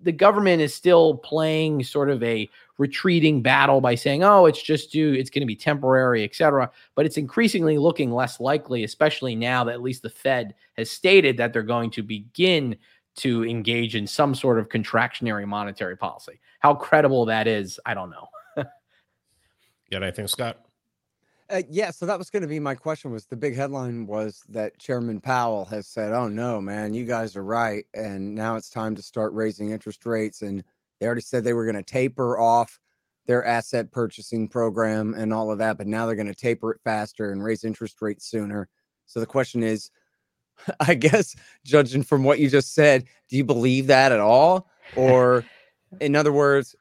The 0.02 0.12
government 0.12 0.62
is 0.62 0.74
still 0.74 1.16
playing 1.18 1.82
sort 1.84 2.10
of 2.10 2.22
a 2.22 2.48
retreating 2.78 3.42
battle 3.42 3.80
by 3.80 3.94
saying, 3.94 4.24
"Oh, 4.24 4.46
it's 4.46 4.62
just 4.62 4.92
due, 4.92 5.12
it's 5.12 5.30
going 5.30 5.42
to 5.42 5.46
be 5.46 5.56
temporary, 5.56 6.24
etc." 6.24 6.70
But 6.94 7.06
it's 7.06 7.16
increasingly 7.16 7.78
looking 7.78 8.12
less 8.12 8.40
likely, 8.40 8.84
especially 8.84 9.34
now 9.34 9.64
that 9.64 9.72
at 9.72 9.82
least 9.82 10.02
the 10.02 10.10
Fed 10.10 10.54
has 10.76 10.90
stated 10.90 11.36
that 11.36 11.52
they're 11.52 11.62
going 11.62 11.90
to 11.90 12.02
begin 12.02 12.76
to 13.16 13.44
engage 13.44 13.94
in 13.94 14.06
some 14.06 14.34
sort 14.34 14.58
of 14.58 14.68
contractionary 14.68 15.46
monetary 15.46 15.96
policy. 15.96 16.40
How 16.60 16.74
credible 16.74 17.26
that 17.26 17.46
is, 17.46 17.78
I 17.84 17.94
don't 17.94 18.10
know. 18.10 18.28
You 19.90 19.98
got 19.98 20.04
anything, 20.04 20.26
Scott? 20.26 20.56
Uh, 21.50 21.60
yeah, 21.68 21.90
so 21.90 22.06
that 22.06 22.16
was 22.16 22.30
going 22.30 22.40
to 22.40 22.48
be 22.48 22.58
my 22.58 22.74
question. 22.74 23.10
Was 23.10 23.26
the 23.26 23.36
big 23.36 23.54
headline 23.54 24.06
was 24.06 24.42
that 24.48 24.78
Chairman 24.78 25.20
Powell 25.20 25.66
has 25.66 25.86
said, 25.86 26.14
"Oh 26.14 26.28
no, 26.28 26.62
man, 26.62 26.94
you 26.94 27.04
guys 27.04 27.36
are 27.36 27.44
right, 27.44 27.84
and 27.92 28.34
now 28.34 28.56
it's 28.56 28.70
time 28.70 28.94
to 28.94 29.02
start 29.02 29.34
raising 29.34 29.70
interest 29.70 30.06
rates." 30.06 30.40
And 30.40 30.64
they 30.98 31.04
already 31.04 31.20
said 31.20 31.44
they 31.44 31.52
were 31.52 31.70
going 31.70 31.76
to 31.76 31.82
taper 31.82 32.38
off 32.40 32.80
their 33.26 33.44
asset 33.44 33.90
purchasing 33.92 34.48
program 34.48 35.12
and 35.12 35.30
all 35.32 35.52
of 35.52 35.58
that, 35.58 35.76
but 35.76 35.86
now 35.86 36.06
they're 36.06 36.14
going 36.14 36.26
to 36.26 36.34
taper 36.34 36.72
it 36.72 36.80
faster 36.84 37.32
and 37.32 37.44
raise 37.44 37.64
interest 37.64 38.00
rates 38.00 38.24
sooner. 38.24 38.66
So 39.04 39.20
the 39.20 39.26
question 39.26 39.62
is, 39.62 39.90
I 40.80 40.94
guess, 40.94 41.34
judging 41.64 42.02
from 42.02 42.24
what 42.24 42.38
you 42.38 42.48
just 42.48 42.74
said, 42.74 43.04
do 43.28 43.36
you 43.36 43.44
believe 43.44 43.86
that 43.88 44.12
at 44.12 44.20
all, 44.20 44.68
or 44.96 45.44
in 46.00 46.16
other 46.16 46.32
words, 46.32 46.74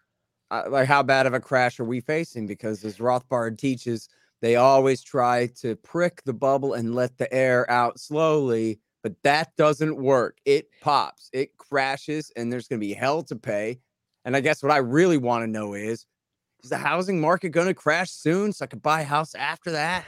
uh, 0.52 0.64
like 0.70 0.88
how 0.88 1.04
bad 1.04 1.26
of 1.26 1.34
a 1.34 1.40
crash 1.40 1.80
are 1.80 1.86
we 1.86 2.02
facing? 2.02 2.46
Because 2.46 2.84
as 2.84 2.98
Rothbard 2.98 3.58
teaches 3.58 4.10
they 4.42 4.56
always 4.56 5.04
try 5.04 5.48
to 5.62 5.76
prick 5.78 6.24
the 6.24 6.34
bubble 6.34 6.74
and 6.74 6.96
let 6.96 7.18
the 7.18 7.32
air 7.32 7.70
out 7.70 8.00
slowly, 8.00 8.80
but 9.04 9.14
that 9.24 9.56
doesn't 9.56 9.96
work. 9.96 10.40
It 10.46 10.68
pops, 10.82 11.30
it 11.32 11.58
crashes, 11.58 12.32
and 12.36 12.52
there's 12.52 12.68
going 12.68 12.82
to 12.82 12.86
be 12.86 12.94
hell 12.94 13.24
to 13.24 13.36
pay. 13.36 13.80
And 14.26 14.36
I 14.36 14.42
guess 14.42 14.64
what 14.64 14.72
I 14.72 14.78
really 14.78 15.18
want 15.18 15.44
to 15.44 15.48
know 15.48 15.74
is 15.74 16.06
is 16.64 16.70
the 16.70 16.78
housing 16.78 17.20
market 17.20 17.50
going 17.50 17.68
to 17.68 17.74
crash 17.74 18.12
soon 18.12 18.52
so 18.52 18.66
I 18.66 18.68
could 18.68 18.84
buy 18.84 19.02
a 19.02 19.06
house 19.06 19.34
after 19.34 19.72
that? 19.72 20.06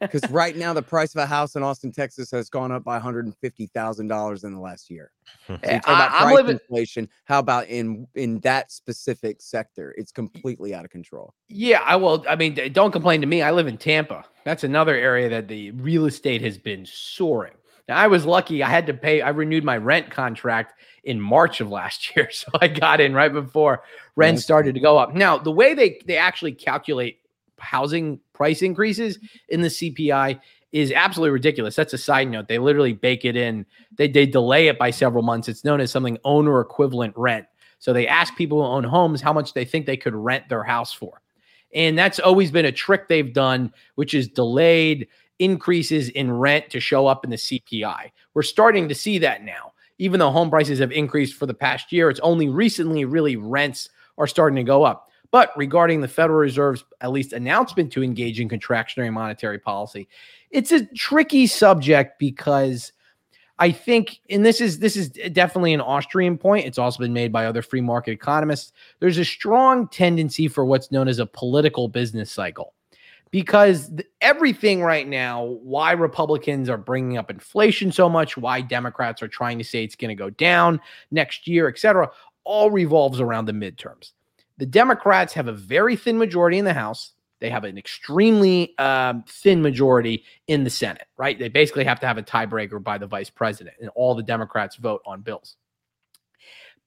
Because 0.00 0.22
right 0.30 0.56
now, 0.56 0.72
the 0.72 0.82
price 0.82 1.14
of 1.14 1.22
a 1.22 1.26
house 1.26 1.56
in 1.56 1.62
Austin, 1.62 1.92
Texas 1.92 2.30
has 2.30 2.48
gone 2.48 2.72
up 2.72 2.84
by 2.84 2.98
$150,000 2.98 4.44
in 4.44 4.54
the 4.54 4.60
last 4.60 4.90
year. 4.90 5.10
So 5.46 5.54
you 5.54 5.58
eh, 5.62 5.78
talk 5.80 5.88
about 5.88 6.12
I, 6.12 6.22
price 6.22 6.34
living, 6.34 6.52
inflation. 6.52 7.08
How 7.24 7.38
about 7.38 7.68
in 7.68 8.06
in 8.14 8.40
that 8.40 8.72
specific 8.72 9.40
sector? 9.40 9.94
It's 9.96 10.10
completely 10.10 10.74
out 10.74 10.84
of 10.84 10.90
control. 10.90 11.34
Yeah, 11.48 11.82
I 11.84 11.96
will. 11.96 12.24
I 12.28 12.36
mean, 12.36 12.58
don't 12.72 12.90
complain 12.90 13.20
to 13.20 13.26
me. 13.26 13.40
I 13.42 13.52
live 13.52 13.66
in 13.66 13.78
Tampa. 13.78 14.24
That's 14.44 14.64
another 14.64 14.94
area 14.94 15.28
that 15.28 15.48
the 15.48 15.70
real 15.72 16.06
estate 16.06 16.42
has 16.42 16.58
been 16.58 16.84
soaring. 16.84 17.54
Now, 17.88 17.96
I 17.96 18.06
was 18.06 18.26
lucky. 18.26 18.62
I 18.62 18.68
had 18.68 18.86
to 18.86 18.94
pay. 18.94 19.20
I 19.20 19.30
renewed 19.30 19.64
my 19.64 19.76
rent 19.76 20.10
contract 20.10 20.74
in 21.04 21.20
March 21.20 21.60
of 21.60 21.70
last 21.70 22.14
year, 22.16 22.30
so 22.30 22.48
I 22.60 22.68
got 22.68 23.00
in 23.00 23.14
right 23.14 23.32
before 23.32 23.82
rent 24.16 24.40
started 24.40 24.74
to 24.74 24.80
go 24.80 24.98
up. 24.98 25.14
Now, 25.14 25.38
the 25.38 25.52
way 25.52 25.74
they 25.74 26.00
they 26.06 26.16
actually 26.16 26.52
calculate 26.52 27.19
housing 27.60 28.20
price 28.32 28.62
increases 28.62 29.18
in 29.48 29.60
the 29.60 29.68
CPI 29.68 30.40
is 30.72 30.92
absolutely 30.92 31.32
ridiculous. 31.32 31.74
That's 31.74 31.92
a 31.92 31.98
side 31.98 32.30
note. 32.30 32.48
They 32.48 32.58
literally 32.58 32.92
bake 32.92 33.24
it 33.24 33.36
in. 33.36 33.66
They 33.96 34.08
they 34.08 34.26
delay 34.26 34.68
it 34.68 34.78
by 34.78 34.90
several 34.90 35.22
months. 35.22 35.48
It's 35.48 35.64
known 35.64 35.80
as 35.80 35.90
something 35.90 36.18
owner 36.24 36.60
equivalent 36.60 37.14
rent. 37.16 37.46
So 37.78 37.92
they 37.92 38.06
ask 38.06 38.36
people 38.36 38.62
who 38.62 38.68
own 38.68 38.84
homes 38.84 39.20
how 39.20 39.32
much 39.32 39.54
they 39.54 39.64
think 39.64 39.86
they 39.86 39.96
could 39.96 40.14
rent 40.14 40.48
their 40.48 40.62
house 40.62 40.92
for. 40.92 41.22
And 41.74 41.96
that's 41.96 42.18
always 42.18 42.50
been 42.50 42.66
a 42.66 42.72
trick 42.72 43.08
they've 43.08 43.32
done, 43.32 43.72
which 43.94 44.14
is 44.14 44.28
delayed 44.28 45.08
increases 45.38 46.10
in 46.10 46.30
rent 46.30 46.68
to 46.70 46.80
show 46.80 47.06
up 47.06 47.24
in 47.24 47.30
the 47.30 47.36
CPI. 47.36 48.10
We're 48.34 48.42
starting 48.42 48.88
to 48.88 48.94
see 48.94 49.18
that 49.18 49.44
now. 49.44 49.72
Even 49.98 50.20
though 50.20 50.30
home 50.30 50.50
prices 50.50 50.78
have 50.78 50.92
increased 50.92 51.34
for 51.34 51.46
the 51.46 51.54
past 51.54 51.92
year, 51.92 52.10
it's 52.10 52.20
only 52.20 52.48
recently 52.48 53.04
really 53.04 53.36
rents 53.36 53.88
are 54.18 54.26
starting 54.26 54.56
to 54.56 54.62
go 54.62 54.82
up. 54.82 55.09
But 55.32 55.52
regarding 55.56 56.00
the 56.00 56.08
Federal 56.08 56.40
Reserve's 56.40 56.84
at 57.00 57.12
least 57.12 57.32
announcement 57.32 57.92
to 57.92 58.02
engage 58.02 58.40
in 58.40 58.48
contractionary 58.48 59.12
monetary 59.12 59.58
policy, 59.58 60.08
it's 60.50 60.72
a 60.72 60.86
tricky 60.86 61.46
subject 61.46 62.18
because 62.18 62.92
I 63.60 63.70
think, 63.70 64.20
and 64.30 64.44
this 64.44 64.60
is 64.60 64.78
this 64.78 64.96
is 64.96 65.10
definitely 65.10 65.74
an 65.74 65.82
Austrian 65.82 66.38
point. 66.38 66.66
It's 66.66 66.78
also 66.78 66.98
been 66.98 67.12
made 67.12 67.30
by 67.30 67.46
other 67.46 67.62
free 67.62 67.82
market 67.82 68.12
economists. 68.12 68.72
There's 68.98 69.18
a 69.18 69.24
strong 69.24 69.86
tendency 69.88 70.48
for 70.48 70.64
what's 70.64 70.90
known 70.90 71.08
as 71.08 71.18
a 71.18 71.26
political 71.26 71.86
business 71.86 72.32
cycle, 72.32 72.72
because 73.30 73.92
everything 74.22 74.82
right 74.82 75.06
now, 75.06 75.44
why 75.44 75.92
Republicans 75.92 76.70
are 76.70 76.78
bringing 76.78 77.18
up 77.18 77.30
inflation 77.30 77.92
so 77.92 78.08
much, 78.08 78.36
why 78.36 78.62
Democrats 78.62 79.22
are 79.22 79.28
trying 79.28 79.58
to 79.58 79.64
say 79.64 79.84
it's 79.84 79.94
going 79.94 80.08
to 80.08 80.14
go 80.14 80.30
down 80.30 80.80
next 81.10 81.46
year, 81.46 81.68
et 81.68 81.78
cetera, 81.78 82.10
all 82.44 82.70
revolves 82.70 83.20
around 83.20 83.44
the 83.44 83.52
midterms. 83.52 84.12
The 84.60 84.66
Democrats 84.66 85.32
have 85.32 85.48
a 85.48 85.52
very 85.52 85.96
thin 85.96 86.18
majority 86.18 86.58
in 86.58 86.66
the 86.66 86.74
House. 86.74 87.12
They 87.40 87.48
have 87.48 87.64
an 87.64 87.78
extremely 87.78 88.76
um, 88.78 89.24
thin 89.26 89.62
majority 89.62 90.24
in 90.48 90.64
the 90.64 90.70
Senate, 90.70 91.06
right? 91.16 91.38
They 91.38 91.48
basically 91.48 91.84
have 91.84 91.98
to 92.00 92.06
have 92.06 92.18
a 92.18 92.22
tiebreaker 92.22 92.82
by 92.82 92.98
the 92.98 93.06
vice 93.06 93.30
president, 93.30 93.76
and 93.80 93.88
all 93.94 94.14
the 94.14 94.22
Democrats 94.22 94.76
vote 94.76 95.00
on 95.06 95.22
bills. 95.22 95.56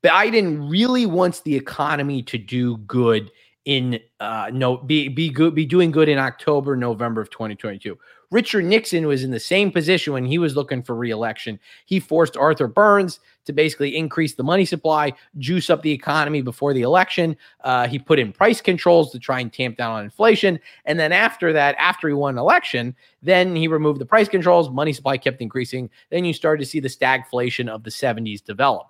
Biden 0.03 0.69
really 0.69 1.07
wants 1.07 1.39
the 1.41 1.55
economy 1.55 2.21
to 2.24 2.38
do 2.38 2.78
good 2.78 3.32
in 3.65 3.97
uh 4.19 4.49
no 4.51 4.76
be 4.76 5.07
be 5.07 5.30
good 5.30 5.55
be 5.55 5.65
doing 5.65 5.89
good 5.89 6.09
in 6.09 6.19
October 6.19 6.76
November 6.76 7.21
of 7.21 7.30
2022. 7.30 7.97
Richard 8.30 8.65
Nixon 8.65 9.07
was 9.07 9.24
in 9.24 9.32
the 9.32 9.39
same 9.39 9.71
position 9.71 10.11
when 10.11 10.26
he 10.26 10.38
was 10.38 10.55
looking 10.55 10.84
for 10.84 10.95
reelection. 10.95 11.59
He 11.86 11.99
forced 11.99 12.36
Arthur 12.36 12.67
Burns 12.67 13.19
to 13.45 13.53
basically 13.53 13.95
increase 13.95 14.35
the 14.35 14.43
money 14.43 14.65
supply, 14.65 15.13
juice 15.37 15.69
up 15.69 15.81
the 15.81 15.91
economy 15.91 16.41
before 16.41 16.73
the 16.73 16.81
election. 16.81 17.35
Uh, 17.61 17.87
he 17.87 17.99
put 17.99 18.19
in 18.19 18.31
price 18.31 18.61
controls 18.61 19.11
to 19.11 19.19
try 19.19 19.39
and 19.39 19.51
tamp 19.51 19.77
down 19.77 19.91
on 19.91 20.03
inflation. 20.03 20.59
And 20.85 20.99
then 20.99 21.11
after 21.11 21.53
that, 21.53 21.75
after 21.77 22.07
he 22.07 22.13
won 22.13 22.37
election, 22.37 22.95
then 23.21 23.55
he 23.55 23.67
removed 23.67 23.99
the 23.99 24.05
price 24.05 24.29
controls, 24.29 24.69
money 24.69 24.93
supply 24.93 25.17
kept 25.17 25.41
increasing. 25.41 25.89
Then 26.09 26.25
you 26.25 26.33
started 26.33 26.63
to 26.63 26.69
see 26.69 26.79
the 26.79 26.87
stagflation 26.87 27.67
of 27.69 27.83
the 27.83 27.89
70s 27.89 28.43
develop. 28.43 28.87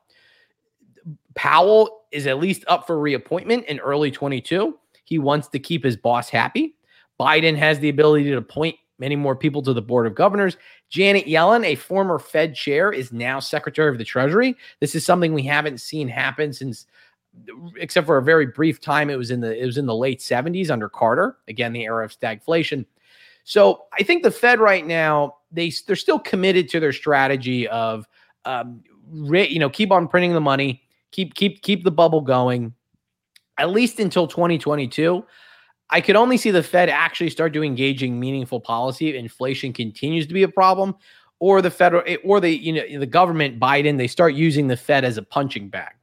Powell 1.36 2.04
is 2.12 2.28
at 2.28 2.40
least 2.40 2.64
up 2.68 2.86
for 2.88 3.00
reappointment 3.00 3.66
in 3.66 3.80
early 3.80 4.12
22. 4.12 4.78
He 5.06 5.20
wants 5.20 5.48
to 5.50 5.60
keep 5.60 5.84
his 5.84 5.98
boss 5.98 6.30
happy. 6.30 6.76
Biden 7.20 7.56
has 7.58 7.80
the 7.80 7.90
ability 7.90 8.26
to 8.26 8.38
appoint 8.38 8.76
many 9.00 9.16
more 9.16 9.36
people 9.36 9.62
to 9.64 9.74
the 9.74 9.82
Board 9.82 10.08
of 10.08 10.16
Governors. 10.16 10.58
Janet 10.90 11.26
Yellen, 11.26 11.66
a 11.66 11.76
former 11.76 12.20
Fed 12.20 12.56
chair, 12.56 12.92
is 12.92 13.12
now 13.12 13.40
Secretary 13.40 13.90
of 13.90 13.98
the 13.98 14.04
Treasury. 14.04 14.56
This 14.80 14.96
is 14.96 15.06
something 15.06 15.34
we 15.34 15.44
haven't 15.44 15.82
seen 15.82 16.08
happen 16.08 16.54
since 16.54 16.86
except 17.78 18.06
for 18.06 18.18
a 18.18 18.24
very 18.24 18.46
brief 18.46 18.80
time 18.80 19.10
it 19.10 19.18
was 19.18 19.32
in 19.32 19.40
the 19.40 19.60
it 19.60 19.66
was 19.66 19.80
in 19.80 19.88
the 19.88 19.96
late 19.96 20.20
70s 20.20 20.70
under 20.70 20.88
Carter, 20.88 21.38
again 21.48 21.74
the 21.74 21.84
era 21.84 22.06
of 22.06 22.18
stagflation. 22.18 22.86
So, 23.44 23.84
I 23.92 24.04
think 24.04 24.24
the 24.24 24.32
Fed 24.32 24.60
right 24.60 24.86
now, 24.86 25.38
they 25.52 25.72
they're 25.88 25.96
still 25.96 26.20
committed 26.20 26.70
to 26.70 26.80
their 26.80 26.94
strategy 26.94 27.68
of 27.68 28.08
um, 28.46 28.84
you 29.12 29.60
know, 29.60 29.70
keep 29.70 29.92
on 29.92 30.08
printing 30.08 30.34
the 30.34 30.42
money, 30.42 30.84
keep 31.12 31.34
keep 31.34 31.62
keep 31.62 31.84
the 31.84 31.92
bubble 31.92 32.22
going 32.22 32.74
at 33.58 33.70
least 33.70 34.00
until 34.00 34.28
2022. 34.28 35.24
I 35.90 36.02
could 36.02 36.16
only 36.16 36.38
see 36.38 36.52
the 36.52 36.64
Fed 36.64 36.90
actually 36.90 37.30
start 37.30 37.54
to 37.54 37.64
engaging 37.64 38.20
meaningful 38.20 38.60
policy 38.60 39.10
if 39.10 39.16
inflation 39.16 39.74
continues 39.74 40.26
to 40.28 40.34
be 40.34 40.44
a 40.44 40.48
problem, 40.48 40.96
or 41.40 41.62
the 41.62 41.72
federal 41.72 42.04
eh, 42.08 42.18
or 42.24 42.40
the 42.40 42.50
you 42.50 42.74
know 42.74 43.00
the 43.00 43.06
government 43.06 43.60
Biden 43.60 43.98
they 43.98 44.08
start 44.08 44.34
using 44.34 44.68
the 44.68 44.78
Fed 44.78 45.04
as 45.04 45.18
a 45.18 45.22
punching 45.22 45.70
bag. 45.70 45.94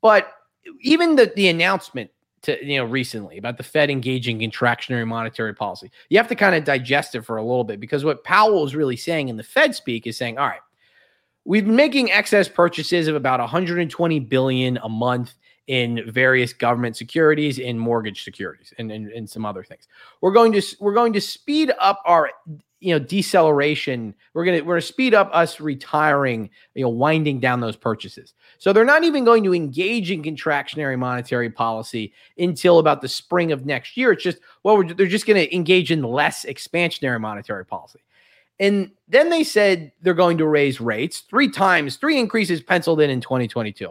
But 0.00 0.32
even 0.80 1.16
the 1.16 1.32
the 1.34 1.48
announcement 1.48 2.10
to 2.42 2.64
you 2.64 2.78
know 2.78 2.84
recently 2.84 3.36
about 3.36 3.56
the 3.56 3.62
Fed 3.62 3.90
engaging 3.90 4.38
contractionary 4.38 5.06
monetary 5.06 5.54
policy, 5.54 5.90
you 6.08 6.18
have 6.18 6.28
to 6.28 6.34
kind 6.34 6.54
of 6.54 6.64
digest 6.64 7.14
it 7.14 7.22
for 7.22 7.36
a 7.36 7.42
little 7.42 7.64
bit 7.64 7.80
because 7.80 8.04
what 8.04 8.24
Powell 8.24 8.64
is 8.64 8.76
really 8.76 8.96
saying 8.96 9.28
in 9.28 9.36
the 9.36 9.42
Fed 9.42 9.74
speak 9.74 10.06
is 10.06 10.16
saying, 10.16 10.38
all 10.38 10.46
right, 10.46 10.60
we've 11.44 11.64
been 11.66 11.76
making 11.76 12.10
excess 12.12 12.48
purchases 12.48 13.08
of 13.08 13.16
about 13.16 13.40
120 13.40 14.20
billion 14.20 14.78
a 14.78 14.88
month 14.88 15.34
in 15.66 16.10
various 16.10 16.52
government 16.52 16.96
securities, 16.96 17.58
in 17.58 17.78
mortgage 17.78 18.24
securities, 18.24 18.72
and, 18.78 18.90
and, 18.90 19.10
and 19.12 19.28
some 19.28 19.44
other 19.44 19.62
things. 19.62 19.86
We're 20.20 20.32
going 20.32 20.52
to 20.52 20.62
we're 20.80 20.94
going 20.94 21.12
to 21.12 21.20
speed 21.20 21.72
up 21.78 22.02
our 22.04 22.30
you 22.80 22.92
know 22.92 22.98
deceleration. 22.98 24.14
We're 24.34 24.44
gonna 24.44 24.64
we're 24.64 24.74
gonna 24.74 24.82
speed 24.82 25.14
up 25.14 25.30
us 25.32 25.60
retiring, 25.60 26.50
you 26.74 26.82
know, 26.82 26.88
winding 26.88 27.40
down 27.40 27.60
those 27.60 27.76
purchases. 27.76 28.34
So 28.58 28.72
they're 28.72 28.84
not 28.84 29.04
even 29.04 29.24
going 29.24 29.44
to 29.44 29.54
engage 29.54 30.10
in 30.10 30.22
contractionary 30.22 30.98
monetary 30.98 31.50
policy 31.50 32.12
until 32.38 32.78
about 32.78 33.00
the 33.00 33.08
spring 33.08 33.52
of 33.52 33.66
next 33.66 33.96
year. 33.96 34.12
It's 34.12 34.24
just 34.24 34.38
well, 34.64 34.82
they're 34.82 35.06
just 35.06 35.26
going 35.26 35.40
to 35.40 35.54
engage 35.54 35.90
in 35.92 36.02
less 36.02 36.44
expansionary 36.44 37.20
monetary 37.20 37.64
policy. 37.64 38.00
And 38.58 38.90
then 39.08 39.30
they 39.30 39.42
said 39.42 39.90
they're 40.02 40.12
going 40.12 40.36
to 40.38 40.46
raise 40.46 40.80
rates 40.82 41.20
three 41.20 41.48
times, 41.48 41.96
three 41.96 42.18
increases 42.18 42.60
penciled 42.60 43.00
in 43.00 43.08
in 43.08 43.22
2022. 43.22 43.88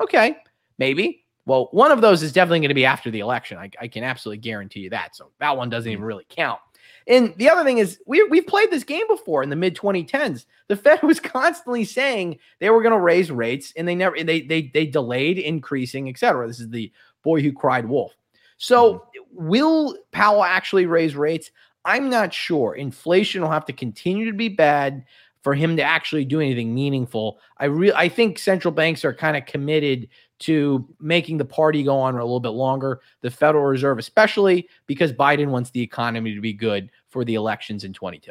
Okay, 0.00 0.36
maybe. 0.78 1.24
Well, 1.46 1.68
one 1.72 1.92
of 1.92 2.00
those 2.00 2.22
is 2.22 2.32
definitely 2.32 2.60
going 2.60 2.68
to 2.68 2.74
be 2.74 2.86
after 2.86 3.10
the 3.10 3.20
election. 3.20 3.58
I, 3.58 3.70
I, 3.78 3.88
can 3.88 4.02
absolutely 4.02 4.38
guarantee 4.38 4.80
you 4.80 4.90
that. 4.90 5.14
So 5.14 5.30
that 5.40 5.56
one 5.56 5.68
doesn't 5.68 5.90
even 5.90 6.00
mm-hmm. 6.00 6.06
really 6.06 6.26
count. 6.30 6.58
And 7.06 7.34
the 7.36 7.50
other 7.50 7.64
thing 7.64 7.78
is, 7.78 7.98
we, 8.06 8.22
we've 8.24 8.46
played 8.46 8.70
this 8.70 8.84
game 8.84 9.06
before 9.08 9.42
in 9.42 9.50
the 9.50 9.56
mid 9.56 9.76
2010s. 9.76 10.46
The 10.68 10.76
Fed 10.76 11.02
was 11.02 11.20
constantly 11.20 11.84
saying 11.84 12.38
they 12.60 12.70
were 12.70 12.82
going 12.82 12.94
to 12.94 13.00
raise 13.00 13.30
rates, 13.30 13.72
and 13.76 13.86
they 13.86 13.94
never 13.94 14.16
they 14.22 14.40
they 14.40 14.70
they 14.72 14.86
delayed 14.86 15.38
increasing, 15.38 16.08
et 16.08 16.18
cetera. 16.18 16.46
This 16.46 16.60
is 16.60 16.70
the 16.70 16.90
boy 17.22 17.42
who 17.42 17.52
cried 17.52 17.86
wolf. 17.86 18.14
So, 18.56 18.94
mm-hmm. 18.94 19.48
will 19.48 19.98
Powell 20.12 20.44
actually 20.44 20.86
raise 20.86 21.14
rates? 21.14 21.50
I'm 21.84 22.08
not 22.08 22.32
sure. 22.32 22.74
Inflation 22.74 23.42
will 23.42 23.50
have 23.50 23.66
to 23.66 23.74
continue 23.74 24.24
to 24.24 24.36
be 24.36 24.48
bad 24.48 25.04
for 25.42 25.54
him 25.54 25.76
to 25.76 25.82
actually 25.82 26.24
do 26.24 26.40
anything 26.40 26.74
meaningful. 26.74 27.38
I 27.58 27.66
really 27.66 27.94
I 27.94 28.08
think 28.08 28.38
central 28.38 28.72
banks 28.72 29.04
are 29.04 29.12
kind 29.12 29.36
of 29.36 29.44
committed 29.44 30.08
to 30.40 30.86
making 31.00 31.38
the 31.38 31.44
party 31.44 31.82
go 31.82 31.98
on 31.98 32.14
a 32.14 32.18
little 32.18 32.40
bit 32.40 32.50
longer. 32.50 33.00
The 33.20 33.30
Federal 33.30 33.64
Reserve, 33.64 33.98
especially 33.98 34.68
because 34.86 35.12
Biden 35.12 35.48
wants 35.48 35.70
the 35.70 35.80
economy 35.80 36.34
to 36.34 36.40
be 36.40 36.52
good 36.52 36.90
for 37.08 37.24
the 37.24 37.34
elections 37.34 37.84
in 37.84 37.92
22. 37.92 38.30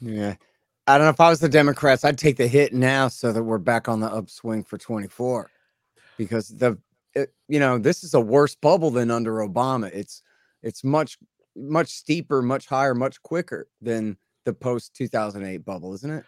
Yeah. 0.00 0.34
I 0.86 0.96
don't 0.96 1.06
know 1.06 1.10
if 1.10 1.20
I 1.20 1.28
was 1.28 1.40
the 1.40 1.48
Democrats, 1.48 2.04
I'd 2.04 2.16
take 2.16 2.38
the 2.38 2.46
hit 2.46 2.72
now 2.72 3.08
so 3.08 3.32
that 3.32 3.42
we're 3.42 3.58
back 3.58 3.88
on 3.88 4.00
the 4.00 4.06
upswing 4.06 4.64
for 4.64 4.78
24 4.78 5.50
because 6.16 6.48
the, 6.48 6.78
it, 7.14 7.34
you 7.46 7.60
know, 7.60 7.78
this 7.78 8.04
is 8.04 8.14
a 8.14 8.20
worse 8.20 8.54
bubble 8.54 8.90
than 8.90 9.10
under 9.10 9.32
Obama. 9.36 9.90
It's, 9.92 10.22
it's 10.62 10.82
much, 10.82 11.18
much 11.54 11.88
steeper, 11.88 12.40
much 12.40 12.66
higher, 12.66 12.94
much 12.94 13.20
quicker 13.22 13.68
than 13.82 14.16
the 14.46 14.54
post 14.54 14.94
2008 14.94 15.58
bubble, 15.58 15.92
isn't 15.92 16.10
it? 16.10 16.24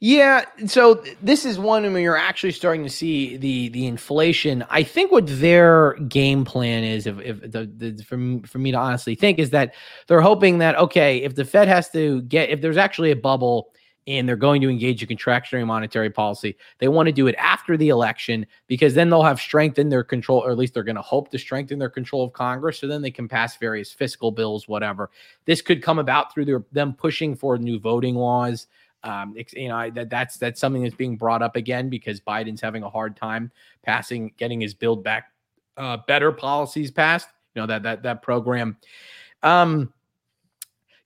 Yeah, 0.00 0.44
so 0.66 1.02
this 1.22 1.44
is 1.46 1.58
one 1.58 1.82
where 1.92 2.02
you're 2.02 2.16
actually 2.16 2.52
starting 2.52 2.82
to 2.82 2.90
see 2.90 3.36
the 3.36 3.68
the 3.70 3.86
inflation. 3.86 4.64
I 4.68 4.82
think 4.82 5.12
what 5.12 5.24
their 5.26 5.94
game 6.08 6.44
plan 6.44 6.84
is, 6.84 7.06
if, 7.06 7.18
if 7.20 7.40
the, 7.40 7.70
the 7.76 8.02
for, 8.02 8.46
for 8.46 8.58
me 8.58 8.72
to 8.72 8.78
honestly 8.78 9.14
think, 9.14 9.38
is 9.38 9.50
that 9.50 9.74
they're 10.06 10.20
hoping 10.20 10.58
that 10.58 10.76
okay, 10.76 11.18
if 11.18 11.36
the 11.36 11.44
Fed 11.44 11.68
has 11.68 11.88
to 11.90 12.22
get, 12.22 12.50
if 12.50 12.60
there's 12.60 12.76
actually 12.76 13.12
a 13.12 13.16
bubble 13.16 13.70
and 14.06 14.28
they're 14.28 14.36
going 14.36 14.60
to 14.60 14.68
engage 14.68 15.02
in 15.02 15.08
contractionary 15.08 15.66
monetary 15.66 16.10
policy, 16.10 16.56
they 16.78 16.88
want 16.88 17.06
to 17.06 17.12
do 17.12 17.26
it 17.26 17.34
after 17.38 17.76
the 17.76 17.88
election 17.88 18.46
because 18.66 18.92
then 18.92 19.08
they'll 19.08 19.22
have 19.22 19.40
strengthened 19.40 19.90
their 19.90 20.04
control, 20.04 20.40
or 20.40 20.50
at 20.50 20.58
least 20.58 20.74
they're 20.74 20.82
going 20.82 20.96
to 20.96 21.02
hope 21.02 21.30
to 21.30 21.38
strengthen 21.38 21.78
their 21.78 21.88
control 21.88 22.24
of 22.24 22.32
Congress. 22.34 22.78
So 22.78 22.86
then 22.86 23.00
they 23.00 23.10
can 23.10 23.28
pass 23.28 23.56
various 23.56 23.92
fiscal 23.92 24.30
bills, 24.30 24.68
whatever. 24.68 25.10
This 25.46 25.62
could 25.62 25.82
come 25.82 25.98
about 25.98 26.34
through 26.34 26.44
their, 26.44 26.64
them 26.72 26.92
pushing 26.92 27.34
for 27.34 27.56
new 27.56 27.78
voting 27.78 28.14
laws. 28.14 28.66
Um, 29.04 29.36
you 29.52 29.68
know, 29.68 29.76
I, 29.76 29.90
that 29.90 30.10
that's 30.10 30.38
that's 30.38 30.60
something 30.60 30.82
that's 30.82 30.94
being 30.94 31.16
brought 31.16 31.42
up 31.42 31.56
again 31.56 31.88
because 31.90 32.20
Biden's 32.20 32.60
having 32.60 32.82
a 32.82 32.90
hard 32.90 33.16
time 33.16 33.52
passing, 33.82 34.32
getting 34.38 34.60
his 34.60 34.74
build 34.74 35.04
back 35.04 35.30
uh, 35.76 35.98
better 36.06 36.32
policies 36.32 36.90
passed. 36.90 37.28
You 37.54 37.62
know 37.62 37.66
that 37.66 37.82
that 37.82 38.02
that 38.02 38.22
program. 38.22 38.76
Um, 39.42 39.92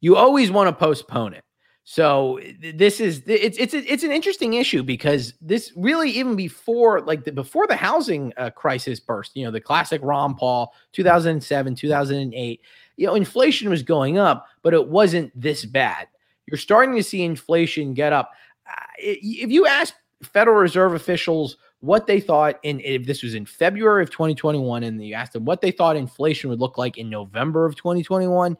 you 0.00 0.16
always 0.16 0.50
want 0.50 0.68
to 0.68 0.72
postpone 0.72 1.34
it. 1.34 1.44
So 1.90 2.38
this 2.60 3.00
is 3.00 3.22
it's 3.26 3.56
it's 3.56 3.72
it's 3.72 4.02
an 4.02 4.12
interesting 4.12 4.52
issue 4.52 4.82
because 4.82 5.32
this 5.40 5.72
really 5.74 6.10
even 6.10 6.36
before 6.36 7.00
like 7.00 7.24
the, 7.24 7.32
before 7.32 7.66
the 7.66 7.76
housing 7.76 8.32
uh, 8.36 8.50
crisis 8.50 9.00
burst, 9.00 9.34
you 9.34 9.44
know, 9.44 9.50
the 9.50 9.60
classic 9.60 10.02
Ron 10.04 10.34
Paul 10.34 10.74
2007, 10.92 11.74
2008, 11.74 12.60
you 12.98 13.06
know, 13.06 13.14
inflation 13.14 13.70
was 13.70 13.82
going 13.82 14.18
up, 14.18 14.46
but 14.62 14.74
it 14.74 14.86
wasn't 14.86 15.32
this 15.34 15.64
bad. 15.64 16.08
You're 16.50 16.58
starting 16.58 16.96
to 16.96 17.02
see 17.02 17.22
inflation 17.22 17.94
get 17.94 18.12
up. 18.12 18.32
Uh, 18.66 18.82
if 18.98 19.50
you 19.50 19.66
ask 19.66 19.94
Federal 20.22 20.56
Reserve 20.56 20.94
officials 20.94 21.58
what 21.80 22.06
they 22.06 22.20
thought 22.20 22.58
in 22.62 22.80
if 22.80 23.06
this 23.06 23.22
was 23.22 23.34
in 23.34 23.46
February 23.46 24.02
of 24.02 24.10
2021 24.10 24.82
and 24.82 25.04
you 25.04 25.14
asked 25.14 25.32
them 25.32 25.44
what 25.44 25.60
they 25.60 25.70
thought 25.70 25.96
inflation 25.96 26.50
would 26.50 26.58
look 26.58 26.76
like 26.76 26.98
in 26.98 27.08
November 27.08 27.66
of 27.66 27.76
2021, 27.76 28.56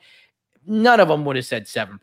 none 0.67 1.01
of 1.01 1.09
them 1.09 1.25
would 1.25 1.37
have 1.37 1.47
said 1.47 1.65
7%, 1.65 1.99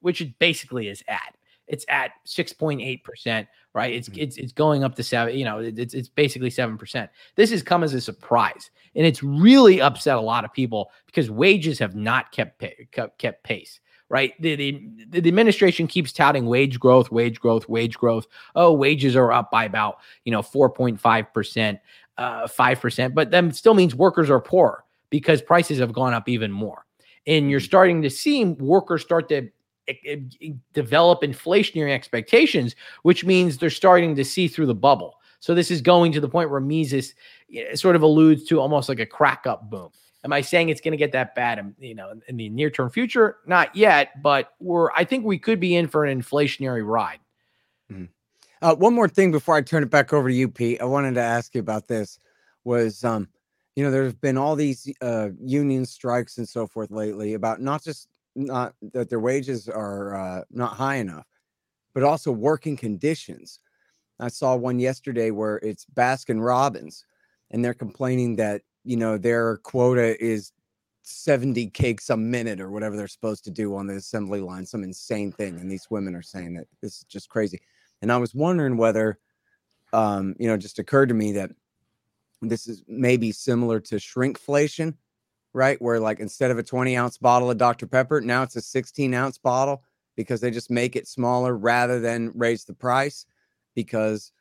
which 0.00 0.20
it 0.20 0.38
basically 0.38 0.88
is 0.88 1.02
at. 1.08 1.34
It's 1.66 1.84
at 1.88 2.12
6.8%, 2.26 3.46
right? 3.74 3.94
It's 3.94 4.08
mm-hmm. 4.08 4.20
it's 4.20 4.36
it's 4.36 4.52
going 4.52 4.84
up 4.84 4.94
to 4.96 5.02
7, 5.02 5.36
you 5.36 5.44
know, 5.44 5.58
it's 5.58 5.94
it's 5.94 6.08
basically 6.08 6.50
7%. 6.50 7.08
This 7.36 7.50
has 7.50 7.62
come 7.62 7.82
as 7.82 7.94
a 7.94 8.00
surprise 8.00 8.70
and 8.94 9.06
it's 9.06 9.22
really 9.22 9.80
upset 9.80 10.16
a 10.16 10.20
lot 10.20 10.44
of 10.44 10.52
people 10.52 10.90
because 11.06 11.30
wages 11.30 11.78
have 11.78 11.94
not 11.94 12.32
kept 12.32 12.58
pay, 12.58 12.88
kept, 12.92 13.18
kept 13.18 13.44
pace 13.44 13.80
right? 14.10 14.34
The, 14.42 14.56
the, 14.56 15.20
the 15.20 15.28
administration 15.28 15.86
keeps 15.86 16.12
touting 16.12 16.46
wage 16.46 16.78
growth, 16.78 17.10
wage 17.10 17.40
growth, 17.40 17.68
wage 17.68 17.96
growth. 17.96 18.26
Oh, 18.56 18.72
wages 18.72 19.16
are 19.16 19.32
up 19.32 19.50
by 19.50 19.64
about 19.64 19.98
you 20.24 20.32
know 20.32 20.42
four 20.42 20.68
point 20.68 21.00
five 21.00 21.32
percent, 21.32 21.78
uh, 22.18 22.46
five 22.46 22.80
percent, 22.80 23.14
but 23.14 23.30
that 23.30 23.54
still 23.54 23.74
means 23.74 23.94
workers 23.94 24.28
are 24.28 24.40
poor 24.40 24.84
because 25.08 25.40
prices 25.40 25.78
have 25.78 25.94
gone 25.94 26.12
up 26.12 26.28
even 26.28 26.52
more, 26.52 26.84
and 27.26 27.50
you're 27.50 27.60
mm-hmm. 27.60 27.64
starting 27.64 28.02
to 28.02 28.10
see 28.10 28.44
workers 28.44 29.00
start 29.00 29.28
to 29.30 29.48
eh, 29.88 29.94
eh, 30.04 30.50
develop 30.74 31.22
inflationary 31.22 31.92
expectations, 31.92 32.74
which 33.02 33.24
means 33.24 33.56
they're 33.56 33.70
starting 33.70 34.14
to 34.16 34.24
see 34.24 34.48
through 34.48 34.66
the 34.66 34.74
bubble. 34.74 35.14
So 35.38 35.54
this 35.54 35.70
is 35.70 35.80
going 35.80 36.12
to 36.12 36.20
the 36.20 36.28
point 36.28 36.50
where 36.50 36.60
Mises 36.60 37.14
eh, 37.54 37.74
sort 37.74 37.96
of 37.96 38.02
alludes 38.02 38.44
to 38.46 38.60
almost 38.60 38.88
like 38.88 39.00
a 39.00 39.06
crack 39.06 39.46
up 39.46 39.70
boom. 39.70 39.90
Am 40.22 40.32
I 40.32 40.42
saying 40.42 40.68
it's 40.68 40.80
going 40.80 40.92
to 40.92 40.98
get 40.98 41.12
that 41.12 41.34
bad? 41.34 41.58
In, 41.58 41.74
you 41.78 41.94
know, 41.94 42.12
in 42.28 42.36
the 42.36 42.48
near 42.50 42.70
term 42.70 42.90
future, 42.90 43.38
not 43.46 43.74
yet, 43.74 44.22
but 44.22 44.52
we're. 44.60 44.90
I 44.92 45.04
think 45.04 45.24
we 45.24 45.38
could 45.38 45.60
be 45.60 45.74
in 45.74 45.88
for 45.88 46.04
an 46.04 46.20
inflationary 46.20 46.86
ride. 46.86 47.20
Mm-hmm. 47.90 48.04
Uh, 48.62 48.74
one 48.74 48.94
more 48.94 49.08
thing 49.08 49.32
before 49.32 49.56
I 49.56 49.62
turn 49.62 49.82
it 49.82 49.90
back 49.90 50.12
over 50.12 50.28
to 50.28 50.34
you, 50.34 50.48
Pete. 50.48 50.82
I 50.82 50.84
wanted 50.84 51.14
to 51.14 51.22
ask 51.22 51.54
you 51.54 51.60
about 51.60 51.88
this. 51.88 52.18
Was 52.64 53.02
um, 53.04 53.28
you 53.76 53.84
know, 53.84 53.90
there's 53.90 54.14
been 54.14 54.36
all 54.36 54.56
these 54.56 54.92
uh, 55.00 55.30
union 55.40 55.86
strikes 55.86 56.36
and 56.36 56.48
so 56.48 56.66
forth 56.66 56.90
lately 56.90 57.34
about 57.34 57.62
not 57.62 57.82
just 57.82 58.08
not 58.34 58.74
that 58.92 59.08
their 59.08 59.20
wages 59.20 59.68
are 59.68 60.14
uh, 60.14 60.42
not 60.50 60.74
high 60.74 60.96
enough, 60.96 61.26
but 61.94 62.02
also 62.02 62.30
working 62.30 62.76
conditions. 62.76 63.58
I 64.18 64.28
saw 64.28 64.54
one 64.54 64.78
yesterday 64.78 65.30
where 65.30 65.56
it's 65.58 65.86
Baskin 65.94 66.44
Robbins, 66.44 67.06
and 67.50 67.64
they're 67.64 67.72
complaining 67.72 68.36
that 68.36 68.62
you 68.84 68.96
know 68.96 69.18
their 69.18 69.58
quota 69.58 70.22
is 70.22 70.52
70 71.02 71.68
cakes 71.70 72.10
a 72.10 72.16
minute 72.16 72.60
or 72.60 72.70
whatever 72.70 72.96
they're 72.96 73.08
supposed 73.08 73.44
to 73.44 73.50
do 73.50 73.74
on 73.76 73.86
the 73.86 73.96
assembly 73.96 74.40
line, 74.40 74.64
some 74.66 74.84
insane 74.84 75.32
thing. 75.32 75.58
And 75.58 75.70
these 75.70 75.88
women 75.90 76.14
are 76.14 76.22
saying 76.22 76.54
that 76.54 76.66
this 76.80 76.98
is 76.98 77.04
just 77.04 77.28
crazy. 77.28 77.60
And 78.02 78.12
I 78.12 78.16
was 78.16 78.34
wondering 78.34 78.76
whether, 78.76 79.18
um, 79.92 80.34
you 80.38 80.46
know, 80.46 80.56
just 80.56 80.78
occurred 80.78 81.08
to 81.08 81.14
me 81.14 81.32
that 81.32 81.50
this 82.42 82.66
is 82.66 82.82
maybe 82.86 83.32
similar 83.32 83.80
to 83.80 83.96
shrinkflation, 83.96 84.94
right? 85.52 85.80
Where 85.82 86.00
like 86.00 86.20
instead 86.20 86.50
of 86.50 86.58
a 86.58 86.62
20 86.62 86.96
ounce 86.96 87.18
bottle 87.18 87.50
of 87.50 87.58
Dr. 87.58 87.86
Pepper, 87.86 88.20
now 88.20 88.42
it's 88.42 88.56
a 88.56 88.62
16 88.62 89.12
ounce 89.12 89.38
bottle 89.38 89.82
because 90.16 90.40
they 90.40 90.50
just 90.50 90.70
make 90.70 90.96
it 90.96 91.08
smaller 91.08 91.56
rather 91.56 92.00
than 92.00 92.32
raise 92.34 92.64
the 92.64 92.74
price. 92.74 93.26
Because 93.74 94.32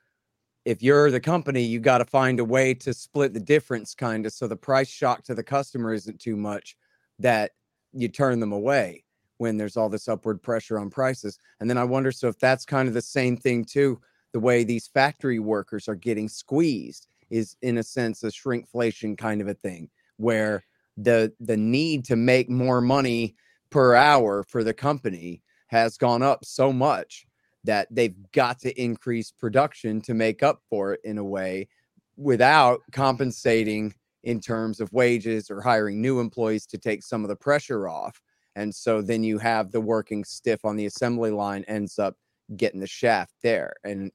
if 0.70 0.84
you're 0.84 1.10
the 1.10 1.20
company, 1.20 1.64
you 1.64 1.80
got 1.80 1.98
to 1.98 2.06
find 2.06 2.40
a 2.40 2.46
way 2.46 2.76
to 2.76 2.94
split 2.94 3.34
the 3.34 3.40
difference, 3.40 3.96
kind 3.96 4.28
of, 4.28 4.32
so 4.32 4.46
the 4.46 4.56
price 4.56 4.88
shock 4.88 5.24
to 5.24 5.34
the 5.34 5.42
customer 5.42 5.96
isn't 5.96 6.20
too 6.20 6.36
much 6.36 6.78
that 7.18 7.54
you 7.92 8.08
turn 8.08 8.40
them 8.40 8.52
away 8.52 9.04
when 9.40 9.58
there's 9.58 9.76
all 9.76 9.90
this 9.90 10.08
upward 10.08 10.44
pressure 10.44 10.78
on 10.78 10.92
prices. 10.92 11.40
And 11.60 11.68
then 11.68 11.80
I 11.80 11.86
wonder, 11.86 12.12
so 12.12 12.28
if 12.28 12.38
that's 12.38 12.66
kind 12.66 12.88
of 12.88 12.94
the 12.94 13.02
same 13.02 13.36
thing 13.36 13.66
too, 13.66 14.00
the 14.32 14.40
way 14.40 14.64
these 14.64 14.88
factory 14.88 15.40
workers 15.40 15.88
are 15.88 15.96
getting 15.96 16.30
squeezed 16.30 17.08
is 17.32 17.56
in 17.64 17.80
a 17.80 17.84
sense 17.84 18.24
a 18.24 18.28
shrinkflation 18.28 19.18
kind 19.18 19.42
of 19.42 19.48
a 19.48 19.56
thing 19.56 19.90
where 20.18 20.64
the 20.98 21.34
the 21.40 21.58
need 21.58 22.06
to 22.06 22.16
make 22.16 22.48
more 22.48 22.80
money 22.80 23.36
per 23.72 23.96
hour 23.96 24.44
for 24.44 24.64
the 24.64 24.74
company 24.74 25.42
has 25.68 25.98
gone 25.98 26.22
up 26.22 26.46
so 26.46 26.72
much 26.72 27.26
that 27.64 27.88
they've 27.92 28.16
got 28.32 28.60
to 28.60 28.82
increase 28.82 29.32
production 29.32 30.02
to 30.02 30.14
make 30.14 30.44
up 30.44 30.62
for 30.70 30.94
it 30.94 31.02
in 31.04 31.18
a 31.18 31.24
way 31.24 31.68
without 32.16 32.82
compensating 32.92 33.94
in 34.24 34.40
terms 34.40 34.80
of 34.80 34.92
wages 34.92 35.50
or 35.50 35.62
hiring 35.62 36.02
new 36.02 36.20
employees 36.20 36.66
to 36.66 36.78
take 36.78 37.04
some 37.04 37.24
of 37.24 37.30
the 37.30 37.36
pressure 37.36 37.88
off. 37.88 38.22
And 38.56 38.74
so 38.74 39.02
then 39.02 39.24
you 39.24 39.38
have 39.38 39.72
the 39.72 39.82
working 39.82 40.24
stiff 40.24 40.66
on 40.66 40.76
the 40.76 40.86
assembly 40.86 41.32
line 41.32 41.64
ends 41.68 42.00
up 42.00 42.16
getting 42.58 42.80
the 42.80 42.88
shaft 42.88 43.34
there. 43.42 43.74
And 43.84 44.12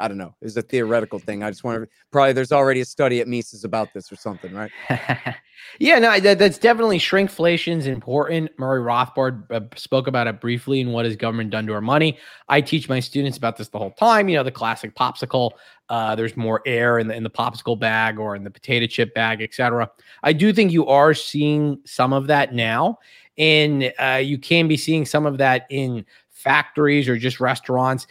I 0.00 0.08
don't 0.08 0.18
know. 0.18 0.34
It's 0.40 0.56
a 0.56 0.62
theoretical 0.62 1.18
thing. 1.18 1.42
I 1.42 1.50
just 1.50 1.64
want 1.64 1.82
to 1.82 1.88
probably 2.10 2.32
there's 2.32 2.52
already 2.52 2.80
a 2.80 2.84
study 2.84 3.20
at 3.20 3.28
Mises 3.28 3.64
about 3.64 3.92
this 3.92 4.10
or 4.12 4.16
something, 4.16 4.52
right? 4.54 4.70
yeah, 5.78 5.98
no, 5.98 6.18
that, 6.20 6.38
that's 6.38 6.58
definitely 6.58 6.98
shrinkflation 6.98 7.78
is 7.78 7.86
important. 7.86 8.50
Murray 8.58 8.80
Rothbard 8.80 9.50
uh, 9.50 9.60
spoke 9.76 10.06
about 10.06 10.26
it 10.26 10.40
briefly 10.40 10.80
in 10.80 10.92
what 10.92 11.04
has 11.04 11.16
government 11.16 11.50
done 11.50 11.66
to 11.66 11.72
our 11.72 11.80
money. 11.80 12.18
I 12.48 12.60
teach 12.60 12.88
my 12.88 13.00
students 13.00 13.36
about 13.36 13.56
this 13.56 13.68
the 13.68 13.78
whole 13.78 13.92
time. 13.92 14.28
You 14.28 14.36
know, 14.36 14.44
the 14.44 14.52
classic 14.52 14.94
popsicle. 14.94 15.52
Uh, 15.88 16.14
there's 16.14 16.36
more 16.36 16.60
air 16.66 16.98
in 16.98 17.08
the 17.08 17.14
in 17.14 17.22
the 17.22 17.30
popsicle 17.30 17.78
bag 17.78 18.18
or 18.18 18.36
in 18.36 18.44
the 18.44 18.50
potato 18.50 18.86
chip 18.86 19.14
bag, 19.14 19.40
etc. 19.40 19.90
I 20.22 20.32
do 20.32 20.52
think 20.52 20.70
you 20.70 20.86
are 20.86 21.14
seeing 21.14 21.80
some 21.84 22.12
of 22.12 22.26
that 22.26 22.54
now, 22.54 22.98
and 23.38 23.92
uh, 23.98 24.20
you 24.22 24.38
can 24.38 24.68
be 24.68 24.76
seeing 24.76 25.06
some 25.06 25.26
of 25.26 25.38
that 25.38 25.66
in 25.70 26.04
factories 26.30 27.08
or 27.08 27.16
just 27.16 27.40
restaurants 27.40 28.06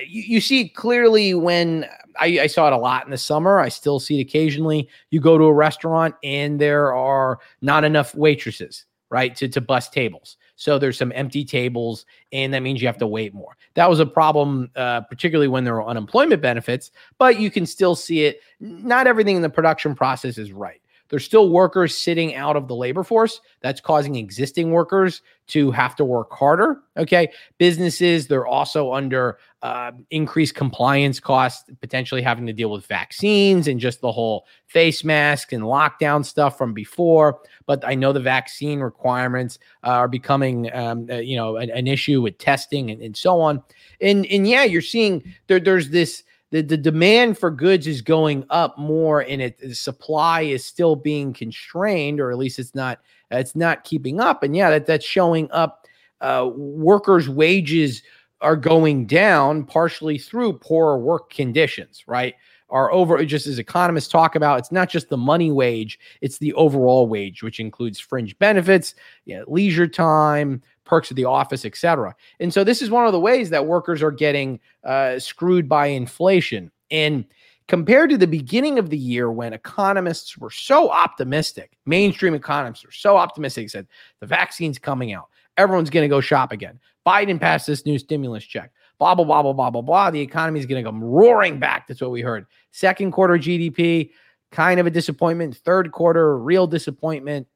you, 0.00 0.22
you 0.22 0.40
see 0.40 0.62
it 0.62 0.74
clearly 0.74 1.34
when 1.34 1.86
I, 2.18 2.40
I, 2.40 2.46
saw 2.46 2.66
it 2.66 2.72
a 2.72 2.78
lot 2.78 3.04
in 3.04 3.10
the 3.10 3.18
summer. 3.18 3.60
I 3.60 3.68
still 3.68 4.00
see 4.00 4.18
it 4.18 4.22
occasionally. 4.22 4.88
You 5.10 5.20
go 5.20 5.38
to 5.38 5.44
a 5.44 5.52
restaurant 5.52 6.14
and 6.22 6.60
there 6.60 6.94
are 6.94 7.38
not 7.60 7.84
enough 7.84 8.14
waitresses, 8.14 8.84
right, 9.10 9.34
to, 9.36 9.48
to 9.48 9.60
bust 9.60 9.92
tables. 9.92 10.36
So 10.56 10.78
there's 10.78 10.98
some 10.98 11.12
empty 11.14 11.44
tables, 11.44 12.06
and 12.32 12.54
that 12.54 12.60
means 12.60 12.80
you 12.80 12.88
have 12.88 12.98
to 12.98 13.06
wait 13.06 13.34
more. 13.34 13.56
That 13.74 13.90
was 13.90 14.00
a 14.00 14.06
problem, 14.06 14.70
uh, 14.76 15.00
particularly 15.02 15.48
when 15.48 15.64
there 15.64 15.74
were 15.74 15.86
unemployment 15.86 16.42
benefits, 16.42 16.90
but 17.18 17.40
you 17.40 17.50
can 17.50 17.66
still 17.66 17.94
see 17.94 18.24
it. 18.24 18.40
Not 18.60 19.06
everything 19.06 19.36
in 19.36 19.42
the 19.42 19.50
production 19.50 19.94
process 19.94 20.38
is 20.38 20.52
right. 20.52 20.81
There's 21.12 21.26
still 21.26 21.50
workers 21.50 21.94
sitting 21.94 22.34
out 22.36 22.56
of 22.56 22.68
the 22.68 22.74
labor 22.74 23.04
force. 23.04 23.42
That's 23.60 23.82
causing 23.82 24.16
existing 24.16 24.70
workers 24.70 25.20
to 25.48 25.70
have 25.70 25.94
to 25.96 26.06
work 26.06 26.32
harder. 26.32 26.78
Okay. 26.96 27.30
Businesses, 27.58 28.28
they're 28.28 28.46
also 28.46 28.94
under 28.94 29.36
uh, 29.60 29.92
increased 30.10 30.54
compliance 30.54 31.20
costs, 31.20 31.68
potentially 31.82 32.22
having 32.22 32.46
to 32.46 32.54
deal 32.54 32.70
with 32.70 32.86
vaccines 32.86 33.68
and 33.68 33.78
just 33.78 34.00
the 34.00 34.10
whole 34.10 34.46
face 34.68 35.04
mask 35.04 35.52
and 35.52 35.64
lockdown 35.64 36.24
stuff 36.24 36.56
from 36.56 36.72
before. 36.72 37.40
But 37.66 37.86
I 37.86 37.94
know 37.94 38.14
the 38.14 38.20
vaccine 38.20 38.80
requirements 38.80 39.58
uh, 39.84 39.88
are 39.88 40.08
becoming, 40.08 40.74
um, 40.74 41.08
uh, 41.10 41.16
you 41.16 41.36
know, 41.36 41.58
an, 41.58 41.68
an, 41.68 41.88
issue 41.88 42.22
with 42.22 42.38
testing 42.38 42.90
and, 42.90 43.02
and 43.02 43.14
so 43.14 43.38
on. 43.38 43.62
And, 44.00 44.24
and 44.24 44.48
yeah, 44.48 44.64
you're 44.64 44.80
seeing 44.80 45.34
there, 45.46 45.60
there's 45.60 45.90
this 45.90 46.24
the, 46.52 46.60
the 46.60 46.76
demand 46.76 47.38
for 47.38 47.50
goods 47.50 47.86
is 47.86 48.02
going 48.02 48.44
up 48.50 48.78
more 48.78 49.22
and 49.22 49.40
it 49.40 49.58
the 49.58 49.74
supply 49.74 50.42
is 50.42 50.64
still 50.64 50.94
being 50.94 51.32
constrained 51.32 52.20
or 52.20 52.30
at 52.30 52.38
least 52.38 52.58
it's 52.58 52.74
not 52.74 53.00
it's 53.30 53.56
not 53.56 53.84
keeping 53.84 54.20
up. 54.20 54.42
And 54.42 54.54
yeah 54.54 54.70
that 54.70 54.86
that's 54.86 55.04
showing 55.04 55.50
up 55.50 55.86
uh, 56.20 56.48
workers 56.54 57.28
wages 57.28 58.02
are 58.42 58.54
going 58.56 59.06
down 59.06 59.64
partially 59.64 60.18
through 60.18 60.58
poorer 60.58 60.98
work 60.98 61.30
conditions 61.30 62.04
right? 62.06 62.34
Are 62.68 62.92
over 62.92 63.22
just 63.24 63.46
as 63.46 63.58
economists 63.58 64.08
talk 64.08 64.34
about 64.34 64.58
it's 64.58 64.72
not 64.72 64.90
just 64.90 65.08
the 65.08 65.16
money 65.16 65.50
wage 65.50 65.98
it's 66.20 66.38
the 66.38 66.52
overall 66.52 67.06
wage 67.06 67.42
which 67.42 67.60
includes 67.60 67.98
fringe 67.98 68.38
benefits 68.38 68.94
you 69.24 69.38
know, 69.38 69.44
leisure 69.48 69.88
time 69.88 70.62
perks 70.84 71.10
of 71.10 71.16
the 71.16 71.24
office, 71.24 71.64
etc. 71.64 72.14
And 72.40 72.52
so 72.52 72.64
this 72.64 72.82
is 72.82 72.90
one 72.90 73.06
of 73.06 73.12
the 73.12 73.20
ways 73.20 73.50
that 73.50 73.66
workers 73.66 74.02
are 74.02 74.10
getting 74.10 74.60
uh, 74.84 75.18
screwed 75.18 75.68
by 75.68 75.86
inflation. 75.86 76.70
And 76.90 77.24
compared 77.68 78.10
to 78.10 78.18
the 78.18 78.26
beginning 78.26 78.78
of 78.78 78.90
the 78.90 78.98
year 78.98 79.30
when 79.30 79.52
economists 79.52 80.36
were 80.36 80.50
so 80.50 80.90
optimistic, 80.90 81.76
mainstream 81.86 82.34
economists 82.34 82.84
were 82.84 82.92
so 82.92 83.16
optimistic, 83.16 83.70
said 83.70 83.86
the 84.20 84.26
vaccine's 84.26 84.78
coming 84.78 85.12
out, 85.12 85.28
everyone's 85.56 85.90
going 85.90 86.04
to 86.04 86.14
go 86.14 86.20
shop 86.20 86.52
again. 86.52 86.78
Biden 87.06 87.40
passed 87.40 87.66
this 87.66 87.86
new 87.86 87.98
stimulus 87.98 88.44
check. 88.44 88.72
Blah, 88.98 89.14
blah, 89.14 89.24
blah, 89.24 89.42
blah, 89.42 89.52
blah, 89.52 89.70
blah, 89.70 89.82
blah. 89.82 90.10
The 90.10 90.20
economy 90.20 90.60
is 90.60 90.66
going 90.66 90.82
to 90.82 90.88
come 90.88 91.02
roaring 91.02 91.58
back. 91.58 91.88
That's 91.88 92.00
what 92.00 92.12
we 92.12 92.20
heard. 92.20 92.46
Second 92.70 93.10
quarter 93.10 93.34
GDP, 93.34 94.10
kind 94.52 94.78
of 94.78 94.86
a 94.86 94.90
disappointment. 94.90 95.56
Third 95.56 95.90
quarter, 95.90 96.38
real 96.38 96.68
disappointment 96.68 97.48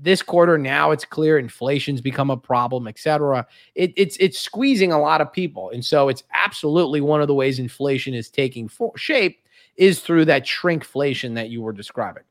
this 0.00 0.22
quarter 0.22 0.58
now 0.58 0.90
it's 0.90 1.04
clear 1.04 1.38
inflation's 1.38 2.00
become 2.00 2.30
a 2.30 2.36
problem 2.36 2.86
etc 2.86 3.46
it, 3.74 3.92
it's 3.96 4.16
it's 4.18 4.38
squeezing 4.38 4.92
a 4.92 5.00
lot 5.00 5.20
of 5.20 5.32
people. 5.32 5.70
And 5.70 5.84
so 5.84 6.08
it's 6.08 6.22
absolutely 6.32 7.00
one 7.00 7.20
of 7.20 7.28
the 7.28 7.34
ways 7.34 7.58
inflation 7.58 8.14
is 8.14 8.30
taking 8.30 8.68
for, 8.68 8.96
shape 8.96 9.40
is 9.76 10.00
through 10.00 10.26
that 10.26 10.44
shrinkflation 10.44 11.34
that 11.34 11.50
you 11.50 11.62
were 11.62 11.72
describing. 11.72 12.22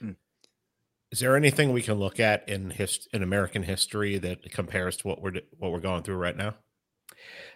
Hmm. 0.00 0.12
is 1.12 1.20
there 1.20 1.36
anything 1.36 1.72
we 1.72 1.82
can 1.82 1.94
look 1.94 2.18
at 2.18 2.48
in 2.48 2.70
his, 2.70 3.08
in 3.12 3.22
american 3.22 3.62
history 3.62 4.18
that 4.18 4.50
compares 4.50 4.96
to 4.98 5.08
what 5.08 5.20
we're 5.20 5.40
what 5.58 5.72
we're 5.72 5.80
going 5.80 6.02
through 6.02 6.16
right 6.16 6.36
now? 6.36 6.54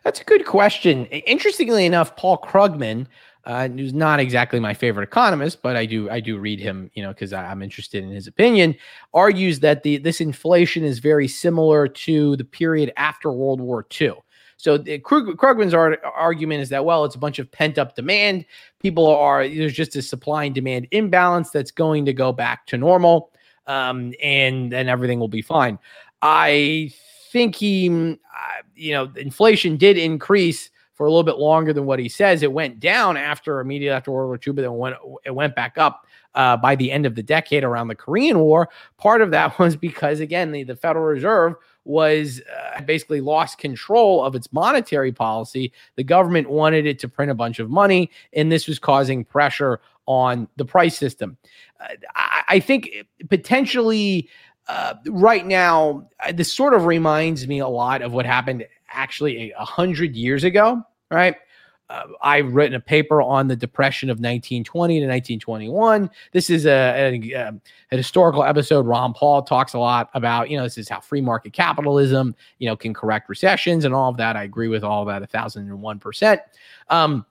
That's 0.05 0.21
a 0.21 0.25
good 0.25 0.47
question. 0.47 1.07
Interestingly 1.07 1.87
enough 1.87 2.17
paul 2.17 2.39
krugman 2.39 3.07
uh, 3.45 3.69
who's 3.69 3.95
not 3.95 4.21
exactly 4.21 4.61
my 4.61 4.75
favorite 4.75 5.05
economist, 5.05 5.63
but 5.63 5.77
I 5.77 5.87
do 5.87 6.11
I 6.11 6.21
do 6.21 6.39
read 6.39 6.61
him, 6.61 6.91
you 6.95 7.03
know, 7.03 7.11
because 7.11 7.33
I'm 7.33 7.63
interested 7.63 8.05
in 8.05 8.11
his 8.11 8.27
opinion. 8.27 8.75
Argues 9.15 9.61
that 9.61 9.83
the 9.83 9.99
this 9.99 10.21
inflation 10.21 10.85
is 10.85 10.99
very 10.99 11.29
similar 11.29 11.89
to 11.89 12.37
the 12.37 12.45
period 12.45 12.93
after 12.97 13.33
World 13.33 13.61
War 13.61 13.87
II. 14.01 14.15
So 14.59 14.77
the, 14.77 14.99
Krug, 14.99 15.37
Krugman's 15.37 15.73
argument 15.73 16.63
is 16.63 16.69
that 16.71 16.85
well, 16.85 17.05
it's 17.05 17.15
a 17.15 17.19
bunch 17.19 17.39
of 17.39 17.51
pent 17.51 17.79
up 17.79 17.95
demand. 17.95 18.45
People 18.81 19.07
are 19.07 19.49
there's 19.49 19.73
just 19.73 19.97
a 19.97 20.03
supply 20.03 20.45
and 20.45 20.55
demand 20.55 20.89
imbalance 20.91 21.51
that's 21.51 21.71
going 21.71 22.05
to 22.07 22.13
go 22.13 22.33
back 22.33 22.67
to 22.67 22.77
normal, 22.77 23.31
um, 23.67 24.13
and 24.21 24.73
then 24.73 24.89
everything 24.89 25.21
will 25.21 25.29
be 25.29 25.43
fine. 25.43 25.79
I 26.23 26.93
think 27.31 27.55
he, 27.55 27.89
uh, 27.89 28.63
you 28.75 28.93
know, 28.93 29.11
inflation 29.17 29.77
did 29.77 29.97
increase 29.97 30.71
for 30.99 31.07
a 31.07 31.11
little 31.11 31.23
bit 31.23 31.39
longer 31.39 31.73
than 31.73 31.87
what 31.87 32.01
he 32.01 32.09
says. 32.09 32.43
It 32.43 32.53
went 32.53 32.81
down 32.81 33.17
after 33.17 33.61
immediately 33.61 33.95
after 33.95 34.11
World 34.11 34.29
War 34.29 34.41
II, 34.45 34.53
but 34.53 34.63
then 34.63 34.77
went, 34.77 34.97
it 35.25 35.31
went 35.31 35.55
back 35.55 35.79
up 35.79 36.05
uh, 36.35 36.57
by 36.57 36.75
the 36.75 36.91
end 36.91 37.07
of 37.07 37.15
the 37.15 37.23
decade 37.23 37.63
around 37.63 37.87
the 37.87 37.95
Korean 37.95 38.41
War. 38.41 38.69
Part 38.97 39.23
of 39.23 39.31
that 39.31 39.57
was 39.61 39.77
because, 39.77 40.19
again, 40.19 40.51
the, 40.51 40.65
the 40.65 40.75
Federal 40.75 41.05
Reserve 41.05 41.55
was 41.85 42.43
uh, 42.53 42.81
basically 42.83 43.21
lost 43.21 43.59
control 43.59 44.25
of 44.25 44.35
its 44.35 44.53
monetary 44.53 45.13
policy. 45.13 45.73
The 45.95 46.05
government 46.05 46.51
wanted 46.51 46.85
it 46.85 46.99
to 46.99 47.09
print 47.09 47.31
a 47.31 47.35
bunch 47.35 47.61
of 47.61 47.71
money, 47.71 48.11
and 48.33 48.51
this 48.51 48.67
was 48.67 48.81
causing 48.81 49.25
pressure 49.25 49.81
on 50.07 50.49
the 50.57 50.65
price 50.65 50.99
system. 50.99 51.37
Uh, 51.81 51.95
I, 52.17 52.43
I, 52.49 52.61
think 52.61 52.91
potentially. 53.31 54.29
Uh, 54.71 54.93
right 55.07 55.47
now, 55.47 56.07
uh, 56.21 56.31
this 56.31 56.53
sort 56.53 56.75
of 56.75 56.85
reminds 56.85 57.49
me 57.49 57.59
a 57.59 57.67
lot 57.67 58.03
of 58.03 58.13
what 58.13 58.27
happened 58.27 58.67
actually 58.91 59.53
a 59.53 59.65
hundred 59.65 60.17
years 60.17 60.45
ago, 60.45 60.83
right? 61.11 61.37
uh, 61.91 62.05
I've 62.23 62.55
written 62.55 62.75
a 62.75 62.81
paper 62.81 63.23
on 63.23 63.49
the 63.49 63.57
depression 63.57 64.11
of 64.11 64.17
1920 64.17 65.01
to 65.01 65.07
1921. 65.07 66.11
This 66.33 66.51
is 66.51 66.67
a, 66.67 66.71
a, 67.15 67.35
um, 67.35 67.61
a, 67.91 67.97
historical 67.97 68.45
episode. 68.45 68.87
Ron 68.87 69.15
Paul 69.15 69.43
talks 69.43 69.73
a 69.73 69.79
lot 69.79 70.11
about, 70.13 70.51
you 70.51 70.59
know, 70.59 70.65
this 70.65 70.77
is 70.77 70.89
how 70.89 71.01
free 71.01 71.23
market 71.23 71.55
capitalism, 71.55 72.35
you 72.59 72.69
know, 72.69 72.77
can 72.77 72.93
correct 72.93 73.29
recessions 73.29 73.87
and 73.87 73.95
all 73.95 74.11
of 74.11 74.19
that. 74.19 74.37
I 74.37 74.43
agree 74.43 74.69
with 74.69 74.85
all 74.85 75.05
that 75.07 75.23
a 75.23 75.27
thousand 75.27 75.69
and 75.69 75.81
one 75.81 75.99
percent. 75.99 76.43
Um, 76.91 77.25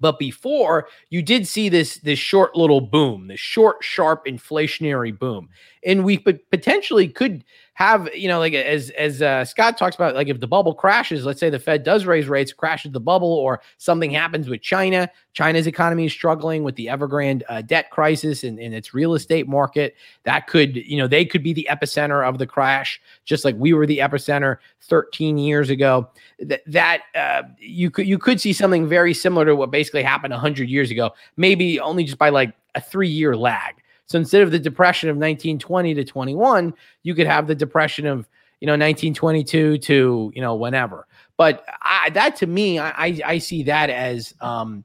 but 0.00 0.18
before 0.18 0.88
you 1.08 1.22
did 1.22 1.48
see 1.48 1.68
this 1.68 1.96
this 1.98 2.18
short 2.18 2.54
little 2.54 2.80
boom, 2.80 3.26
this 3.26 3.40
short, 3.40 3.78
sharp 3.82 4.26
inflationary 4.26 5.18
boom, 5.18 5.48
and 5.84 6.04
we 6.04 6.18
potentially 6.18 7.08
could 7.08 7.42
have 7.78 8.12
you 8.12 8.26
know 8.26 8.40
like 8.40 8.54
as 8.54 8.90
as 8.90 9.22
uh, 9.22 9.44
Scott 9.44 9.78
talks 9.78 9.94
about 9.94 10.16
like 10.16 10.26
if 10.26 10.40
the 10.40 10.48
bubble 10.48 10.74
crashes 10.74 11.24
let's 11.24 11.38
say 11.38 11.48
the 11.48 11.60
Fed 11.60 11.84
does 11.84 12.06
raise 12.06 12.26
rates 12.26 12.52
crashes 12.52 12.90
the 12.90 12.98
bubble 12.98 13.32
or 13.32 13.60
something 13.76 14.10
happens 14.10 14.48
with 14.48 14.62
China 14.62 15.08
China's 15.32 15.68
economy 15.68 16.06
is 16.06 16.12
struggling 16.12 16.64
with 16.64 16.74
the 16.74 16.86
Evergrande 16.86 17.42
uh, 17.48 17.62
debt 17.62 17.90
crisis 17.90 18.42
in, 18.42 18.58
in 18.58 18.72
its 18.72 18.94
real 18.94 19.14
estate 19.14 19.46
market 19.46 19.94
that 20.24 20.48
could 20.48 20.74
you 20.74 20.96
know 20.96 21.06
they 21.06 21.24
could 21.24 21.44
be 21.44 21.52
the 21.52 21.68
epicenter 21.70 22.28
of 22.28 22.38
the 22.38 22.48
crash 22.48 23.00
just 23.24 23.44
like 23.44 23.54
we 23.56 23.72
were 23.72 23.86
the 23.86 23.98
epicenter 23.98 24.56
13 24.80 25.38
years 25.38 25.70
ago. 25.70 26.08
That 26.40 26.62
that 26.66 27.02
uh, 27.14 27.42
you 27.60 27.92
could 27.92 28.08
you 28.08 28.18
could 28.18 28.40
see 28.40 28.52
something 28.52 28.88
very 28.88 29.14
similar 29.14 29.44
to 29.46 29.54
what 29.54 29.70
basically 29.70 30.02
happened 30.02 30.32
100 30.32 30.68
years 30.68 30.90
ago 30.90 31.12
maybe 31.36 31.78
only 31.78 32.02
just 32.02 32.18
by 32.18 32.30
like 32.30 32.52
a 32.74 32.80
3 32.80 33.08
year 33.08 33.36
lag 33.36 33.76
so 34.08 34.18
instead 34.18 34.42
of 34.42 34.50
the 34.50 34.58
depression 34.58 35.10
of 35.10 35.16
1920 35.16 35.94
to 35.94 36.04
21, 36.04 36.74
you 37.02 37.14
could 37.14 37.26
have 37.26 37.46
the 37.46 37.54
depression 37.54 38.06
of 38.06 38.28
you 38.60 38.66
know 38.66 38.72
1922 38.72 39.78
to 39.78 40.32
you 40.34 40.40
know 40.40 40.54
whenever. 40.56 41.06
But 41.36 41.64
I, 41.82 42.10
that 42.10 42.34
to 42.36 42.46
me, 42.46 42.80
I, 42.80 43.20
I 43.24 43.38
see 43.38 43.62
that 43.64 43.90
as 43.90 44.34
um, 44.40 44.84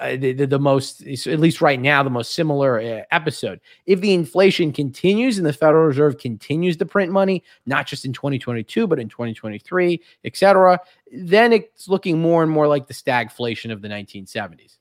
uh, 0.00 0.16
the, 0.16 0.32
the, 0.32 0.46
the, 0.48 0.58
most, 0.58 1.06
at 1.06 1.38
least 1.38 1.60
right 1.60 1.78
now, 1.78 2.02
the 2.02 2.10
most 2.10 2.34
similar 2.34 2.80
uh, 2.80 3.02
episode. 3.12 3.60
If 3.86 4.00
the 4.00 4.12
inflation 4.12 4.72
continues 4.72 5.38
and 5.38 5.46
the 5.46 5.52
Federal 5.52 5.86
Reserve 5.86 6.18
continues 6.18 6.76
to 6.78 6.86
print 6.86 7.12
money, 7.12 7.44
not 7.66 7.86
just 7.86 8.04
in 8.04 8.12
2022, 8.12 8.88
but 8.88 8.98
in 8.98 9.08
2023, 9.08 10.02
et 10.24 10.36
cetera, 10.36 10.80
then 11.12 11.52
it's 11.52 11.86
looking 11.86 12.20
more 12.20 12.42
and 12.42 12.50
more 12.50 12.66
like 12.66 12.88
the 12.88 12.94
stagflation 12.94 13.70
of 13.70 13.80
the 13.80 13.86
1970s. 13.86 14.78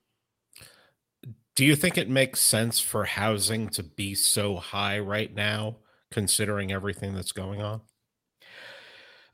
Do 1.55 1.65
you 1.65 1.75
think 1.75 1.97
it 1.97 2.09
makes 2.09 2.39
sense 2.39 2.79
for 2.79 3.05
housing 3.05 3.69
to 3.69 3.83
be 3.83 4.15
so 4.15 4.55
high 4.55 4.99
right 4.99 5.33
now, 5.33 5.77
considering 6.11 6.71
everything 6.71 7.13
that's 7.13 7.33
going 7.33 7.61
on? 7.61 7.81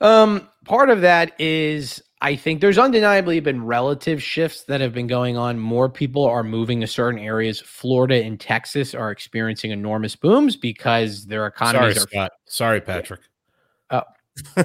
Um, 0.02 0.48
part 0.66 0.90
of 0.90 1.02
that 1.02 1.40
is 1.40 2.04
I 2.22 2.36
think 2.36 2.62
there's 2.62 2.80
undeniably 2.80 3.40
been 3.40 3.64
relative 3.64 4.22
shifts 4.24 4.64
that 4.64 4.82
have 4.82 4.94
been 4.94 5.08
going 5.08 5.38
on. 5.38 5.60
More 5.60 5.88
people 5.90 6.26
are 6.26 6.44
moving 6.44 6.82
to 6.82 6.88
certain 6.88 7.20
areas. 7.20 7.62
Florida 7.62 8.24
and 8.24 8.40
Texas 8.40 8.96
are 8.96 9.12
experiencing 9.12 9.72
enormous 9.72 10.16
booms 10.16 10.56
because 10.56 11.26
their 11.26 11.46
economies 11.46 11.96
Sorry, 11.96 12.04
are. 12.04 12.10
Scott. 12.10 12.32
Sorry, 12.46 12.82
Patrick. 12.82 13.22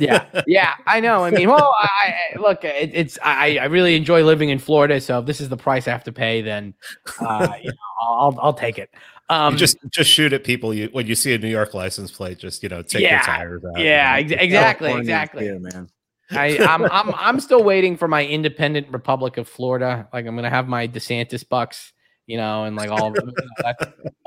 Yeah, 0.01 0.27
yeah, 0.47 0.75
I 0.87 1.01
know. 1.01 1.25
I 1.25 1.31
mean, 1.31 1.49
well, 1.49 1.75
I, 1.79 2.14
I 2.35 2.39
look, 2.39 2.64
it, 2.64 2.91
it's 2.93 3.18
I, 3.23 3.59
I 3.59 3.64
really 3.66 3.97
enjoy 3.97 4.23
living 4.25 4.49
in 4.49 4.59
Florida, 4.59 5.01
so 5.01 5.20
if 5.20 5.27
this 5.27 5.41
is 5.41 5.49
the 5.49 5.57
price 5.57 5.89
I 5.89 5.93
have 5.93 6.05
to 6.05 6.12
pay, 6.12 6.43
then 6.43 6.75
uh, 7.20 7.55
you 7.62 7.70
know, 7.70 7.77
I'll 8.01 8.39
I'll 8.41 8.55
take 8.55 8.79
it. 8.79 8.91
Um, 9.29 9.57
just 9.57 9.79
just 9.91 10.11
shoot 10.11 10.33
at 10.33 10.45
people 10.45 10.75
you 10.75 10.89
when 10.93 11.07
you 11.07 11.14
see 11.14 11.33
a 11.33 11.39
New 11.39 11.49
York 11.49 11.75
license 11.75 12.11
plate. 12.11 12.39
Just 12.39 12.62
you 12.62 12.68
know, 12.68 12.83
take 12.83 13.03
yeah, 13.03 13.23
tires 13.23 13.62
out. 13.64 13.81
Yeah, 13.81 14.16
ex- 14.18 14.33
exactly, 14.33 14.93
exactly. 14.93 15.45
Here, 15.45 15.59
man. 15.59 15.89
I, 16.31 16.59
I'm 16.59 16.85
I'm 16.85 17.14
I'm 17.14 17.41
still 17.41 17.62
waiting 17.62 17.97
for 17.97 18.09
my 18.09 18.25
independent 18.25 18.89
Republic 18.91 19.39
of 19.39 19.49
Florida. 19.49 20.09
Like 20.12 20.27
I'm 20.27 20.35
gonna 20.35 20.51
have 20.51 20.68
my 20.68 20.89
DeSantis 20.89 21.49
bucks, 21.49 21.93
you 22.27 22.37
know, 22.37 22.64
and 22.64 22.77
like 22.77 22.91
all. 22.91 23.12
You 23.14 23.27
know, 23.27 23.75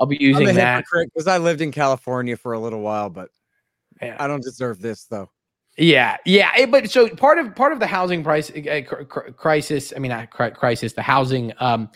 I'll 0.00 0.06
be 0.06 0.18
using 0.20 0.54
that 0.54 0.84
because 0.92 1.26
I 1.26 1.38
lived 1.38 1.60
in 1.60 1.72
California 1.72 2.36
for 2.36 2.52
a 2.52 2.58
little 2.58 2.80
while, 2.80 3.10
but 3.10 3.28
yeah. 4.00 4.16
I 4.18 4.26
don't 4.26 4.42
deserve 4.42 4.80
this 4.80 5.04
though. 5.04 5.30
Yeah, 5.78 6.16
yeah, 6.24 6.52
it, 6.56 6.70
but 6.70 6.90
so 6.90 7.08
part 7.08 7.38
of 7.38 7.54
part 7.54 7.72
of 7.72 7.80
the 7.80 7.86
housing 7.86 8.24
price 8.24 8.50
uh, 8.50 8.80
crisis, 9.36 9.92
I 9.94 9.98
mean, 9.98 10.10
not 10.10 10.30
crisis, 10.30 10.94
the 10.94 11.02
housing 11.02 11.52
um, 11.58 11.90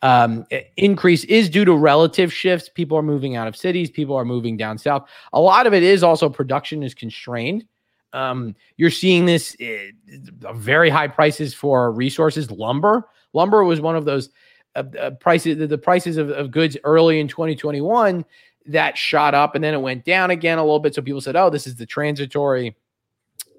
um, 0.00 0.46
increase 0.76 1.24
is 1.24 1.50
due 1.50 1.66
to 1.66 1.74
relative 1.74 2.32
shifts. 2.32 2.70
People 2.70 2.96
are 2.96 3.02
moving 3.02 3.36
out 3.36 3.46
of 3.46 3.54
cities, 3.54 3.90
people 3.90 4.16
are 4.16 4.24
moving 4.24 4.56
down 4.56 4.78
south. 4.78 5.06
A 5.34 5.40
lot 5.40 5.66
of 5.66 5.74
it 5.74 5.82
is 5.82 6.02
also 6.02 6.30
production 6.30 6.82
is 6.82 6.94
constrained. 6.94 7.66
Um, 8.14 8.54
you're 8.78 8.90
seeing 8.90 9.26
this 9.26 9.54
uh, 9.60 10.52
very 10.54 10.88
high 10.88 11.08
prices 11.08 11.52
for 11.52 11.92
resources. 11.92 12.50
Lumber, 12.50 13.06
lumber 13.34 13.64
was 13.64 13.82
one 13.82 13.96
of 13.96 14.06
those 14.06 14.30
uh, 14.76 14.84
uh, 14.98 15.10
prices. 15.10 15.58
The, 15.58 15.66
the 15.66 15.76
prices 15.76 16.16
of, 16.16 16.30
of 16.30 16.50
goods 16.50 16.78
early 16.84 17.20
in 17.20 17.28
2021 17.28 18.24
that 18.68 18.96
shot 18.96 19.34
up 19.34 19.54
and 19.54 19.62
then 19.62 19.74
it 19.74 19.80
went 19.80 20.04
down 20.04 20.30
again 20.30 20.56
a 20.56 20.62
little 20.62 20.80
bit. 20.80 20.94
So 20.94 21.02
people 21.02 21.20
said, 21.20 21.36
"Oh, 21.36 21.50
this 21.50 21.66
is 21.66 21.76
the 21.76 21.86
transitory." 21.86 22.74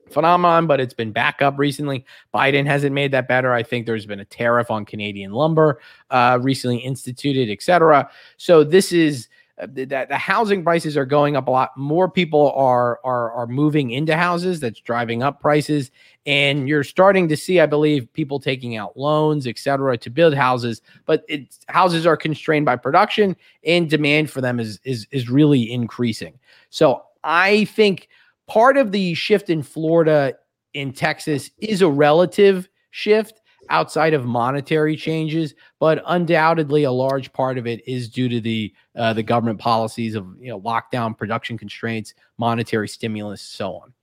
Phenomenon, 0.09 0.67
but 0.67 0.79
it's 0.79 0.93
been 0.93 1.11
back 1.11 1.41
up 1.41 1.57
recently. 1.57 2.05
Biden 2.33 2.65
hasn't 2.65 2.93
made 2.93 3.11
that 3.11 3.27
better. 3.27 3.53
I 3.53 3.63
think 3.63 3.85
there's 3.85 4.05
been 4.05 4.19
a 4.19 4.25
tariff 4.25 4.71
on 4.71 4.85
Canadian 4.85 5.31
lumber 5.31 5.79
uh, 6.09 6.39
recently 6.41 6.77
instituted, 6.77 7.49
etc. 7.49 8.09
So 8.37 8.63
this 8.63 8.91
is 8.91 9.27
uh, 9.59 9.65
that 9.71 10.07
the 10.07 10.17
housing 10.17 10.63
prices 10.63 10.95
are 10.95 11.05
going 11.05 11.35
up 11.35 11.47
a 11.47 11.51
lot. 11.51 11.75
More 11.75 12.09
people 12.09 12.51
are 12.51 12.99
are 13.03 13.31
are 13.31 13.47
moving 13.47 13.89
into 13.89 14.15
houses. 14.15 14.59
That's 14.59 14.79
driving 14.79 15.23
up 15.23 15.41
prices, 15.41 15.89
and 16.27 16.69
you're 16.69 16.83
starting 16.83 17.27
to 17.29 17.35
see, 17.35 17.59
I 17.59 17.65
believe, 17.65 18.11
people 18.13 18.39
taking 18.39 18.75
out 18.75 18.95
loans, 18.97 19.47
etc., 19.47 19.97
to 19.97 20.09
build 20.11 20.35
houses. 20.35 20.83
But 21.07 21.23
it's 21.27 21.59
houses 21.69 22.05
are 22.05 22.15
constrained 22.15 22.65
by 22.67 22.75
production, 22.75 23.35
and 23.65 23.89
demand 23.89 24.29
for 24.29 24.41
them 24.41 24.59
is 24.59 24.79
is 24.83 25.07
is 25.09 25.27
really 25.27 25.71
increasing. 25.71 26.37
So 26.69 27.03
I 27.23 27.65
think 27.65 28.09
part 28.47 28.77
of 28.77 28.91
the 28.91 29.13
shift 29.13 29.49
in 29.49 29.61
Florida 29.61 30.33
in 30.73 30.93
Texas 30.93 31.51
is 31.59 31.81
a 31.81 31.89
relative 31.89 32.69
shift 32.91 33.41
outside 33.69 34.13
of 34.13 34.25
monetary 34.25 34.95
changes, 34.95 35.53
but 35.79 36.01
undoubtedly 36.07 36.83
a 36.83 36.91
large 36.91 37.31
part 37.33 37.57
of 37.57 37.67
it 37.67 37.85
is 37.87 38.09
due 38.09 38.29
to 38.29 38.39
the 38.39 38.73
uh, 38.95 39.13
the 39.13 39.23
government 39.23 39.59
policies 39.59 40.15
of 40.15 40.27
you 40.39 40.49
know 40.49 40.59
lockdown, 40.61 41.17
production 41.17 41.57
constraints, 41.57 42.13
monetary 42.37 42.87
stimulus, 42.87 43.41
so 43.41 43.75
on. 43.75 43.93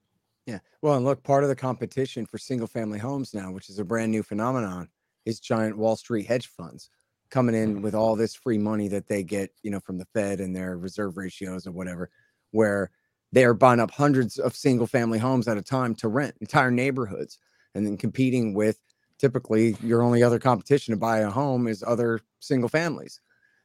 Yeah, 0.46 0.58
well, 0.82 0.94
and 0.94 1.04
look, 1.04 1.22
part 1.22 1.42
of 1.42 1.48
the 1.48 1.56
competition 1.56 2.26
for 2.26 2.36
single 2.36 2.66
family 2.66 2.98
homes 2.98 3.32
now, 3.32 3.50
which 3.50 3.70
is 3.70 3.78
a 3.78 3.84
brand 3.84 4.12
new 4.12 4.22
phenomenon, 4.22 4.88
is 5.24 5.40
giant 5.40 5.76
Wall 5.76 5.96
Street 5.96 6.26
hedge 6.26 6.48
funds 6.48 6.90
coming 7.30 7.54
in 7.54 7.80
with 7.80 7.94
all 7.94 8.14
this 8.14 8.34
free 8.34 8.58
money 8.58 8.86
that 8.88 9.08
they 9.08 9.22
get, 9.22 9.50
you 9.62 9.70
know, 9.70 9.80
from 9.80 9.98
the 9.98 10.04
Fed 10.12 10.40
and 10.40 10.54
their 10.54 10.76
reserve 10.76 11.16
ratios 11.16 11.66
or 11.66 11.72
whatever, 11.72 12.10
where 12.50 12.90
they 13.34 13.44
are 13.44 13.52
buying 13.54 13.80
up 13.80 13.90
hundreds 13.90 14.38
of 14.38 14.54
single 14.54 14.86
family 14.86 15.18
homes 15.18 15.48
at 15.48 15.58
a 15.58 15.62
time 15.62 15.92
to 15.96 16.06
rent 16.06 16.36
entire 16.40 16.70
neighborhoods 16.70 17.38
and 17.74 17.84
then 17.84 17.96
competing 17.96 18.54
with 18.54 18.78
typically 19.18 19.76
your 19.82 20.02
only 20.02 20.22
other 20.22 20.38
competition 20.38 20.92
to 20.92 20.98
buy 20.98 21.18
a 21.18 21.30
home 21.30 21.66
is 21.66 21.82
other 21.84 22.20
single 22.38 22.68
families. 22.68 23.20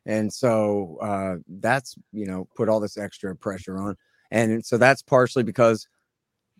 And 0.07 0.33
so 0.33 0.97
uh, 1.01 1.35
that's 1.47 1.95
you 2.11 2.25
know 2.25 2.47
put 2.55 2.67
all 2.67 2.79
this 2.79 2.97
extra 2.97 3.35
pressure 3.35 3.77
on. 3.77 3.95
And 4.31 4.65
so 4.65 4.77
that's 4.77 5.03
partially 5.03 5.43
because 5.43 5.87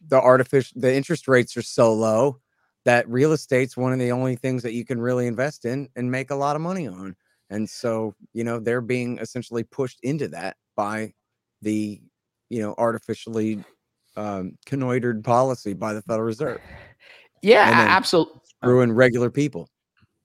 the 0.07 0.21
artificial 0.21 0.79
the 0.79 0.93
interest 0.93 1.27
rates 1.27 1.57
are 1.57 1.63
so 1.63 1.91
low 1.93 2.39
that 2.85 3.09
real 3.09 3.31
estate's 3.31 3.75
one 3.75 3.91
of 3.91 3.99
the 3.99 4.11
only 4.11 4.35
things 4.35 4.61
that 4.63 4.73
you 4.73 4.85
can 4.85 5.01
really 5.01 5.25
invest 5.25 5.65
in 5.65 5.89
and 5.95 6.11
make 6.11 6.29
a 6.29 6.35
lot 6.35 6.55
of 6.55 6.61
money 6.61 6.87
on. 6.87 7.15
And 7.49 7.67
so 7.67 8.13
you 8.33 8.43
know 8.43 8.59
they're 8.59 8.81
being 8.81 9.17
essentially 9.17 9.63
pushed 9.63 9.99
into 10.03 10.27
that 10.27 10.57
by 10.75 11.13
the 11.63 12.01
you 12.49 12.61
know, 12.61 12.75
artificially 12.77 13.63
um, 14.17 14.57
connoitered 14.65 15.23
policy 15.23 15.73
by 15.73 15.93
the 15.93 16.01
Federal 16.01 16.25
Reserve. 16.25 16.61
Yeah, 17.41 17.63
absolutely. 17.89 18.41
Ruin 18.63 18.91
regular 18.91 19.29
people. 19.29 19.69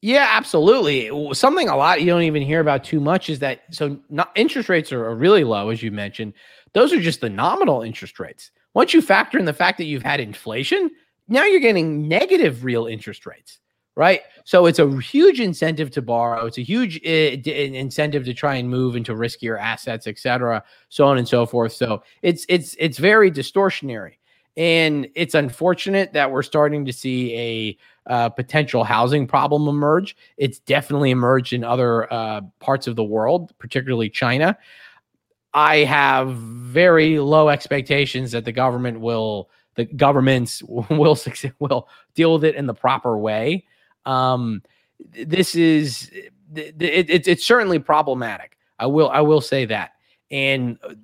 Yeah, 0.02 0.28
absolutely. 0.32 1.10
Something 1.32 1.68
a 1.68 1.76
lot 1.76 2.00
you 2.00 2.06
don't 2.06 2.22
even 2.22 2.42
hear 2.42 2.60
about 2.60 2.84
too 2.84 3.00
much 3.00 3.30
is 3.30 3.38
that 3.38 3.62
so 3.70 3.98
not, 4.10 4.30
interest 4.34 4.68
rates 4.68 4.92
are, 4.92 5.06
are 5.06 5.14
really 5.14 5.44
low, 5.44 5.70
as 5.70 5.82
you 5.82 5.90
mentioned. 5.90 6.34
Those 6.74 6.92
are 6.92 7.00
just 7.00 7.20
the 7.20 7.30
nominal 7.30 7.82
interest 7.82 8.18
rates. 8.18 8.50
Once 8.74 8.92
you 8.92 9.00
factor 9.00 9.38
in 9.38 9.44
the 9.44 9.52
fact 9.52 9.78
that 9.78 9.84
you've 9.84 10.02
had 10.02 10.20
inflation, 10.20 10.90
now 11.28 11.44
you're 11.44 11.60
getting 11.60 12.06
negative 12.08 12.64
real 12.64 12.86
interest 12.86 13.24
rates 13.24 13.60
right? 13.96 14.22
So 14.44 14.66
it's 14.66 14.78
a 14.78 14.98
huge 15.00 15.40
incentive 15.40 15.90
to 15.92 16.02
borrow. 16.02 16.46
It's 16.46 16.58
a 16.58 16.62
huge 16.62 17.00
uh, 17.06 17.50
incentive 17.50 18.24
to 18.24 18.34
try 18.34 18.56
and 18.56 18.68
move 18.68 18.96
into 18.96 19.12
riskier 19.12 19.58
assets, 19.58 20.06
et 20.06 20.18
cetera, 20.18 20.62
so 20.88 21.06
on 21.06 21.18
and 21.18 21.26
so 21.26 21.46
forth. 21.46 21.72
So 21.72 22.02
it's 22.22 22.44
it's 22.48 22.76
it's 22.78 22.98
very 22.98 23.30
distortionary, 23.30 24.16
and 24.56 25.08
it's 25.14 25.34
unfortunate 25.34 26.12
that 26.12 26.30
we're 26.30 26.42
starting 26.42 26.84
to 26.84 26.92
see 26.92 27.34
a 27.34 27.78
uh, 28.12 28.28
potential 28.28 28.84
housing 28.84 29.26
problem 29.26 29.66
emerge. 29.68 30.16
It's 30.36 30.58
definitely 30.58 31.10
emerged 31.10 31.52
in 31.52 31.64
other 31.64 32.12
uh, 32.12 32.42
parts 32.60 32.86
of 32.86 32.96
the 32.96 33.04
world, 33.04 33.52
particularly 33.58 34.10
China. 34.10 34.58
I 35.54 35.78
have 35.78 36.34
very 36.34 37.20
low 37.20 37.48
expectations 37.48 38.32
that 38.32 38.44
the 38.44 38.52
government 38.52 39.00
will 39.00 39.50
the 39.76 39.84
governments 39.84 40.62
will 40.68 41.16
will 41.58 41.88
deal 42.14 42.34
with 42.34 42.44
it 42.44 42.56
in 42.56 42.66
the 42.66 42.74
proper 42.74 43.16
way. 43.16 43.64
Um, 44.06 44.62
this 45.12 45.54
is 45.54 46.10
it, 46.54 46.80
it, 46.80 47.28
it's 47.28 47.44
certainly 47.44 47.78
problematic. 47.78 48.56
I 48.78 48.86
will 48.86 49.10
I 49.10 49.20
will 49.20 49.40
say 49.40 49.64
that. 49.66 49.92
And 50.30 50.78
uh, 50.82 50.94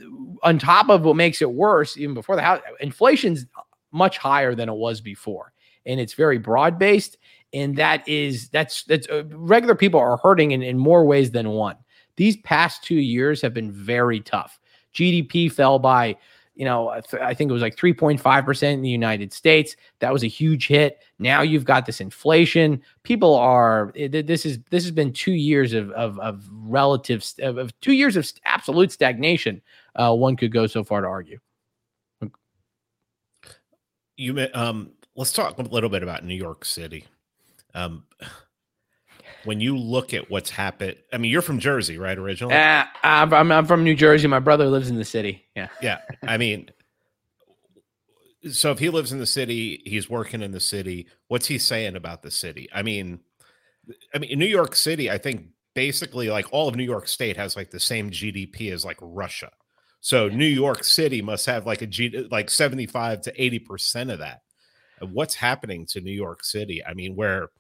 on 0.43 0.59
top 0.59 0.89
of 0.89 1.03
what 1.03 1.17
makes 1.17 1.43
it 1.43 1.53
worse, 1.53 1.97
even 1.97 2.15
before 2.15 2.37
the 2.37 2.43
house, 2.43 2.61
inflation's 2.81 3.47
much 3.93 4.19
higher 4.19 4.55
than 4.55 4.69
it 4.69 4.75
was 4.75 5.01
before, 5.01 5.53
and 5.87 6.01
it's 6.01 6.15
very 6.15 6.39
broad 6.39 6.79
based. 6.79 7.19
And 7.53 7.77
that 7.77 8.07
is 8.09 8.49
that's 8.49 8.85
that's 8.85 9.09
uh, 9.09 9.25
regular 9.31 9.75
people 9.75 10.01
are 10.01 10.17
hurting 10.19 10.53
in, 10.53 10.63
in 10.63 10.79
more 10.79 11.05
ways 11.05 11.31
than 11.31 11.51
one. 11.51 11.77
These 12.17 12.37
past 12.39 12.85
two 12.85 12.97
years 12.97 13.41
have 13.43 13.55
been 13.55 13.73
very 13.73 14.21
tough. 14.21 14.59
GDP 14.95 15.51
fell 15.51 15.79
by 15.79 16.17
you 16.61 16.67
know, 16.67 16.91
I 16.91 17.33
think 17.33 17.49
it 17.49 17.55
was 17.55 17.63
like 17.63 17.75
3.5% 17.75 18.63
in 18.65 18.83
the 18.83 18.91
United 18.91 19.33
States. 19.33 19.77
That 20.01 20.13
was 20.13 20.23
a 20.23 20.27
huge 20.27 20.67
hit. 20.67 20.99
Now 21.19 21.41
you've 21.41 21.65
got 21.65 21.87
this 21.87 22.03
inflation. 22.03 22.83
People 23.03 23.35
are, 23.35 23.95
this 23.97 24.45
is, 24.45 24.59
this 24.69 24.85
has 24.85 24.91
been 24.91 25.11
two 25.11 25.33
years 25.33 25.73
of, 25.73 25.91
of, 25.93 26.19
of 26.19 26.47
relative, 26.53 27.25
of, 27.39 27.57
of 27.57 27.81
two 27.81 27.95
years 27.95 28.15
of 28.15 28.31
absolute 28.45 28.93
stagnation. 28.93 29.63
Uh, 29.97 30.15
one 30.15 30.37
could 30.37 30.53
go 30.53 30.67
so 30.67 30.85
far 30.85 31.01
to 31.01 31.07
argue. 31.07 31.39
You, 34.19 34.47
um, 34.53 34.91
let's 35.17 35.33
talk 35.33 35.57
a 35.57 35.63
little 35.63 35.89
bit 35.89 36.03
about 36.03 36.27
New 36.27 36.35
York 36.35 36.67
City. 36.67 37.07
Um, 37.73 38.05
when 39.45 39.61
you 39.61 39.77
look 39.77 40.15
at 40.15 40.31
what's 40.31 40.51
happened, 40.51 40.97
I 41.13 41.19
mean, 41.19 41.31
you're 41.31 41.43
from 41.43 41.59
Jersey, 41.59 41.99
right? 41.99 42.17
Originally, 42.17 42.55
uh, 42.55 42.85
I'm, 43.03 43.53
I'm 43.53 43.67
from 43.67 43.85
New 43.85 43.95
Jersey. 43.95 44.29
My 44.29 44.39
brother 44.39 44.67
lives 44.67 44.91
in 44.91 44.97
the 44.97 45.05
city. 45.05 45.45
Yeah, 45.55 45.69
yeah. 45.81 45.99
I 46.23 46.37
mean, 46.37 46.71
so 48.51 48.71
if 48.71 48.79
he 48.79 48.89
lives 48.89 49.13
in 49.13 49.19
the 49.19 49.27
city, 49.27 49.83
he's 49.85 50.09
working 50.09 50.43
in 50.43 50.53
the 50.53 50.61
city. 50.61 51.07
What's 51.29 51.47
he 51.47 51.59
saying 51.59 51.97
about 51.97 52.23
the 52.23 52.31
city? 52.31 52.69
I 52.73 52.83
mean, 52.83 53.21
I 54.15 54.19
mean, 54.19 54.31
in 54.31 54.39
New 54.39 54.47
York 54.47 54.75
City, 54.75 55.11
I 55.11 55.19
think 55.19 55.47
basically 55.75 56.31
like 56.31 56.53
all 56.53 56.69
of 56.69 56.77
New 56.77 56.85
York 56.85 57.09
State 57.09 57.37
has 57.37 57.57
like 57.57 57.71
the 57.71 57.81
same 57.81 58.11
GDP 58.11 58.73
as 58.73 58.85
like 58.85 58.99
Russia. 59.01 59.51
So 60.01 60.29
New 60.29 60.47
York 60.47 60.85
City 60.85 61.21
must 61.21 61.47
have 61.47 61.67
like 61.67 61.83
a 61.83 61.87
G 61.87 62.27
like 62.31 62.51
75 62.51 63.23
to 63.23 63.43
80 63.43 63.59
percent 63.61 64.11
of 64.11 64.19
that. 64.21 64.41
What's 65.01 65.35
happening 65.35 65.87
to 65.87 66.01
New 66.01 66.13
York 66.13 66.45
City? 66.45 66.85
I 66.85 66.95
mean, 66.95 67.17
where 67.17 67.51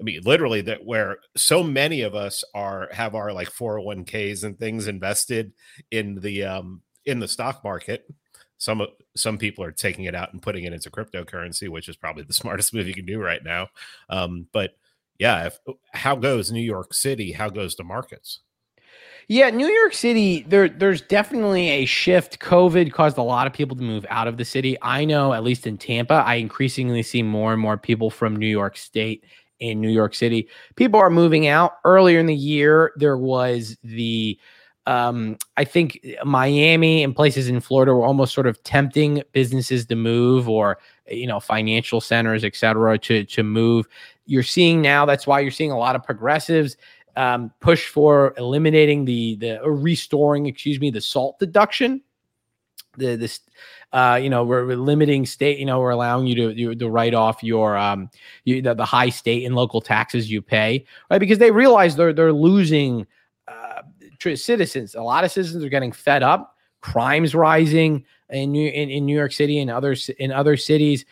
I 0.00 0.02
mean, 0.02 0.20
literally 0.24 0.62
that 0.62 0.84
where 0.84 1.18
so 1.36 1.62
many 1.62 2.00
of 2.00 2.14
us 2.14 2.42
are 2.54 2.88
have 2.92 3.14
our 3.14 3.32
like 3.32 3.50
401ks 3.50 4.44
and 4.44 4.58
things 4.58 4.86
invested 4.86 5.52
in 5.90 6.16
the 6.16 6.44
um 6.44 6.82
in 7.04 7.20
the 7.20 7.28
stock 7.28 7.62
market. 7.62 8.06
Some 8.58 8.80
of 8.80 8.88
some 9.16 9.38
people 9.38 9.64
are 9.64 9.72
taking 9.72 10.04
it 10.04 10.14
out 10.14 10.32
and 10.32 10.42
putting 10.42 10.64
it 10.64 10.72
into 10.72 10.90
cryptocurrency, 10.90 11.68
which 11.68 11.88
is 11.88 11.96
probably 11.96 12.22
the 12.22 12.32
smartest 12.32 12.72
move 12.72 12.88
you 12.88 12.94
can 12.94 13.06
do 13.06 13.20
right 13.20 13.42
now. 13.44 13.68
Um, 14.08 14.46
but 14.52 14.72
yeah, 15.18 15.46
if, 15.48 15.58
how 15.92 16.16
goes 16.16 16.50
New 16.50 16.62
York 16.62 16.94
City? 16.94 17.32
How 17.32 17.50
goes 17.50 17.74
the 17.74 17.84
markets? 17.84 18.40
Yeah, 19.28 19.50
New 19.50 19.68
York 19.68 19.94
City, 19.94 20.44
there 20.48 20.68
there's 20.68 21.02
definitely 21.02 21.68
a 21.68 21.84
shift. 21.84 22.40
COVID 22.40 22.92
caused 22.92 23.16
a 23.16 23.22
lot 23.22 23.46
of 23.46 23.52
people 23.52 23.76
to 23.76 23.82
move 23.82 24.04
out 24.08 24.26
of 24.26 24.38
the 24.38 24.44
city. 24.44 24.76
I 24.82 25.04
know, 25.04 25.32
at 25.32 25.44
least 25.44 25.66
in 25.68 25.78
Tampa, 25.78 26.24
I 26.26 26.36
increasingly 26.36 27.02
see 27.02 27.22
more 27.22 27.52
and 27.52 27.62
more 27.62 27.76
people 27.76 28.10
from 28.10 28.34
New 28.34 28.48
York 28.48 28.76
State 28.76 29.24
in 29.60 29.80
New 29.80 29.90
York 29.90 30.14
City. 30.14 30.48
People 30.76 30.98
are 30.98 31.10
moving 31.10 31.46
out. 31.46 31.74
Earlier 31.84 32.18
in 32.18 32.26
the 32.26 32.34
year, 32.34 32.92
there 32.96 33.16
was 33.16 33.76
the 33.84 34.38
um, 34.86 35.36
I 35.56 35.64
think 35.64 36.04
Miami 36.24 37.04
and 37.04 37.14
places 37.14 37.48
in 37.48 37.60
Florida 37.60 37.94
were 37.94 38.04
almost 38.04 38.34
sort 38.34 38.46
of 38.46 38.60
tempting 38.64 39.22
businesses 39.32 39.86
to 39.86 39.94
move 39.94 40.48
or 40.48 40.78
you 41.08 41.26
know 41.26 41.38
financial 41.38 42.00
centers, 42.00 42.44
et 42.44 42.56
cetera, 42.56 42.98
to 42.98 43.24
to 43.24 43.42
move. 43.42 43.86
You're 44.26 44.42
seeing 44.42 44.82
now 44.82 45.04
that's 45.06 45.26
why 45.26 45.40
you're 45.40 45.50
seeing 45.50 45.70
a 45.70 45.78
lot 45.78 45.96
of 45.96 46.02
progressives 46.02 46.76
um, 47.16 47.52
push 47.60 47.88
for 47.88 48.34
eliminating 48.38 49.04
the 49.04 49.36
the 49.36 49.60
restoring, 49.62 50.46
excuse 50.46 50.80
me, 50.80 50.90
the 50.90 51.00
SALT 51.00 51.38
deduction. 51.38 52.00
The 52.96 53.16
this 53.16 53.40
uh, 53.92 54.18
you 54.22 54.30
know, 54.30 54.44
we're, 54.44 54.66
we're, 54.66 54.76
limiting 54.76 55.26
state, 55.26 55.58
you 55.58 55.66
know, 55.66 55.80
we're 55.80 55.90
allowing 55.90 56.26
you 56.26 56.34
to, 56.36 56.50
you, 56.54 56.74
to 56.74 56.88
write 56.88 57.14
off 57.14 57.42
your, 57.42 57.76
um, 57.76 58.08
you, 58.44 58.62
the, 58.62 58.74
the, 58.74 58.84
high 58.84 59.08
state 59.08 59.44
and 59.44 59.56
local 59.56 59.80
taxes 59.80 60.30
you 60.30 60.40
pay, 60.40 60.84
right? 61.10 61.18
Because 61.18 61.38
they 61.38 61.50
realize 61.50 61.96
they're, 61.96 62.12
they're 62.12 62.32
losing 62.32 63.06
uh, 63.48 63.82
citizens. 64.36 64.94
A 64.94 65.02
lot 65.02 65.24
of 65.24 65.32
citizens 65.32 65.64
are 65.64 65.68
getting 65.68 65.90
fed 65.90 66.22
up. 66.22 66.56
Crime's 66.82 67.34
rising 67.34 68.04
in 68.30 68.52
New, 68.52 68.70
in, 68.70 68.90
in 68.90 69.06
New 69.06 69.16
York 69.16 69.32
City 69.32 69.58
and 69.58 69.70
others 69.70 70.08
in 70.18 70.30
other 70.30 70.56
cities. 70.56 71.04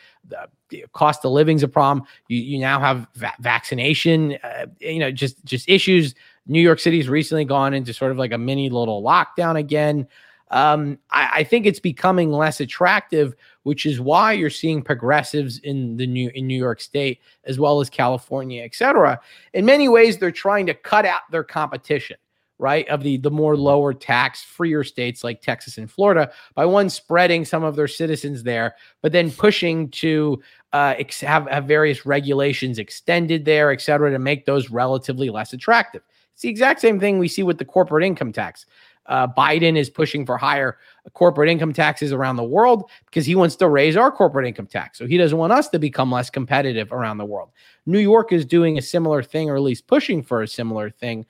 The 0.69 0.85
cost 0.93 1.25
of 1.25 1.31
living's 1.31 1.63
a 1.63 1.67
problem. 1.67 2.07
You, 2.29 2.37
you 2.37 2.59
now 2.59 2.79
have 2.79 3.07
va- 3.15 3.35
vaccination, 3.39 4.37
uh, 4.41 4.67
you 4.79 4.99
know, 4.99 5.11
just 5.11 5.43
just 5.43 5.67
issues. 5.67 6.15
New 6.47 6.61
York 6.61 6.79
City's 6.79 7.09
recently 7.09 7.45
gone 7.45 7.73
into 7.73 7.93
sort 7.93 8.11
of 8.11 8.17
like 8.17 8.31
a 8.31 8.37
mini 8.37 8.69
little 8.69 9.03
lockdown 9.03 9.59
again 9.59 10.07
um, 10.51 10.97
I, 11.11 11.29
I, 11.35 11.43
think 11.43 11.65
it's 11.65 11.79
becoming 11.79 12.31
less 12.31 12.59
attractive, 12.59 13.35
which 13.63 13.85
is 13.85 13.99
why 13.99 14.33
you're 14.33 14.49
seeing 14.49 14.81
progressives 14.81 15.59
in 15.59 15.95
the 15.97 16.07
new 16.07 16.31
in 16.33 16.47
New 16.47 16.57
York 16.57 16.81
State 16.81 17.19
as 17.43 17.59
well 17.59 17.79
as 17.79 17.89
California, 17.89 18.63
et 18.63 18.73
cetera. 18.73 19.19
In 19.53 19.65
many 19.65 19.89
ways, 19.89 20.17
they're 20.17 20.31
trying 20.31 20.65
to 20.65 20.73
cut 20.73 21.05
out 21.05 21.21
their 21.29 21.43
competition, 21.43 22.17
right? 22.57 22.87
Of 22.89 23.03
the 23.03 23.17
the 23.17 23.29
more 23.29 23.55
lower 23.55 23.93
tax, 23.93 24.41
freer 24.41 24.83
states 24.83 25.23
like 25.23 25.41
Texas 25.41 25.77
and 25.77 25.89
Florida 25.89 26.31
by 26.55 26.65
one 26.65 26.89
spreading 26.89 27.45
some 27.45 27.63
of 27.63 27.75
their 27.75 27.87
citizens 27.87 28.41
there, 28.41 28.75
but 29.03 29.11
then 29.11 29.29
pushing 29.29 29.89
to 29.89 30.41
uh, 30.73 30.95
ex- 30.97 31.21
have, 31.21 31.47
have 31.47 31.65
various 31.65 32.05
regulations 32.05 32.79
extended 32.79 33.45
there, 33.45 33.71
et 33.71 33.81
cetera, 33.81 34.11
to 34.11 34.19
make 34.19 34.45
those 34.45 34.69
relatively 34.69 35.29
less 35.29 35.53
attractive. 35.53 36.01
It's 36.33 36.43
the 36.43 36.49
exact 36.49 36.79
same 36.79 36.99
thing 36.99 37.19
we 37.19 37.27
see 37.27 37.43
with 37.43 37.57
the 37.57 37.65
corporate 37.65 38.03
income 38.03 38.31
tax. 38.31 38.65
Uh, 39.09 39.27
Biden 39.27 39.75
is 39.75 39.89
pushing 39.89 40.25
for 40.25 40.37
higher 40.37 40.77
corporate 41.13 41.49
income 41.49 41.73
taxes 41.73 42.13
around 42.13 42.35
the 42.35 42.43
world 42.43 42.89
because 43.05 43.25
he 43.25 43.35
wants 43.35 43.55
to 43.57 43.67
raise 43.67 43.97
our 43.97 44.11
corporate 44.11 44.47
income 44.47 44.67
tax. 44.67 44.99
So 44.99 45.07
he 45.07 45.17
doesn't 45.17 45.37
want 45.37 45.51
us 45.51 45.67
to 45.69 45.79
become 45.79 46.11
less 46.11 46.29
competitive 46.29 46.91
around 46.93 47.17
the 47.17 47.25
world. 47.25 47.49
New 47.87 47.99
York 47.99 48.31
is 48.31 48.45
doing 48.45 48.77
a 48.77 48.81
similar 48.81 49.23
thing, 49.23 49.49
or 49.49 49.55
at 49.55 49.63
least 49.63 49.87
pushing 49.87 50.21
for 50.21 50.43
a 50.43 50.47
similar 50.47 50.91
thing. 50.91 51.25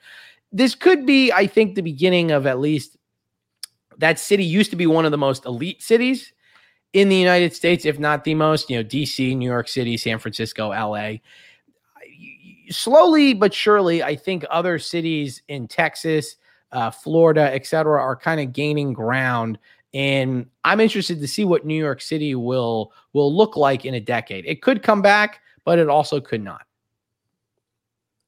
This 0.52 0.74
could 0.74 1.06
be, 1.06 1.32
I 1.32 1.46
think, 1.46 1.74
the 1.74 1.82
beginning 1.82 2.30
of 2.30 2.46
at 2.46 2.60
least 2.60 2.98
that 3.98 4.18
city 4.18 4.44
used 4.44 4.70
to 4.70 4.76
be 4.76 4.86
one 4.86 5.04
of 5.04 5.10
the 5.10 5.18
most 5.18 5.46
elite 5.46 5.82
cities 5.82 6.32
in 6.92 7.08
the 7.08 7.16
United 7.16 7.54
States, 7.54 7.84
if 7.84 7.98
not 7.98 8.24
the 8.24 8.34
most, 8.34 8.68
you 8.68 8.76
know, 8.76 8.84
DC, 8.84 9.36
New 9.36 9.48
York 9.48 9.68
City, 9.68 9.96
San 9.96 10.18
Francisco, 10.18 10.68
LA. 10.68 11.14
Slowly 12.70 13.32
but 13.34 13.54
surely, 13.54 14.02
I 14.02 14.16
think 14.16 14.44
other 14.50 14.78
cities 14.78 15.42
in 15.48 15.66
Texas, 15.68 16.36
uh, 16.72 16.90
Florida, 16.90 17.52
et 17.52 17.66
cetera, 17.66 18.00
are 18.00 18.16
kind 18.16 18.40
of 18.40 18.52
gaining 18.52 18.92
ground. 18.92 19.58
And 19.92 20.46
I'm 20.64 20.78
interested 20.78 21.20
to 21.20 21.26
see 21.26 21.44
what 21.44 21.66
New 21.66 21.74
York 21.74 22.00
City 22.00 22.34
will 22.34 22.92
will 23.12 23.34
look 23.34 23.56
like 23.56 23.84
in 23.84 23.94
a 23.94 24.00
decade. 24.00 24.46
It 24.46 24.62
could 24.62 24.82
come 24.82 25.02
back, 25.02 25.40
but 25.64 25.78
it 25.78 25.88
also 25.88 26.20
could 26.20 26.42
not. 26.42 26.62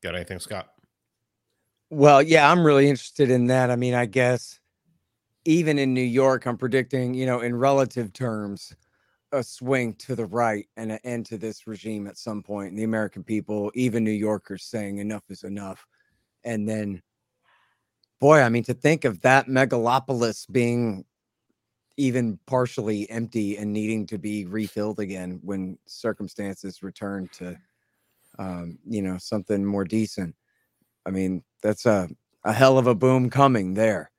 Got 0.03 0.17
anything, 0.17 0.41
Scott? 0.41 0.73
Well, 1.91 2.23
yeah, 2.23 2.51
I'm 2.51 2.65
really 2.65 2.89
interested 2.89 3.31
in 3.31 3.47
that. 3.47 3.71
I 3.71 3.77
mean, 3.77 3.95
I 3.95 4.07
guess 4.07 4.59
even 5.45 5.79
in 5.79 5.95
New 5.95 6.01
York, 6.01 6.47
I'm 6.47 6.57
predicting, 6.57 7.15
you 7.15 7.27
know, 7.27 7.41
in 7.41 7.55
relative 7.55 8.13
terms, 8.13 8.75
a 9.31 9.43
swing 9.43 9.95
to 9.95 10.17
the 10.17 10.27
right 10.27 10.67
and 10.77 10.91
an 10.91 10.99
end 11.05 11.27
to 11.27 11.39
this 11.39 11.67
regime 11.67 12.07
at 12.07 12.19
some 12.19 12.43
point. 12.43 12.71
And 12.71 12.79
the 12.79 12.85
American 12.85 13.23
people, 13.23 13.71
even 13.75 14.05
New 14.05 14.11
Yorkers, 14.11 14.65
saying 14.65 14.99
enough 14.99 15.23
is 15.29 15.45
enough. 15.45 15.87
And 16.45 16.69
then 16.69 17.03
boy, 18.23 18.41
I 18.41 18.49
mean, 18.51 18.63
to 18.65 18.75
think 18.75 19.05
of 19.05 19.21
that 19.23 19.49
megalopolis 19.49 20.49
being 20.49 21.05
even 21.97 22.39
partially 22.47 23.11
empty 23.11 23.59
and 23.59 23.73
needing 23.73 24.07
to 24.07 24.17
be 24.17 24.47
refilled 24.47 25.01
again 25.01 25.41
when 25.43 25.77
circumstances 25.87 26.85
return 26.85 27.29
to, 27.33 27.59
um, 28.39 28.79
you 28.89 29.03
know, 29.03 29.19
something 29.19 29.65
more 29.65 29.85
decent. 29.85 30.37
I 31.05 31.11
mean, 31.11 31.43
that's 31.65 31.85
a, 31.85 32.09
a 32.45 32.53
hell 32.53 32.79
of 32.79 32.87
a 32.87 32.95
boom 32.95 33.29
coming 33.29 33.75
there 33.75 34.13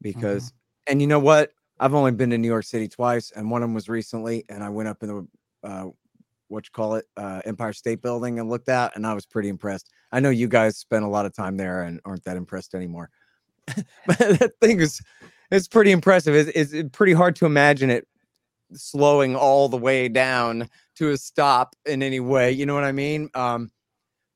because, 0.00 0.46
mm-hmm. 0.46 0.92
and 0.92 1.00
you 1.00 1.06
know 1.06 1.20
what? 1.20 1.52
I've 1.78 1.94
only 1.94 2.10
been 2.10 2.30
to 2.30 2.38
New 2.38 2.48
York 2.48 2.64
City 2.64 2.88
twice, 2.88 3.30
and 3.36 3.52
one 3.52 3.62
of 3.62 3.68
them 3.68 3.74
was 3.74 3.88
recently, 3.88 4.44
and 4.48 4.64
I 4.64 4.68
went 4.68 4.88
up 4.88 5.00
in 5.04 5.08
the, 5.08 5.68
uh, 5.68 5.86
what 6.52 6.66
you 6.66 6.70
call 6.72 6.96
it, 6.96 7.06
uh, 7.16 7.40
Empire 7.44 7.72
State 7.72 8.02
Building 8.02 8.38
and 8.38 8.48
looked 8.48 8.68
at, 8.68 8.94
and 8.94 9.06
I 9.06 9.14
was 9.14 9.26
pretty 9.26 9.48
impressed. 9.48 9.90
I 10.12 10.20
know 10.20 10.30
you 10.30 10.48
guys 10.48 10.76
spent 10.76 11.04
a 11.04 11.08
lot 11.08 11.26
of 11.26 11.34
time 11.34 11.56
there 11.56 11.82
and 11.82 12.00
aren't 12.04 12.24
that 12.24 12.36
impressed 12.36 12.74
anymore. 12.74 13.10
but 14.06 14.18
that 14.18 14.52
thing 14.60 14.80
is 14.80 15.00
it's 15.50 15.68
pretty 15.68 15.92
impressive. 15.92 16.34
It's, 16.34 16.72
it's 16.72 16.96
pretty 16.96 17.12
hard 17.12 17.36
to 17.36 17.46
imagine 17.46 17.90
it 17.90 18.06
slowing 18.74 19.36
all 19.36 19.68
the 19.68 19.76
way 19.76 20.08
down 20.08 20.68
to 20.96 21.10
a 21.10 21.16
stop 21.16 21.74
in 21.86 22.02
any 22.02 22.20
way. 22.20 22.52
You 22.52 22.66
know 22.66 22.74
what 22.74 22.84
I 22.84 22.92
mean? 22.92 23.30
Um, 23.34 23.70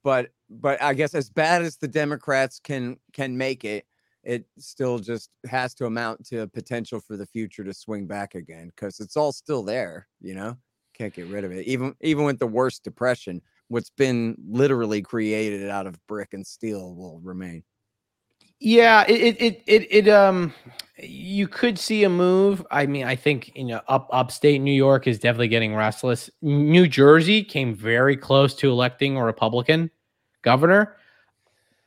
but 0.03 0.31
but 0.49 0.81
I 0.81 0.95
guess 0.95 1.15
as 1.15 1.29
bad 1.29 1.63
as 1.63 1.77
the 1.77 1.89
Democrats 1.89 2.61
can 2.63 2.99
can 3.13 3.37
make 3.37 3.65
it, 3.65 3.85
it 4.23 4.47
still 4.59 4.99
just 4.99 5.31
has 5.49 5.75
to 5.75 5.87
amount 5.87 6.25
to 6.27 6.47
potential 6.49 7.01
for 7.01 7.17
the 7.17 7.27
future 7.27 7.65
to 7.65 7.75
swing 7.75 8.07
back 8.07 8.35
again 8.35 8.69
because 8.75 9.01
it's 9.01 9.17
all 9.17 9.33
still 9.33 9.63
there. 9.63 10.07
You 10.21 10.35
know, 10.35 10.57
can't 10.97 11.15
get 11.15 11.29
rid 11.29 11.45
of 11.45 11.53
it. 11.53 11.67
Even 11.67 11.95
even 12.01 12.25
with 12.25 12.39
the 12.39 12.47
worst 12.47 12.85
depression, 12.85 13.43
what's 13.69 13.91
been 13.91 14.37
literally 14.49 15.03
created 15.03 15.69
out 15.69 15.87
of 15.87 16.05
brick 16.07 16.33
and 16.33 16.47
steel 16.47 16.95
will 16.95 17.21
remain. 17.21 17.63
Yeah, 18.59 19.05
it 19.07 19.37
it 19.39 19.63
it 19.67 19.87
it 19.91 20.09
um 20.09 20.55
you 20.99 21.47
could 21.47 21.79
see 21.79 22.05
a 22.05 22.09
move. 22.09 22.65
I 22.71 22.87
mean, 22.87 23.05
I 23.05 23.15
think 23.15 23.53
you 23.55 23.65
know 23.65 23.81
up 23.89 24.09
upstate 24.13 24.61
New 24.61 24.73
York 24.73 25.07
is 25.07 25.19
definitely 25.19 25.49
getting 25.49 25.75
restless. 25.75 26.31
New 26.41 26.89
Jersey 26.89 27.45
came 27.45 27.75
very 27.75 28.17
close 28.17 28.55
to 28.57 28.71
electing 28.71 29.17
a 29.17 29.25
Republican 29.25 29.91
governor. 30.43 30.97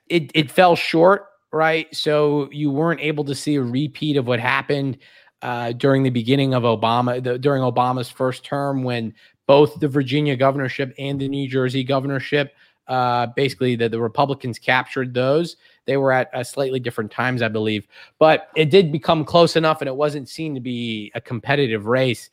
It 0.07 0.31
it 0.35 0.51
fell 0.51 0.75
short, 0.75 1.25
right? 1.51 1.93
So 1.95 2.49
you 2.51 2.69
weren't 2.69 3.01
able 3.01 3.23
to 3.25 3.35
see 3.35 3.55
a 3.55 3.63
repeat 3.63 4.15
of 4.15 4.27
what 4.27 4.39
happened 4.39 4.99
uh, 5.41 5.71
during 5.73 6.03
the 6.03 6.09
beginning 6.09 6.53
of 6.53 6.63
Obama, 6.63 7.23
the, 7.23 7.37
during 7.37 7.61
Obama's 7.61 8.09
first 8.09 8.43
term, 8.43 8.83
when 8.83 9.13
both 9.47 9.79
the 9.79 9.87
Virginia 9.87 10.35
governorship 10.35 10.93
and 10.99 11.19
the 11.19 11.27
New 11.27 11.47
Jersey 11.47 11.83
governorship, 11.83 12.53
uh, 12.87 13.27
basically 13.35 13.75
the, 13.75 13.87
the 13.87 13.99
Republicans 13.99 14.59
captured 14.59 15.13
those. 15.13 15.57
They 15.85 15.97
were 15.97 16.11
at 16.11 16.33
uh, 16.33 16.43
slightly 16.43 16.79
different 16.79 17.11
times, 17.11 17.41
I 17.41 17.47
believe, 17.47 17.87
but 18.17 18.49
it 18.55 18.69
did 18.69 18.91
become 18.91 19.23
close 19.23 19.55
enough, 19.55 19.81
and 19.81 19.87
it 19.87 19.95
wasn't 19.95 20.27
seen 20.27 20.53
to 20.55 20.59
be 20.59 21.11
a 21.15 21.21
competitive 21.21 21.85
race. 21.85 22.29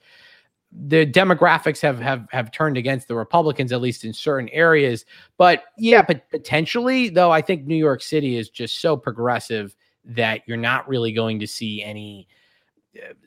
The 0.88 1.07
demographics 1.07 1.80
have 1.80 2.00
have 2.00 2.26
have 2.32 2.50
turned 2.50 2.76
against 2.76 3.07
the 3.09 3.14
Republicans, 3.14 3.72
at 3.72 3.80
least 3.80 4.04
in 4.04 4.12
certain 4.12 4.48
areas. 4.48 5.04
But 5.38 5.64
yeah, 5.78 6.02
but 6.02 6.28
potentially, 6.30 7.09
though, 7.09 7.30
I 7.30 7.40
think 7.40 7.64
New 7.64 7.76
York 7.76 8.02
City 8.02 8.36
is 8.36 8.50
just 8.50 8.80
so 8.80 8.96
progressive 8.96 9.76
that 10.04 10.42
you're 10.46 10.57
not 10.57 10.88
really 10.88 11.12
going 11.12 11.38
to 11.40 11.46
see 11.46 11.82
any 11.82 12.28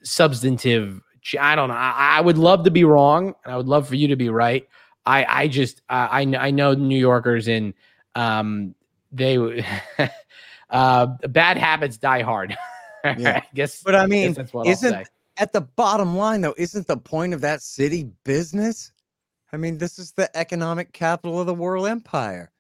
substantive. 0.04 1.02
I 1.40 1.56
don't 1.56 1.70
know. 1.70 1.76
I, 1.76 2.18
I, 2.18 2.22
would 2.22 2.38
love 2.38 2.64
to 2.64 2.72
be 2.72 2.84
wrong, 2.84 3.36
and 3.44 3.54
I 3.54 3.58
would 3.58 3.68
love 3.68 3.88
for 3.88 3.96
you 3.96 4.08
to 4.08 4.16
be 4.16 4.30
right. 4.30 4.68
I 5.06 5.26
I 5.26 5.48
just 5.48 5.82
I 5.90 6.22
I 6.22 6.52
know 6.52 6.74
New 6.74 6.98
Yorkers 6.98 7.48
and 7.48 7.74
um 8.16 8.76
they 9.12 9.38
uh 10.70 11.06
bad 11.28 11.58
habits 11.58 11.98
die 11.98 12.22
hard. 12.22 12.58
Yeah. 13.18 13.38
I 13.38 13.48
guess, 13.56 13.82
but 13.82 13.96
I 13.96 14.08
mean, 14.08 14.36
what 14.52 14.68
isn't 14.68 15.08
at 15.38 15.54
the 15.54 15.62
bottom 15.62 16.18
line 16.18 16.42
though? 16.42 16.54
Isn't 16.58 16.86
the 16.86 16.98
point 16.98 17.34
of 17.34 17.40
that 17.40 17.62
city 17.62 18.12
business? 18.26 18.92
I 19.54 19.58
mean, 19.58 19.78
this 19.78 19.98
is 19.98 20.12
the 20.12 20.30
economic 20.38 20.92
capital 20.92 21.40
of 21.40 21.48
the 21.48 21.54
world 21.54 21.88
empire. 21.88 22.52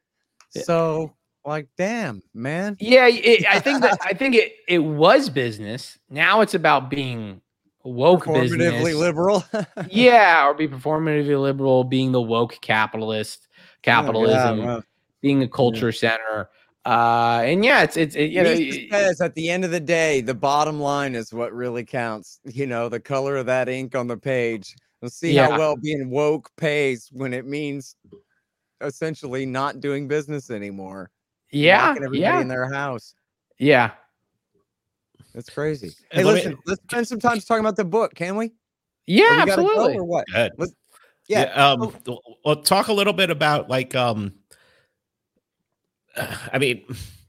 So, 0.49 1.13
like, 1.45 1.67
damn, 1.77 2.21
man. 2.33 2.77
Yeah, 2.79 3.07
it, 3.07 3.45
I 3.49 3.59
think 3.59 3.81
that 3.81 3.97
I 4.05 4.13
think 4.13 4.35
it 4.35 4.53
it 4.67 4.79
was 4.79 5.29
business. 5.29 5.97
Now 6.09 6.41
it's 6.41 6.53
about 6.53 6.89
being 6.89 7.41
woke 7.83 8.25
business. 8.25 8.95
liberal. 8.95 9.43
yeah, 9.89 10.45
or 10.47 10.53
be 10.53 10.67
performatively 10.67 11.41
liberal, 11.41 11.83
being 11.83 12.11
the 12.11 12.21
woke 12.21 12.57
capitalist, 12.61 13.47
capitalism, 13.81 14.59
Oh, 14.59 14.61
yeah, 14.61 14.65
well, 14.65 14.83
being 15.21 15.43
a 15.43 15.47
culture 15.47 15.91
center. 15.91 16.49
Uh, 16.85 17.41
and 17.43 17.63
yeah, 17.65 17.83
it's 17.83 17.97
it's 17.97 18.15
it, 18.15 18.31
you 18.31 18.41
know, 18.43 18.55
says 18.89 19.21
at 19.21 19.35
the 19.35 19.49
end 19.49 19.65
of 19.65 19.71
the 19.71 19.79
day, 19.79 20.21
the 20.21 20.33
bottom 20.33 20.79
line 20.79 21.13
is 21.13 21.33
what 21.33 21.53
really 21.53 21.83
counts. 21.83 22.39
You 22.45 22.67
know, 22.67 22.89
the 22.89 22.99
color 22.99 23.37
of 23.37 23.45
that 23.47 23.69
ink 23.69 23.95
on 23.95 24.07
the 24.07 24.17
page. 24.17 24.75
We'll 25.01 25.09
see 25.11 25.33
Yeah. 25.33 25.49
how 25.49 25.57
well 25.57 25.75
being 25.77 26.09
woke 26.09 26.49
pays 26.57 27.09
when 27.11 27.33
it 27.33 27.45
means 27.45 27.95
essentially 28.81 29.45
not 29.45 29.79
doing 29.81 30.07
business 30.07 30.49
anymore. 30.49 31.11
Yeah, 31.51 31.87
locking 31.87 32.03
everybody 32.03 32.19
yeah, 32.21 32.41
in 32.41 32.47
their 32.47 32.71
house. 32.71 33.13
yeah. 33.57 33.91
That's 35.33 35.49
crazy. 35.49 35.91
Hey, 36.11 36.23
let 36.23 36.33
me- 36.33 36.39
listen, 36.41 36.57
let's 36.65 36.81
spend 36.83 37.07
some 37.07 37.19
time 37.19 37.39
talking 37.39 37.59
about 37.59 37.75
the 37.75 37.85
book, 37.85 38.15
can 38.15 38.35
we? 38.35 38.51
Yeah, 39.05 39.45
we 39.45 39.51
gotta 39.51 39.61
go, 39.61 39.67
absolutely. 39.67 39.97
or 39.97 40.03
what? 40.03 40.25
Good. 40.33 40.51
Yeah. 41.27 41.43
um 41.53 41.93
well 42.43 42.55
talk 42.63 42.87
a 42.87 42.93
little 42.93 43.13
bit 43.13 43.29
about 43.29 43.69
like 43.69 43.93
um 43.93 44.33
i 46.17 46.57
mean 46.57 46.83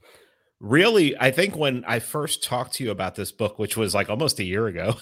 really 0.59 1.15
i 1.19 1.29
think 1.29 1.55
when 1.55 1.83
i 1.85 1.99
first 1.99 2.43
talked 2.43 2.73
to 2.73 2.83
you 2.83 2.89
about 2.89 3.13
this 3.13 3.31
book 3.31 3.59
which 3.59 3.77
was 3.77 3.93
like 3.93 4.09
almost 4.09 4.39
a 4.39 4.43
year 4.43 4.65
ago 4.67 4.95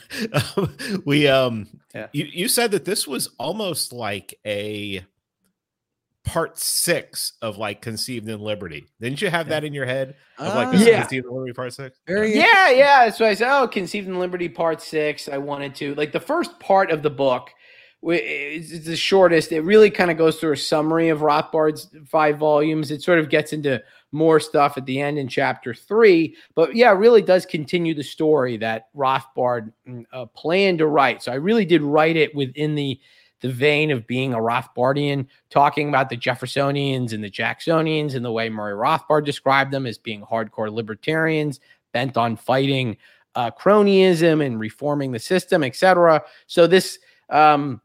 we 1.06 1.28
um 1.30 1.68
Yeah. 1.96 2.08
you, 2.12 2.26
you 2.26 2.48
said 2.50 2.72
that 2.72 2.84
this 2.84 3.08
was 3.08 3.30
almost 3.40 3.94
like 3.94 4.38
a 4.46 5.06
part 6.26 6.58
six 6.60 7.34
of 7.42 7.58
like 7.58 7.82
conceived 7.82 8.28
in 8.28 8.40
liberty 8.40 8.86
didn't 9.00 9.22
you 9.22 9.30
have 9.30 9.48
that 9.48 9.64
in 9.64 9.74
your 9.74 9.86
head 9.86 10.16
of 10.38 10.54
like 10.54 10.70
this 10.72 10.82
is 10.82 10.88
Yeah. 10.88 11.02
conceived 11.02 11.26
in 11.26 11.32
liberty 11.34 11.54
part 11.54 11.74
six 11.74 11.98
Ah, 12.02 12.12
Very 12.14 12.36
Yeah, 12.36 12.70
yeah. 12.70 13.10
So 13.10 13.26
I 13.26 13.34
said, 13.34 13.50
oh, 13.52 13.68
Conceived 13.68 14.08
in 14.08 14.20
Liberty 14.20 14.48
Part 14.50 14.82
Six. 14.82 15.28
I 15.30 15.38
wanted 15.38 15.74
to 15.76 15.96
like 15.96 16.12
the 16.12 16.20
first 16.20 16.60
part 16.60 16.92
of 16.92 17.02
the 17.04 17.10
book. 17.10 17.50
wh- 18.04 18.14
It's 18.16 18.72
it's 18.72 18.86
the 18.86 18.96
shortest. 18.96 19.52
It 19.52 19.62
really 19.62 19.90
kind 19.90 20.12
of 20.12 20.18
goes 20.18 20.40
through 20.40 20.54
a 20.54 20.58
summary 20.58 21.10
of 21.10 21.20
Rothbard's 21.20 21.88
five 22.08 22.38
volumes. 22.38 22.92
It 22.92 23.02
sort 23.02 23.20
of 23.20 23.30
gets 23.30 23.52
into 23.54 23.82
more 24.12 24.40
stuff 24.40 24.78
at 24.78 24.86
the 24.86 25.00
end 25.02 25.18
in 25.20 25.28
chapter 25.28 25.74
three. 25.74 26.36
But 26.56 26.76
yeah, 26.76 26.92
it 26.92 26.96
really 26.96 27.22
does 27.22 27.46
continue 27.46 27.94
the 27.94 28.04
story 28.04 28.58
that 28.58 28.88
Rothbard 28.96 29.72
mm, 29.88 30.04
uh, 30.14 30.26
planned 30.28 30.80
to 30.80 30.88
write. 30.88 31.24
So 31.24 31.32
I 31.32 31.36
really 31.36 31.66
did 31.66 31.82
write 31.82 32.18
it 32.18 32.34
within 32.36 32.76
the 32.76 33.00
the 33.42 33.52
vein 33.52 33.92
of 33.92 34.06
being 34.08 34.34
a 34.34 34.38
Rothbardian, 34.38 35.28
talking 35.50 35.90
about 35.90 36.10
the 36.10 36.18
Jeffersonians 36.18 37.14
and 37.14 37.24
the 37.24 37.30
Jacksonians 37.30 38.16
and 38.16 38.26
the 38.26 38.32
way 38.32 38.50
Murray 38.50 38.74
Rothbard 38.74 39.26
described 39.26 39.72
them 39.72 39.86
as 39.86 39.98
being 39.98 40.22
hardcore 40.22 40.72
libertarians 40.72 41.60
bent 41.94 42.18
on 42.18 42.36
fighting 42.36 42.98
uh, 43.36 43.52
cronyism 43.52 44.46
and 44.46 44.60
reforming 44.60 45.12
the 45.12 45.20
system, 45.20 45.64
etc. 45.64 46.24
So 46.48 46.68
this, 46.68 47.00
um, 47.30 47.82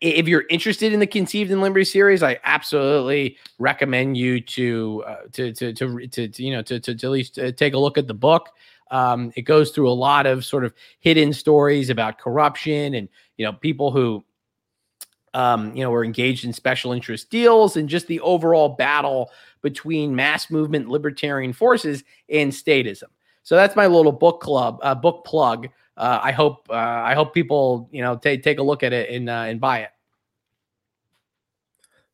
if 0.00 0.28
you're 0.28 0.44
interested 0.50 0.92
in 0.92 1.00
the 1.00 1.06
Conceived 1.06 1.50
in 1.50 1.60
Liberty 1.60 1.84
series, 1.84 2.22
I 2.22 2.38
absolutely 2.44 3.36
recommend 3.58 4.16
you 4.16 4.40
to 4.40 5.04
uh, 5.06 5.16
to, 5.32 5.52
to, 5.52 5.72
to 5.72 6.06
to 6.08 6.28
to 6.28 6.44
you 6.44 6.52
know 6.52 6.62
to 6.62 6.80
to, 6.80 6.94
to 6.94 7.06
at 7.06 7.10
least 7.10 7.38
uh, 7.38 7.52
take 7.52 7.74
a 7.74 7.78
look 7.78 7.98
at 7.98 8.06
the 8.06 8.14
book. 8.14 8.50
Um, 8.90 9.32
it 9.34 9.42
goes 9.42 9.70
through 9.70 9.90
a 9.90 9.94
lot 9.94 10.26
of 10.26 10.44
sort 10.44 10.64
of 10.64 10.74
hidden 11.00 11.32
stories 11.32 11.90
about 11.90 12.18
corruption 12.18 12.94
and 12.94 13.08
you 13.38 13.44
know 13.44 13.52
people 13.52 13.90
who 13.90 14.24
um, 15.34 15.74
you 15.74 15.82
know, 15.82 15.90
were 15.90 16.04
engaged 16.04 16.44
in 16.44 16.52
special 16.52 16.92
interest 16.92 17.28
deals 17.28 17.76
and 17.76 17.88
just 17.88 18.06
the 18.06 18.20
overall 18.20 18.70
battle 18.70 19.30
between 19.62 20.14
mass 20.14 20.50
movement 20.50 20.88
libertarian 20.88 21.52
forces 21.52 22.04
and 22.28 22.52
statism. 22.52 23.04
So 23.42 23.56
that's 23.56 23.76
my 23.76 23.86
little 23.86 24.12
book 24.12 24.40
club, 24.40 24.78
uh, 24.82 24.94
book 24.94 25.24
plug. 25.24 25.68
Uh, 25.96 26.20
I 26.22 26.32
hope 26.32 26.66
uh, 26.70 26.74
I 26.74 27.14
hope 27.14 27.34
people 27.34 27.88
you 27.92 28.02
know 28.02 28.16
take 28.16 28.42
take 28.42 28.58
a 28.58 28.62
look 28.62 28.82
at 28.82 28.92
it 28.92 29.10
and 29.10 29.28
uh, 29.28 29.44
and 29.46 29.60
buy 29.60 29.80
it. 29.80 29.90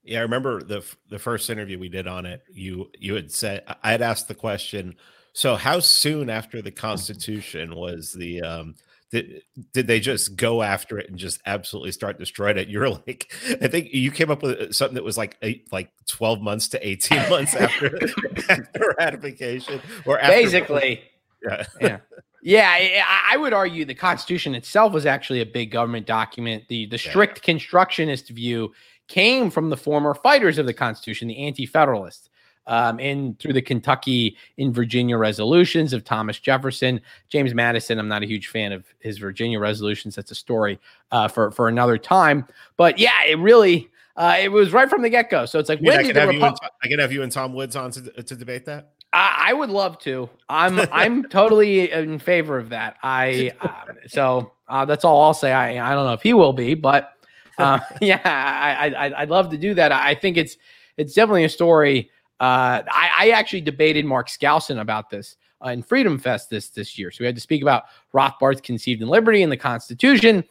Yeah, 0.02 0.18
I 0.18 0.22
remember 0.22 0.62
the 0.62 0.78
f- 0.78 0.96
the 1.08 1.18
first 1.18 1.50
interview 1.50 1.78
we 1.78 1.88
did 1.88 2.06
on 2.06 2.26
it. 2.26 2.42
You 2.52 2.90
you 2.98 3.14
had 3.14 3.30
said 3.30 3.64
I 3.82 3.92
had 3.92 4.02
asked 4.02 4.28
the 4.28 4.34
question. 4.34 4.96
So 5.32 5.54
how 5.54 5.78
soon 5.78 6.28
after 6.28 6.60
the 6.60 6.72
Constitution 6.72 7.76
was 7.76 8.12
the 8.12 8.42
um 8.42 8.74
did 9.10 9.42
did 9.72 9.86
they 9.86 10.00
just 10.00 10.36
go 10.36 10.62
after 10.62 10.98
it 10.98 11.08
and 11.10 11.18
just 11.18 11.40
absolutely 11.46 11.92
start 11.92 12.18
destroying 12.18 12.58
it? 12.58 12.68
You're 12.68 12.88
like, 13.06 13.32
I 13.62 13.66
think 13.68 13.92
you 13.92 14.10
came 14.10 14.30
up 14.30 14.42
with 14.42 14.58
uh, 14.58 14.72
something 14.72 14.94
that 14.94 15.04
was 15.04 15.18
like 15.18 15.36
eight, 15.42 15.72
like 15.72 15.90
twelve 16.08 16.40
months 16.40 16.68
to 16.68 16.86
eighteen 16.88 17.18
months 17.30 17.54
after 17.54 17.98
after 18.48 18.94
ratification 18.98 19.80
or 20.06 20.18
after 20.18 20.32
Basically, 20.32 21.02
Yeah. 21.42 21.64
yeah. 21.80 21.98
Yeah, 22.42 23.04
I- 23.30 23.36
would 23.36 23.52
argue 23.52 23.84
the 23.84 23.94
Constitution 23.94 24.54
itself 24.54 24.94
was 24.94 25.04
actually 25.04 25.42
a 25.42 25.46
big 25.46 25.70
government 25.70 26.06
document. 26.06 26.64
The 26.68 26.86
the 26.86 26.96
Yeah. 26.96 27.10
strict 27.10 27.42
constructionist 27.42 28.30
view 28.30 28.72
came 29.08 29.50
from 29.50 29.68
the 29.68 29.76
former 29.76 30.14
fighters 30.14 30.56
of 30.56 30.64
the 30.64 30.72
Constitution, 30.72 31.28
the 31.28 31.36
Anti-Federalists, 31.44 32.29
um, 32.70 33.00
and 33.00 33.36
through 33.40 33.52
the 33.52 33.60
Kentucky 33.60 34.36
and 34.56 34.72
Virginia 34.72 35.18
resolutions 35.18 35.92
of 35.92 36.04
Thomas 36.04 36.38
Jefferson, 36.38 37.00
James 37.28 37.52
Madison. 37.52 37.98
I'm 37.98 38.08
not 38.08 38.22
a 38.22 38.26
huge 38.26 38.46
fan 38.46 38.70
of 38.70 38.86
his 39.00 39.18
Virginia 39.18 39.58
resolutions. 39.58 40.14
That's 40.14 40.30
a 40.30 40.36
story 40.36 40.78
uh, 41.10 41.26
for 41.26 41.50
for 41.50 41.68
another 41.68 41.98
time. 41.98 42.46
But 42.76 42.98
yeah, 42.98 43.24
it 43.26 43.38
really 43.40 43.90
uh, 44.16 44.36
it 44.40 44.52
was 44.52 44.72
right 44.72 44.88
from 44.88 45.02
the 45.02 45.10
get 45.10 45.30
go. 45.30 45.46
So 45.46 45.58
it's 45.58 45.68
like 45.68 45.80
I, 45.80 45.82
mean, 45.82 45.92
I 45.92 45.96
when 45.96 46.06
can 46.06 46.16
have 46.16 46.32
you 46.32 46.44
and, 46.44 46.56
Tom- 46.56 46.70
I 46.82 46.88
can 46.88 46.98
have 47.00 47.12
you 47.12 47.22
and 47.24 47.32
Tom 47.32 47.54
Woods 47.54 47.74
on 47.74 47.90
to, 47.90 48.02
to 48.22 48.36
debate 48.36 48.66
that. 48.66 48.92
I, 49.12 49.46
I 49.48 49.52
would 49.52 49.70
love 49.70 49.98
to. 50.00 50.30
I'm 50.48 50.78
I'm 50.92 51.24
totally 51.28 51.90
in 51.90 52.20
favor 52.20 52.56
of 52.56 52.68
that. 52.68 52.98
I 53.02 53.50
uh, 53.60 53.94
so 54.06 54.52
uh, 54.68 54.84
that's 54.84 55.04
all 55.04 55.20
I'll 55.22 55.34
say. 55.34 55.52
I 55.52 55.90
I 55.90 55.94
don't 55.96 56.06
know 56.06 56.12
if 56.12 56.22
he 56.22 56.34
will 56.34 56.52
be, 56.52 56.74
but 56.74 57.14
uh, 57.58 57.80
yeah, 58.00 58.20
I, 58.24 58.94
I 58.94 59.22
I'd 59.22 59.30
love 59.30 59.50
to 59.50 59.58
do 59.58 59.74
that. 59.74 59.90
I 59.90 60.14
think 60.14 60.36
it's 60.36 60.56
it's 60.96 61.14
definitely 61.14 61.44
a 61.44 61.48
story. 61.48 62.10
Uh, 62.40 62.82
I, 62.90 63.10
I 63.18 63.30
actually 63.30 63.60
debated 63.60 64.06
Mark 64.06 64.28
Skousen 64.28 64.80
about 64.80 65.10
this 65.10 65.36
uh, 65.64 65.68
in 65.70 65.82
Freedom 65.82 66.18
Fest 66.18 66.48
this 66.48 66.70
this 66.70 66.98
year. 66.98 67.10
So 67.10 67.18
we 67.20 67.26
had 67.26 67.34
to 67.34 67.40
speak 67.40 67.62
about 67.62 67.84
Rothbard's 68.14 68.62
Conceived 68.62 69.02
in 69.02 69.08
Liberty 69.08 69.42
and 69.42 69.52
the 69.52 69.56
Constitution. 69.56 70.42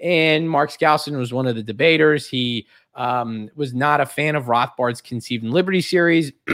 And 0.00 0.48
Mark 0.48 0.70
Skousen 0.70 1.16
was 1.16 1.32
one 1.32 1.46
of 1.46 1.56
the 1.56 1.62
debaters. 1.62 2.28
He 2.28 2.66
um, 2.94 3.50
was 3.54 3.72
not 3.72 4.00
a 4.00 4.06
fan 4.06 4.36
of 4.36 4.46
Rothbard's 4.46 5.00
Conceived 5.00 5.44
in 5.44 5.50
Liberty 5.50 5.80
series. 5.80 6.32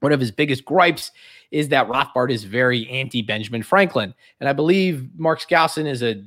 one 0.00 0.12
of 0.12 0.20
his 0.20 0.30
biggest 0.30 0.64
gripes 0.64 1.10
is 1.50 1.68
that 1.68 1.88
Rothbard 1.88 2.30
is 2.30 2.44
very 2.44 2.88
anti 2.90 3.22
Benjamin 3.22 3.62
Franklin. 3.62 4.14
And 4.40 4.48
I 4.48 4.52
believe 4.52 5.08
Mark 5.16 5.40
Skousen 5.40 5.86
is 5.86 6.02
a 6.02 6.22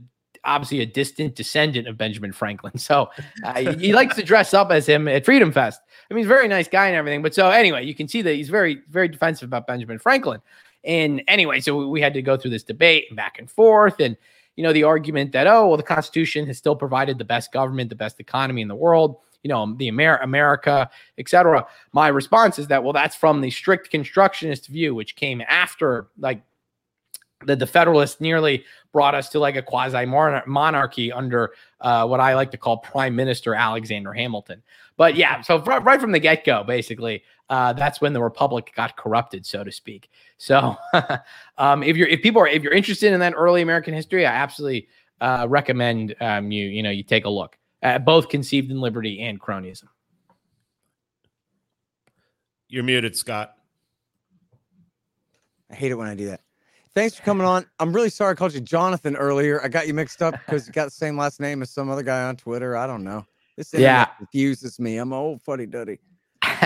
obviously 0.46 0.82
a 0.82 0.86
distant 0.86 1.36
descendant 1.36 1.88
of 1.88 1.98
Benjamin 1.98 2.32
Franklin. 2.32 2.74
So 2.86 3.10
uh, 3.44 3.74
he, 3.74 3.94
likes 3.94 4.16
to 4.16 4.22
dress 4.22 4.54
up 4.54 4.70
as 4.70 4.86
him 4.86 5.08
at 5.08 5.26
Freedom 5.26 5.52
Fest. 5.52 5.82
I 6.10 6.14
mean, 6.14 6.20
he's 6.20 6.28
a 6.28 6.30
very 6.30 6.48
nice 6.48 6.68
guy 6.68 6.86
and 6.86 6.96
everything. 6.96 7.24
But 7.24 7.34
so 7.34 7.50
anyway, 7.50 7.84
you 7.84 7.96
can 7.96 8.08
see 8.08 8.22
that 8.22 8.36
he's 8.36 8.50
very, 8.50 8.82
very 8.90 9.08
defensive 9.08 9.50
about 9.50 9.66
Benjamin 9.66 9.98
Franklin. 9.98 10.40
And 10.84 11.24
anyway, 11.28 11.62
so 11.62 11.88
we 11.88 12.00
had 12.00 12.14
to 12.14 12.22
go 12.22 12.38
through 12.38 12.52
this 12.52 12.62
debate 12.62 13.16
back 13.16 13.40
and 13.40 13.50
forth. 13.50 14.00
And, 14.00 14.16
you 14.56 14.64
know, 14.64 14.72
the 14.72 14.84
argument 14.84 15.32
that, 15.32 15.48
oh, 15.48 15.68
well, 15.68 15.78
the 15.78 15.84
Constitution 15.84 16.46
has 16.46 16.60
still 16.60 16.76
provided 16.76 17.18
the 17.18 17.26
best 17.26 17.52
government, 17.52 17.90
the 17.90 17.96
best 17.96 18.20
economy 18.20 18.62
in 18.62 18.68
the 18.68 18.76
world, 18.76 19.18
you 19.42 19.50
know, 19.50 19.76
the 19.78 19.88
Amer- 19.88 20.18
America, 20.18 20.90
etc. 21.18 21.66
My 21.92 22.08
response 22.10 22.60
is 22.60 22.68
that, 22.68 22.84
well, 22.84 22.94
that's 22.94 23.16
from 23.16 23.42
the 23.42 23.50
strict 23.50 23.90
constructionist 23.90 24.68
view, 24.68 24.94
which 24.94 25.16
came 25.16 25.42
after 25.48 26.08
like 26.20 26.44
that 27.46 27.60
the 27.60 27.68
Federalists 27.68 28.22
nearly 28.22 28.64
brought 28.96 29.14
us 29.14 29.28
to 29.28 29.40
like 29.40 29.58
a 29.58 29.62
quasi 29.62 30.06
monarchy 30.06 31.12
under 31.12 31.52
uh, 31.82 32.08
what 32.08 32.22
I 32.22 32.34
like 32.34 32.50
to 32.52 32.58
call 32.58 32.78
Prime 32.78 33.14
Minister 33.14 33.54
Alexander 33.54 34.14
Hamilton. 34.14 34.64
But 34.96 35.18
yeah, 35.18 35.42
so 35.42 35.62
right 35.62 36.00
from 36.00 36.14
the 36.14 36.20
get 36.20 36.46
go, 36.46 36.64
basically, 36.64 37.22
uh, 37.50 37.74
that's 37.74 38.00
when 38.00 38.14
the 38.14 38.24
Republic 38.24 38.72
got 38.74 38.96
corrupted, 38.96 39.46
so 39.46 39.66
to 39.66 39.72
speak. 39.72 40.10
So 40.38 40.78
um, 41.58 41.84
if 41.84 41.98
you're 41.98 42.08
if 42.08 42.22
people 42.22 42.42
are 42.42 42.48
if 42.48 42.64
you're 42.64 42.72
interested 42.72 43.12
in 43.12 43.20
that 43.20 43.34
early 43.36 43.62
American 43.62 43.94
history, 43.94 44.26
I 44.26 44.34
absolutely 44.34 44.88
uh, 45.20 45.46
recommend 45.50 46.16
um, 46.22 46.50
you 46.50 46.70
you 46.70 46.82
know 46.82 46.90
you 46.90 47.04
take 47.04 47.26
a 47.26 47.30
look 47.30 47.58
at 47.82 48.06
both 48.06 48.30
conceived 48.30 48.72
in 48.72 48.80
liberty 48.80 49.22
and 49.22 49.42
cronyism. 49.42 49.90
You're 52.70 52.84
muted, 52.84 53.18
Scott. 53.18 53.56
I 55.70 55.76
hate 55.76 55.92
it 55.92 55.96
when 55.96 56.08
I 56.08 56.16
do 56.16 56.28
that. 56.28 56.40
Thanks 56.96 57.16
for 57.16 57.24
coming 57.24 57.46
on. 57.46 57.66
I'm 57.80 57.94
really 57.94 58.10
sorry 58.10 58.32
I 58.32 58.36
called 58.36 58.54
you 58.54 58.62
Jonathan 58.62 59.18
earlier. 59.18 59.62
I 59.62 59.68
got 59.68 59.86
you 59.86 59.94
mixed 59.94 60.22
up 60.22 60.34
because 60.46 60.66
you 60.66 60.72
got 60.72 60.86
the 60.86 60.92
same 60.92 61.18
last 61.18 61.42
name 61.42 61.62
as 61.62 61.70
some 61.70 61.90
other 61.90 62.04
guy 62.04 62.24
on 62.24 62.38
Twitter. 62.38 62.78
I 62.78 62.88
don't 62.88 63.04
know. 63.04 63.26
This 63.58 63.74
yeah 63.74 64.06
confuses 64.18 64.80
me. 64.80 64.98
I'm 64.98 65.12
an 65.12 65.18
old 65.18 65.42
fuddy 65.42 65.66
duddy. 65.66 66.00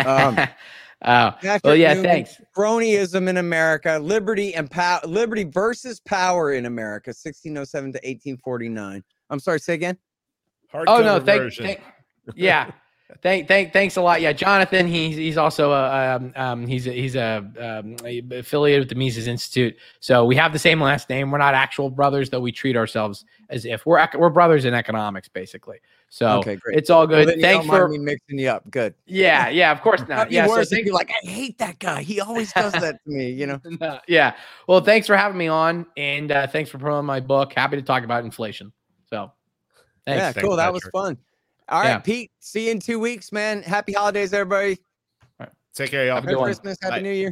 Um, 0.05 0.37
oh, 1.03 1.31
well, 1.63 1.75
yeah. 1.75 1.95
Newman, 1.95 2.11
thanks. 2.11 2.41
Cronyism 2.55 3.27
in 3.27 3.37
America, 3.37 3.97
liberty 3.99 4.53
and 4.53 4.69
power, 4.69 5.01
liberty 5.03 5.45
versus 5.45 5.99
power 5.99 6.53
in 6.53 6.67
America, 6.67 7.09
1607 7.09 7.93
to 7.93 7.97
1849. 7.97 9.03
I'm 9.31 9.39
sorry. 9.39 9.59
Say 9.59 9.73
again. 9.73 9.97
Hard 10.71 10.87
oh 10.87 11.01
no, 11.01 11.19
thank, 11.19 11.51
thank 11.55 11.81
yeah. 12.35 12.69
Thank, 13.21 13.47
thank, 13.47 13.73
thanks 13.73 13.97
a 13.97 14.01
lot. 14.01 14.21
Yeah, 14.21 14.33
Jonathan. 14.33 14.87
He's 14.87 15.15
he's 15.15 15.37
also 15.37 15.71
a 15.71 16.15
um, 16.15 16.31
um 16.35 16.67
he's 16.67 16.85
a, 16.85 16.91
he's 16.91 17.15
a, 17.15 17.43
um, 17.59 17.95
affiliated 18.31 18.81
with 18.81 18.89
the 18.89 18.95
Mises 18.95 19.25
Institute. 19.25 19.75
So 19.99 20.25
we 20.25 20.35
have 20.35 20.53
the 20.53 20.59
same 20.59 20.79
last 20.79 21.09
name. 21.09 21.31
We're 21.31 21.39
not 21.39 21.55
actual 21.55 21.89
brothers, 21.89 22.29
though. 22.29 22.39
We 22.39 22.51
treat 22.51 22.77
ourselves 22.77 23.25
as 23.49 23.65
if 23.65 23.85
we're 23.87 24.07
we're 24.15 24.29
brothers 24.29 24.65
in 24.65 24.75
economics, 24.75 25.27
basically. 25.27 25.79
So 26.09 26.37
okay, 26.37 26.55
great. 26.55 26.77
it's 26.77 26.91
all 26.91 27.07
good. 27.07 27.27
Well, 27.27 27.37
thanks 27.39 27.65
for 27.65 27.87
me 27.87 27.97
mixing 27.97 28.37
you 28.37 28.49
up. 28.49 28.69
Good. 28.69 28.93
Yeah, 29.07 29.49
yeah. 29.49 29.71
Of 29.71 29.81
course 29.81 30.03
not. 30.07 30.31
yeah. 30.31 30.45
So 30.45 30.63
thank 30.63 30.85
you. 30.85 30.93
Like 30.93 31.09
I 31.23 31.27
hate 31.27 31.57
that 31.57 31.79
guy. 31.79 32.03
He 32.03 32.21
always 32.21 32.53
does 32.53 32.73
that 32.73 33.03
to 33.03 33.09
me. 33.09 33.31
You 33.31 33.47
know. 33.47 33.99
yeah. 34.07 34.35
Well, 34.67 34.81
thanks 34.81 35.07
for 35.07 35.17
having 35.17 35.37
me 35.37 35.47
on, 35.47 35.87
and 35.97 36.31
uh, 36.31 36.45
thanks 36.45 36.69
for 36.69 36.77
promoting 36.77 37.07
my 37.07 37.21
book. 37.21 37.53
Happy 37.53 37.75
to 37.75 37.81
talk 37.81 38.03
about 38.03 38.23
inflation. 38.23 38.71
So. 39.09 39.31
Thanks. 40.05 40.37
Yeah, 40.37 40.41
cool. 40.41 40.55
Thanks, 40.55 40.63
that 40.63 40.73
was 40.73 40.89
fun. 40.93 41.17
All 41.69 41.81
right, 41.81 41.89
yeah. 41.89 41.99
Pete. 41.99 42.31
See 42.39 42.65
you 42.65 42.71
in 42.71 42.79
two 42.79 42.99
weeks, 42.99 43.31
man. 43.31 43.61
Happy 43.61 43.93
holidays, 43.93 44.33
everybody. 44.33 44.79
Take 45.75 45.91
care, 45.91 46.07
y'all. 46.07 46.21
Happy 46.21 46.35
Christmas. 46.35 46.77
Happy 46.81 46.95
Bye. 46.95 47.01
New 47.01 47.11
Year. 47.11 47.27